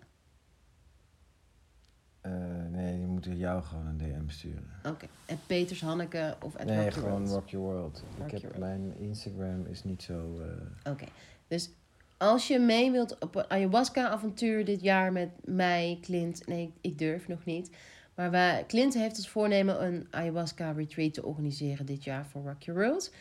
eh, 2.22 2.32
nee, 2.72 2.98
die 2.98 3.06
moeten 3.08 3.38
jou 3.38 3.64
gewoon 3.64 3.86
een 3.86 3.98
DM 3.98 4.28
sturen. 4.30 4.70
Oké, 4.86 5.06
en 5.26 5.40
Peters 5.48 5.82
Hanneke 5.82 6.36
of 6.42 6.56
at 6.56 6.66
nee, 6.66 6.84
Rock 6.84 6.94
gewoon 6.94 7.12
World. 7.28 7.30
Rock 7.32 7.50
Your 7.50 7.66
World. 7.66 8.04
Rock 8.18 8.26
ik 8.26 8.32
heb, 8.32 8.42
Your 8.42 8.60
mijn 8.60 8.98
Instagram 8.98 9.66
is 9.66 9.84
niet 9.84 10.04
zo... 10.04 10.40
eh, 10.40 10.92
Oké, 10.92 11.06
dus 11.48 11.70
als 12.18 12.48
je 12.48 12.60
mee 12.60 12.92
wilt 12.92 13.20
op 13.20 13.36
een 13.36 13.50
ayahuasca-avontuur 13.50 14.66
dit 14.66 14.82
jaar 14.82 15.12
met 15.12 15.30
mij, 15.44 15.98
Clint... 16.02 16.48
Nee, 16.48 16.74
ik 16.82 16.98
durf 16.98 17.28
nog 17.28 17.46
niet. 17.46 17.70
Maar 18.16 18.32
wij, 18.32 18.64
Clint 18.68 18.94
heeft 18.94 19.16
als 19.16 19.30
voornemen 19.30 19.84
een 19.84 20.08
ayahuasca-retreat 20.10 21.14
te 21.14 21.26
organiseren 21.26 21.86
dit 21.86 22.04
jaar 22.04 22.26
voor 22.26 22.42
Rock 22.42 22.64
Your 22.64 22.80
World. 22.80 23.14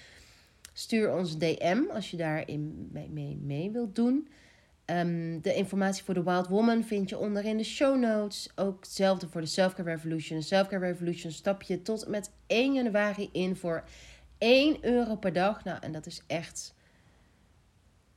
Stuur 0.73 1.15
ons 1.15 1.39
DM 1.39 1.83
als 1.93 2.11
je 2.11 2.17
daarin 2.17 2.89
mee, 2.93 3.09
mee, 3.09 3.39
mee 3.43 3.71
wilt 3.71 3.95
doen. 3.95 4.29
Ehm, 4.85 5.41
de 5.41 5.55
informatie 5.55 6.05
voor 6.05 6.15
de 6.15 6.23
Wild 6.23 6.49
Woman 6.49 6.85
vind 6.85 7.09
je 7.09 7.19
onder 7.19 7.45
in 7.45 7.57
de 7.57 7.65
show 7.65 7.99
notes. 7.99 8.51
Ook 8.55 8.85
hetzelfde 8.85 9.29
voor 9.29 9.41
de 9.41 9.47
Selfcare 9.47 9.91
Revolution. 9.91 10.39
De 10.39 10.45
Selfcare 10.45 10.87
Revolution 10.87 11.33
stap 11.33 11.63
je 11.63 11.83
tot 11.83 12.09
met 12.09 12.31
1 12.47 12.75
januari 12.75 13.29
in 13.33 13.57
voor 13.57 13.85
1 14.39 14.77
euro 14.81 15.17
per 15.17 15.33
dag. 15.33 15.65
Nou, 15.65 15.79
en 15.81 15.93
dat 15.93 16.07
is 16.07 16.23
echt 16.27 16.75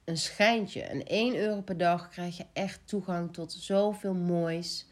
een 0.06 0.18
schijntje. 0.18 0.82
En 0.82 1.04
1 1.04 1.36
euro 1.36 1.62
per 1.62 1.78
dag 1.78 2.10
krijg 2.10 2.38
je 2.38 2.46
echt 2.54 2.80
toegang 2.86 3.34
tot 3.34 3.54
zoveel 3.54 4.14
moois. 4.14 4.88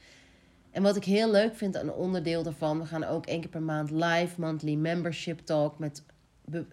En 0.71 0.83
wat 0.83 0.95
ik 0.95 1.03
heel 1.03 1.31
leuk 1.31 1.55
vind 1.55 1.77
aan 1.77 1.93
onderdeel 1.93 2.43
daarvan, 2.43 2.79
we 2.79 2.85
gaan 2.85 3.03
ook 3.03 3.25
één 3.25 3.39
keer 3.39 3.49
per 3.49 3.61
maand 3.61 3.91
live 3.91 4.41
monthly 4.41 4.75
membership 4.75 5.39
talk 5.39 5.79
met 5.79 6.03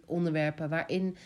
onderwerpen 0.07 0.69
waarin 0.69 1.17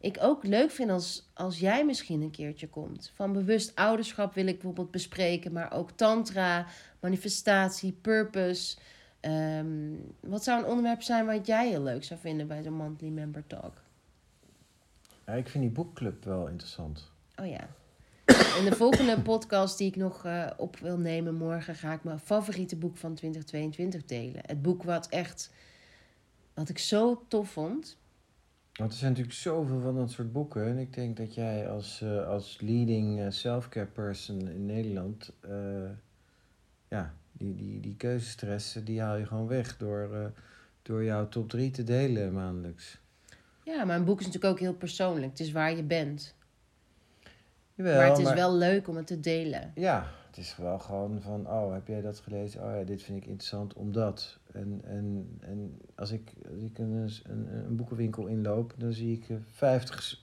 ik 0.00 0.16
ook 0.20 0.44
leuk 0.44 0.70
vind 0.70 0.90
als, 0.90 1.30
als 1.34 1.58
jij 1.58 1.84
misschien 1.84 2.22
een 2.22 2.30
keertje 2.30 2.68
komt. 2.68 3.12
Van 3.14 3.32
bewust 3.32 3.74
ouderschap 3.74 4.34
wil 4.34 4.46
ik 4.46 4.54
bijvoorbeeld 4.54 4.90
bespreken, 4.90 5.52
maar 5.52 5.72
ook 5.72 5.90
tantra, 5.90 6.66
manifestatie, 7.00 7.92
purpose. 7.92 8.76
Ehm, 9.20 9.94
wat 10.20 10.44
zou 10.44 10.62
een 10.62 10.68
onderwerp 10.68 11.02
zijn 11.02 11.26
wat 11.26 11.46
jij 11.46 11.68
heel 11.68 11.82
leuk 11.82 12.04
zou 12.04 12.20
vinden 12.20 12.46
bij 12.46 12.62
zo'n 12.62 12.72
monthly 12.72 13.08
member 13.08 13.46
talk? 13.46 13.85
Ja, 15.26 15.32
ik 15.32 15.48
vind 15.48 15.64
die 15.64 15.72
boekclub 15.72 16.24
wel 16.24 16.48
interessant. 16.48 17.10
Oh 17.36 17.46
ja. 17.46 17.68
In 18.58 18.64
de 18.64 18.76
volgende 18.76 19.20
podcast 19.32 19.78
die 19.78 19.88
ik 19.88 19.96
nog 19.96 20.24
eh, 20.24 20.50
op 20.56 20.76
wil 20.78 20.98
nemen 20.98 21.34
morgen 21.34 21.74
ga 21.74 21.92
ik 21.92 22.04
mijn 22.04 22.18
favoriete 22.18 22.76
boek 22.76 22.96
van 22.96 23.14
2022 23.14 24.04
delen. 24.04 24.42
Het 24.46 24.62
boek 24.62 24.82
wat 24.82 25.08
echt, 25.08 25.52
wat 26.54 26.68
ik 26.68 26.78
zo 26.78 27.24
tof 27.28 27.50
vond. 27.50 27.98
Want 28.72 28.92
er 28.92 28.98
zijn 28.98 29.10
natuurlijk 29.10 29.38
zoveel 29.38 29.80
van 29.80 29.94
dat 29.94 30.10
soort 30.10 30.32
boeken. 30.32 30.66
En 30.66 30.78
ik 30.78 30.94
denk 30.94 31.16
dat 31.16 31.34
jij 31.34 31.68
als, 31.68 32.00
eh, 32.00 32.26
als 32.26 32.60
leading 32.60 33.20
eh, 33.20 33.30
self-care 33.30 33.86
person 33.86 34.48
in 34.48 34.66
Nederland... 34.66 35.32
ja, 36.88 37.14
die, 37.32 37.54
die, 37.54 37.80
die 37.80 37.96
keuzestress, 37.96 38.78
die 38.84 39.00
haal 39.00 39.16
je 39.16 39.26
gewoon 39.26 39.46
weg 39.46 39.76
door, 39.76 40.32
door 40.82 41.04
jouw 41.04 41.28
top 41.28 41.48
3 41.48 41.70
te 41.70 41.84
delen 41.84 42.32
maandelijks. 42.32 42.98
Ja, 43.66 43.84
maar 43.84 43.96
een 43.96 44.04
boek 44.04 44.20
is 44.20 44.26
natuurlijk 44.26 44.52
ook 44.52 44.60
heel 44.60 44.74
persoonlijk. 44.74 45.30
Het 45.30 45.40
is 45.40 45.52
waar 45.52 45.76
je 45.76 45.82
bent. 45.82 46.34
Jawel, 47.74 47.96
maar 47.96 48.08
het 48.08 48.18
is 48.18 48.32
wel 48.32 48.54
leuk 48.54 48.88
om 48.88 48.96
het 48.96 49.06
te 49.06 49.20
delen. 49.20 49.72
Ja, 49.74 50.06
het 50.26 50.36
is 50.36 50.56
wel 50.56 50.78
gewoon 50.78 51.20
van, 51.22 51.46
oh, 51.50 51.72
heb 51.72 51.86
jij 51.86 52.00
dat 52.00 52.18
gelezen? 52.18 52.62
Oh 52.64 52.74
ja, 52.76 52.82
dit 52.84 53.02
vind 53.02 53.16
ik 53.18 53.26
interessant 53.26 53.74
omdat. 53.74 54.38
En, 54.52 54.80
en, 54.84 55.38
en 55.40 55.78
als 55.94 56.10
ik, 56.10 56.32
als 56.54 56.62
ik 56.62 56.78
een, 56.78 57.10
een, 57.24 57.48
een 57.66 57.76
boekenwinkel 57.76 58.26
inloop, 58.26 58.74
dan 58.76 58.92
zie 58.92 59.12
ik 59.16 59.28
eh, 59.28 59.36
50 59.52 60.20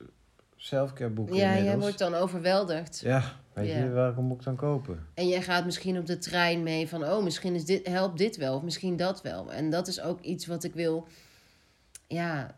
selfcare 0.56 1.10
boeken 1.10 1.36
Ja, 1.36 1.42
jij 1.42 1.56
inmiddels. 1.58 1.84
wordt 1.84 1.98
dan 2.00 2.14
overweldigd. 2.14 3.00
Ja, 3.00 3.24
weet 3.54 3.68
Ja. 3.70 4.08
je, 4.08 4.14
moet 4.22 4.38
ik 4.38 4.44
dan 4.44 4.56
kopen? 4.56 5.06
En 5.14 5.28
jij 5.28 5.42
gaat 5.42 5.66
misschien 5.66 5.98
op 5.98 6.06
de 6.06 6.18
trein 6.18 6.64
mee 6.64 6.88
van, 6.88 7.04
oh, 7.04 7.24
misschien 7.24 7.56
is 7.56 7.66
dit, 7.66 7.88
helpt 7.88 8.18
dit 8.18 8.36
wel, 8.38 8.56
of 8.56 8.62
misschien 8.64 8.98
dat 8.98 9.22
wel. 9.22 9.52
En 9.54 9.70
dat 9.70 9.88
is 9.88 10.02
ook 10.02 10.22
iets 10.22 10.46
wat 10.46 10.64
ik 10.64 10.74
wil, 10.74 11.08
ja, 12.08 12.56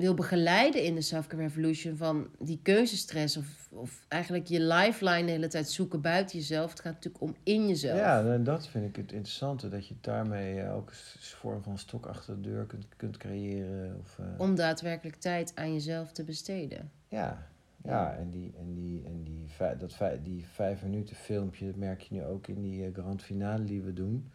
wil 0.00 0.14
begeleiden 0.14 0.84
in 0.84 0.94
de 0.94 1.00
Self-Care 1.00 1.42
Revolution. 1.42 1.96
Van 1.96 2.28
die 2.38 2.60
keuzestress, 2.62 3.36
of, 3.36 3.68
of 3.70 4.04
eigenlijk 4.08 4.46
je 4.46 4.60
lifeline 4.60 5.24
de 5.24 5.30
hele 5.30 5.48
tijd 5.48 5.70
zoeken 5.70 6.00
buiten 6.00 6.38
jezelf. 6.38 6.70
Het 6.70 6.80
gaat 6.80 6.94
natuurlijk 6.94 7.22
om 7.22 7.34
in 7.42 7.68
jezelf. 7.68 7.98
Ja, 7.98 8.24
en 8.24 8.44
dat 8.44 8.68
vind 8.68 8.84
ik 8.84 8.96
het 8.96 9.12
interessante, 9.12 9.68
dat 9.68 9.86
je 9.86 9.94
daarmee 10.00 10.60
eh, 10.60 10.76
ook 10.76 10.90
een 10.90 11.20
vorm 11.20 11.62
van 11.62 11.78
stok 11.78 12.06
achter 12.06 12.42
de 12.42 12.48
deur 12.48 12.64
kunt, 12.64 12.86
kunt 12.96 13.16
creëren. 13.16 13.96
Of, 14.00 14.18
eh, 14.18 14.40
Om 14.40 14.54
daadwerkelijk 14.54 15.16
tijd 15.16 15.52
aan 15.54 15.72
jezelf 15.72 16.12
te 16.12 16.24
besteden. 16.24 16.90
Ja, 17.08 17.48
ja, 17.84 18.16
en, 18.16 18.30
die, 18.30 18.52
en, 18.58 18.74
die, 18.74 19.04
en 19.04 19.22
die, 19.22 19.46
dat 19.78 19.98
die 20.22 20.44
vijf 20.52 20.82
minuten 20.82 21.16
filmpje, 21.16 21.66
dat 21.66 21.76
merk 21.76 22.00
je 22.00 22.14
nu 22.14 22.24
ook 22.24 22.46
in 22.46 22.60
die 22.60 22.84
eh, 22.84 22.94
grand 22.94 23.22
finale 23.22 23.64
die 23.64 23.82
we 23.82 23.92
doen. 23.92 24.30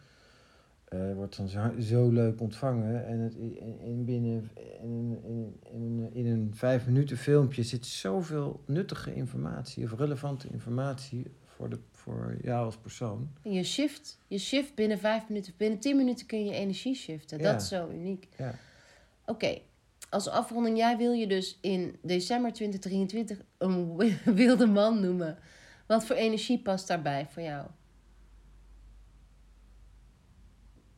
Eh, 0.88 1.12
wordt 1.14 1.36
dan 1.36 1.48
zo, 1.48 1.72
zo 1.80 2.08
leuk 2.10 2.40
ontvangen. 2.40 3.06
En 3.06 3.18
het, 3.18 3.34
in, 3.34 3.80
in 3.80 4.04
binnen 4.04 4.50
in, 4.82 4.90
een- 4.90 5.20
in, 5.24 5.60
in, 5.72 6.10
in 6.12 6.26
een 6.26 6.50
vijf 6.54 6.86
minuten 6.86 7.16
filmpje 7.16 7.62
zit 7.62 7.86
zoveel 7.86 8.62
nuttige 8.66 9.14
informatie 9.14 9.84
of 9.84 9.92
relevante 9.98 10.48
informatie 10.48 11.26
voor, 11.44 11.68
de, 11.70 11.78
voor 11.90 12.36
jou 12.42 12.64
als 12.64 12.76
persoon. 12.76 13.28
En 13.42 13.52
je 13.52 13.62
shift, 13.64 14.18
je 14.28 14.38
shift 14.38 14.74
binnen 14.74 14.98
vijf 14.98 15.28
minuten, 15.28 15.52
binnen 15.56 15.78
tien 15.78 15.96
minuten 15.96 16.26
kun 16.26 16.44
je 16.44 16.52
energie 16.52 16.94
shiften. 16.94 17.38
Ja. 17.38 17.52
Dat 17.52 17.62
is 17.62 17.68
zo 17.68 17.90
uniek. 17.90 18.28
Ja. 18.38 18.54
Oké, 19.24 19.58
als 20.10 20.28
afronding, 20.28 20.76
jij 20.76 20.96
wil 20.96 21.12
je 21.12 21.26
dus 21.26 21.58
in 21.60 21.96
december 22.02 22.52
2023 22.52 23.38
een 23.58 23.96
wi- 23.96 24.18
wilde 24.44 24.66
man 24.66 25.00
noemen. 25.00 25.38
Wat 25.86 26.06
voor 26.06 26.16
energie 26.16 26.58
past 26.62 26.88
daarbij 26.88 27.26
voor 27.30 27.42
jou? 27.42 27.66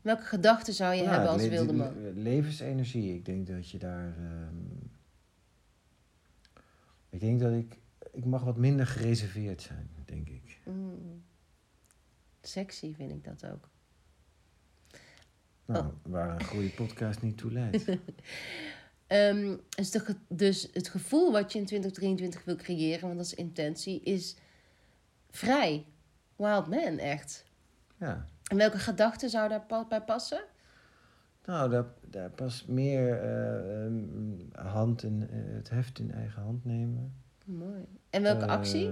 Welke 0.09 0.23
gedachten 0.25 0.75
zou 0.75 0.95
je 0.95 1.03
Nou, 1.03 1.13
hebben 1.15 1.31
als 1.31 1.47
wilde 1.49 1.73
man? 1.73 2.13
Levensenergie. 2.23 3.15
Ik 3.15 3.25
denk 3.25 3.47
dat 3.47 3.71
je 3.71 3.79
daar. 3.79 4.17
ehm, 4.17 4.57
ik 7.09 7.21
denk 7.21 7.41
dat 7.41 7.53
ik. 7.53 7.79
Ik 8.13 8.25
mag 8.25 8.45
wat 8.45 8.57
minder 8.57 8.87
gereserveerd 8.87 9.63
zijn, 9.63 9.91
denk 10.05 10.29
ik. 10.29 10.59
Mm. 10.65 11.23
Sexy 12.43 12.95
vind 12.95 13.11
ik 13.11 13.25
dat 13.25 13.47
ook. 13.53 13.69
Nou, 15.65 15.87
Oh. 15.87 15.93
waar 16.03 16.35
een 16.41 16.45
goede 16.45 16.71
podcast 16.71 17.23
niet 17.23 17.39
toe 17.39 17.53
leidt. 17.53 17.85
Ehm, 19.07 19.57
de 19.91 20.01
ge- 20.01 20.17
dus 20.29 20.69
het 20.73 20.89
gevoel 20.89 21.33
wat 21.33 21.53
je 21.53 21.59
in 21.59 21.65
2023 21.67 22.45
wil 22.45 22.57
creëren, 22.57 23.01
want 23.07 23.17
dat 23.17 23.27
is 23.27 23.35
intentie, 23.35 24.01
is 24.03 24.37
vrij. 25.31 25.85
Wild 26.37 26.67
man, 26.67 26.99
echt. 26.99 27.45
ja. 27.97 28.27
En 28.49 28.57
welke 28.57 28.79
gedachten 28.79 29.31
zou 29.31 29.49
daar 29.49 29.65
bij 29.89 30.01
passen? 30.03 30.41
Nou, 31.45 31.71
daar, 31.71 31.85
daar 32.11 32.31
past 32.31 32.69
meer 32.69 33.21
eh, 33.23 33.85
ehm, 33.85 34.67
hand 34.67 35.03
in, 35.03 35.29
eh, 35.31 35.39
het 35.55 35.71
heft 35.71 35.99
in 35.99 36.13
eigen 36.13 36.43
hand 36.43 36.65
nemen. 36.65 37.13
Mooi. 37.45 37.85
En 38.11 38.23
welke 38.23 38.47
actie? 38.47 38.89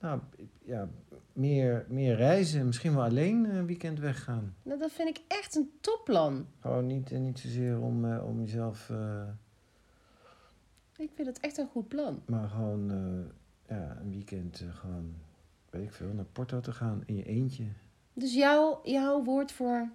Nou, 0.00 0.20
ja, 0.64 0.88
meer, 1.32 1.84
meer 1.88 2.16
reizen. 2.16 2.66
Misschien 2.66 2.94
wel 2.94 3.04
alleen 3.04 3.44
een 3.44 3.66
weekend 3.66 3.98
weggaan. 3.98 4.54
Nou, 4.62 4.78
dat 4.78 4.90
vind 4.92 5.08
ik 5.08 5.20
echt 5.28 5.56
een 5.56 5.70
topplan. 5.80 6.46
Gewoon 6.60 6.86
niet, 6.86 7.10
niet 7.10 7.38
zozeer 7.38 7.80
om, 7.80 8.04
eh, 8.12 8.24
om 8.26 8.40
jezelf... 8.40 8.90
eh, 8.90 9.22
Ik 10.96 11.10
vind 11.14 11.28
het 11.28 11.40
echt 11.40 11.58
een 11.58 11.68
goed 11.68 11.88
plan. 11.88 12.22
Maar 12.26 12.48
gewoon 12.48 12.90
eh, 12.90 13.76
ja, 13.76 13.96
een 14.00 14.10
weekend 14.10 14.60
eh, 14.60 14.74
gewoon, 14.74 15.14
weet 15.70 15.82
ik 15.82 15.92
veel, 15.92 16.12
naar 16.12 16.24
Porto 16.24 16.60
te 16.60 16.72
gaan 16.72 17.02
in 17.06 17.16
je 17.16 17.24
eentje. 17.24 17.64
Dus 18.20 18.34
jouw, 18.34 18.80
jouw 18.84 19.22
woord 19.22 19.52
voor 19.52 19.90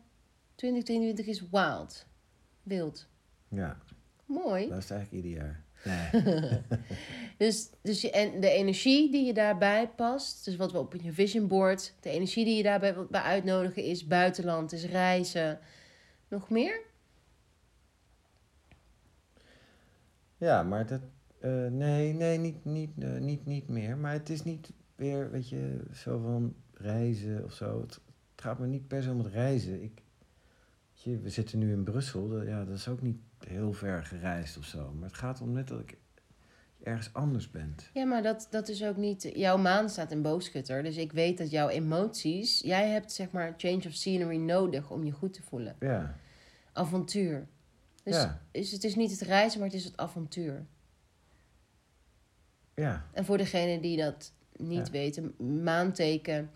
2022 0.55 1.26
is 1.26 1.49
wild. 1.49 2.05
Wild. 2.63 3.07
Ja, 3.47 3.78
Mooi. 4.26 4.69
dat 4.69 4.78
is 4.78 4.89
eigenlijk 4.89 5.26
ieder 5.26 5.41
jaar. 5.41 5.63
Nee. 5.86 6.61
Dus, 7.38 7.69
dus 7.82 8.01
je, 8.01 8.11
en 8.11 8.41
de 8.41 8.49
energie 8.49 9.11
die 9.11 9.26
je 9.26 9.34
daarbij 9.34 9.89
past, 9.89 10.45
dus 10.45 10.55
wat 10.55 10.71
we 10.71 10.78
op 10.78 10.93
je 10.93 11.13
vision 11.13 11.47
board, 11.47 11.93
de 11.99 12.09
energie 12.09 12.45
die 12.45 12.57
je 12.57 12.63
daarbij 12.63 12.95
bij 13.09 13.21
uitnodigen 13.21 13.84
is 13.84 14.07
buitenland, 14.07 14.71
is 14.71 14.86
reizen. 14.86 15.59
Nog 16.28 16.49
meer? 16.49 16.82
ja, 20.38 20.63
maar 20.63 20.86
dat, 20.86 21.01
eh, 21.39 21.67
nee, 21.67 22.13
nee, 22.13 22.38
niet, 22.38 22.65
niet, 22.65 22.89
eh, 22.99 23.17
niet, 23.17 23.45
niet 23.45 23.67
meer. 23.67 23.97
Maar 23.97 24.11
het 24.11 24.30
is 24.30 24.43
niet 24.43 24.71
weer, 24.95 25.32
weet 25.32 25.49
je, 25.49 25.84
zo 25.93 26.19
van 26.19 26.55
reizen 26.73 27.43
of 27.43 27.53
zo. 27.53 27.82
Het 27.82 27.99
gaat 28.45 28.59
me 28.59 28.67
niet 28.67 28.87
per 28.87 29.03
se 29.03 29.11
om 29.11 29.17
het 29.19 29.33
reizen. 29.33 29.83
Ik, 29.83 30.01
weet 30.93 31.01
je, 31.03 31.19
we 31.19 31.29
zitten 31.29 31.59
nu 31.59 31.71
in 31.71 31.83
Brussel, 31.83 32.29
dat, 32.29 32.45
ja, 32.45 32.65
dat 32.65 32.75
is 32.77 32.87
ook 32.87 33.01
niet 33.01 33.17
heel 33.47 33.73
ver 33.73 34.03
gereisd 34.05 34.57
of 34.57 34.65
zo. 34.65 34.91
Maar 34.93 35.07
het 35.09 35.17
gaat 35.17 35.41
om 35.41 35.51
net 35.51 35.67
dat 35.67 35.79
ik 35.79 35.97
ergens 36.83 37.13
anders 37.13 37.51
ben. 37.51 37.75
Ja, 37.93 38.05
maar 38.05 38.23
dat, 38.23 38.47
dat 38.49 38.67
is 38.69 38.83
ook 38.83 38.97
niet. 38.97 39.29
Jouw 39.33 39.57
maan 39.57 39.89
staat 39.89 40.11
in 40.11 40.21
boogschutter. 40.21 40.83
Dus 40.83 40.97
ik 40.97 41.11
weet 41.11 41.37
dat 41.37 41.49
jouw 41.51 41.67
emoties. 41.69 42.59
Jij 42.59 42.89
hebt 42.89 43.11
zeg 43.11 43.31
maar 43.31 43.53
change 43.57 43.83
of 43.87 43.93
scenery 43.93 44.37
nodig 44.37 44.91
om 44.91 45.03
je 45.03 45.11
goed 45.11 45.33
te 45.33 45.41
voelen. 45.43 45.75
Ja, 45.79 46.15
Avontuur. 46.73 47.47
Dus, 48.03 48.15
Ja. 48.15 48.41
dus 48.51 48.71
het 48.71 48.83
is 48.83 48.95
niet 48.95 49.11
het 49.11 49.21
reizen, 49.21 49.59
maar 49.59 49.67
het 49.69 49.77
is 49.77 49.83
het 49.85 49.97
avontuur. 49.97 50.65
ja, 52.75 53.05
En 53.11 53.25
voor 53.25 53.37
degene 53.37 53.79
die 53.79 53.97
dat 53.97 54.31
niet 54.57 54.85
Ja. 54.85 54.91
weten, 54.91 55.35
maanteken 55.63 56.49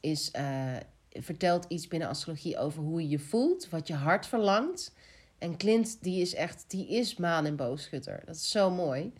is, 0.00 0.30
eh, 0.30 0.76
vertelt 1.10 1.64
iets 1.68 1.88
binnen 1.88 2.08
astrologie 2.08 2.58
over 2.58 2.82
hoe 2.82 3.02
je 3.02 3.08
je 3.08 3.18
voelt, 3.18 3.68
wat 3.68 3.86
je 3.86 3.94
hart 3.94 4.26
verlangt. 4.26 4.94
En 5.38 5.56
Clint, 5.56 6.02
die 6.02 6.20
is 6.20 6.34
echt, 6.34 6.64
die 6.68 6.88
is 6.88 7.16
maan 7.16 7.46
en 7.46 7.56
boogschutter. 7.56 8.22
Dat 8.24 8.34
is 8.34 8.50
zo 8.50 8.70
mooi. 8.70 9.12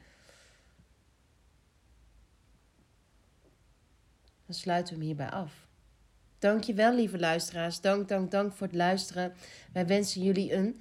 Dan 4.47 4.55
sluiten 4.55 4.93
we 4.93 4.99
hem 4.99 5.07
hierbij 5.07 5.31
af. 5.31 5.69
Dankjewel, 6.39 6.95
lieve 6.95 7.19
luisteraars. 7.19 7.81
Dank, 7.81 8.09
dank, 8.09 8.31
dank 8.31 8.53
voor 8.53 8.67
het 8.67 8.77
luisteren. 8.77 9.35
Wij 9.73 9.87
wensen 9.87 10.23
jullie 10.23 10.55
een 10.55 10.81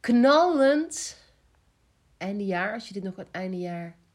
knallend 0.00 1.16
eindejaar. 2.16 2.72
Als 2.72 2.88
je 2.88 2.94
dit 2.94 3.02
nog 3.02 3.16
een 3.16 3.28
eindejaar... 3.30 3.82
Nou, 3.82 4.05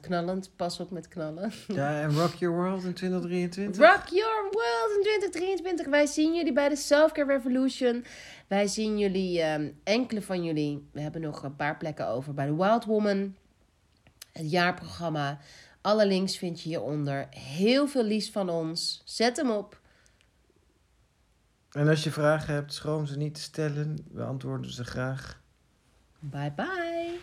knallend, 0.00 0.50
pas 0.56 0.80
op 0.80 0.90
met 0.90 1.08
knallen. 1.08 1.52
ja, 1.68 2.00
en 2.00 2.14
Rock 2.14 2.34
Your 2.34 2.56
World 2.56 2.84
in 2.84 2.94
2023. 2.94 3.90
Rock 3.90 4.06
your 4.08 4.42
world 4.50 4.96
in 4.96 5.02
2023. 5.02 5.86
Wij 5.86 6.06
zien 6.06 6.34
jullie 6.34 6.52
bij 6.52 6.68
de 6.68 6.76
Selfcare 6.76 7.32
Revolution. 7.32 8.04
Wij 8.46 8.66
zien 8.66 8.98
jullie, 8.98 9.40
ehm, 9.40 9.70
enkele 9.84 10.22
van 10.22 10.44
jullie. 10.44 10.88
We 10.92 11.00
hebben 11.00 11.20
nog 11.20 11.42
een 11.42 11.56
paar 11.56 11.76
plekken 11.76 12.06
over 12.08 12.34
bij 12.34 12.46
de 12.46 12.54
Wild 12.56 12.84
Woman. 12.84 13.36
Het 14.32 14.50
jaarprogramma. 14.50 15.38
Alle 15.80 16.06
links 16.06 16.38
vind 16.38 16.60
je 16.60 16.68
hieronder. 16.68 17.26
Heel 17.30 17.88
veel 17.88 18.04
liefs 18.04 18.30
van 18.30 18.48
ons. 18.48 19.02
Zet 19.04 19.36
hem 19.36 19.50
op. 19.50 19.80
En 21.70 21.88
als 21.88 22.04
je 22.04 22.10
vragen 22.10 22.54
hebt, 22.54 22.74
schroom 22.74 23.06
ze 23.06 23.16
niet 23.16 23.34
te 23.34 23.40
stellen. 23.40 23.98
We 24.10 24.22
antwoorden 24.22 24.72
ze 24.72 24.84
graag. 24.84 25.40
Bye 26.18 26.52
bye. 26.56 27.18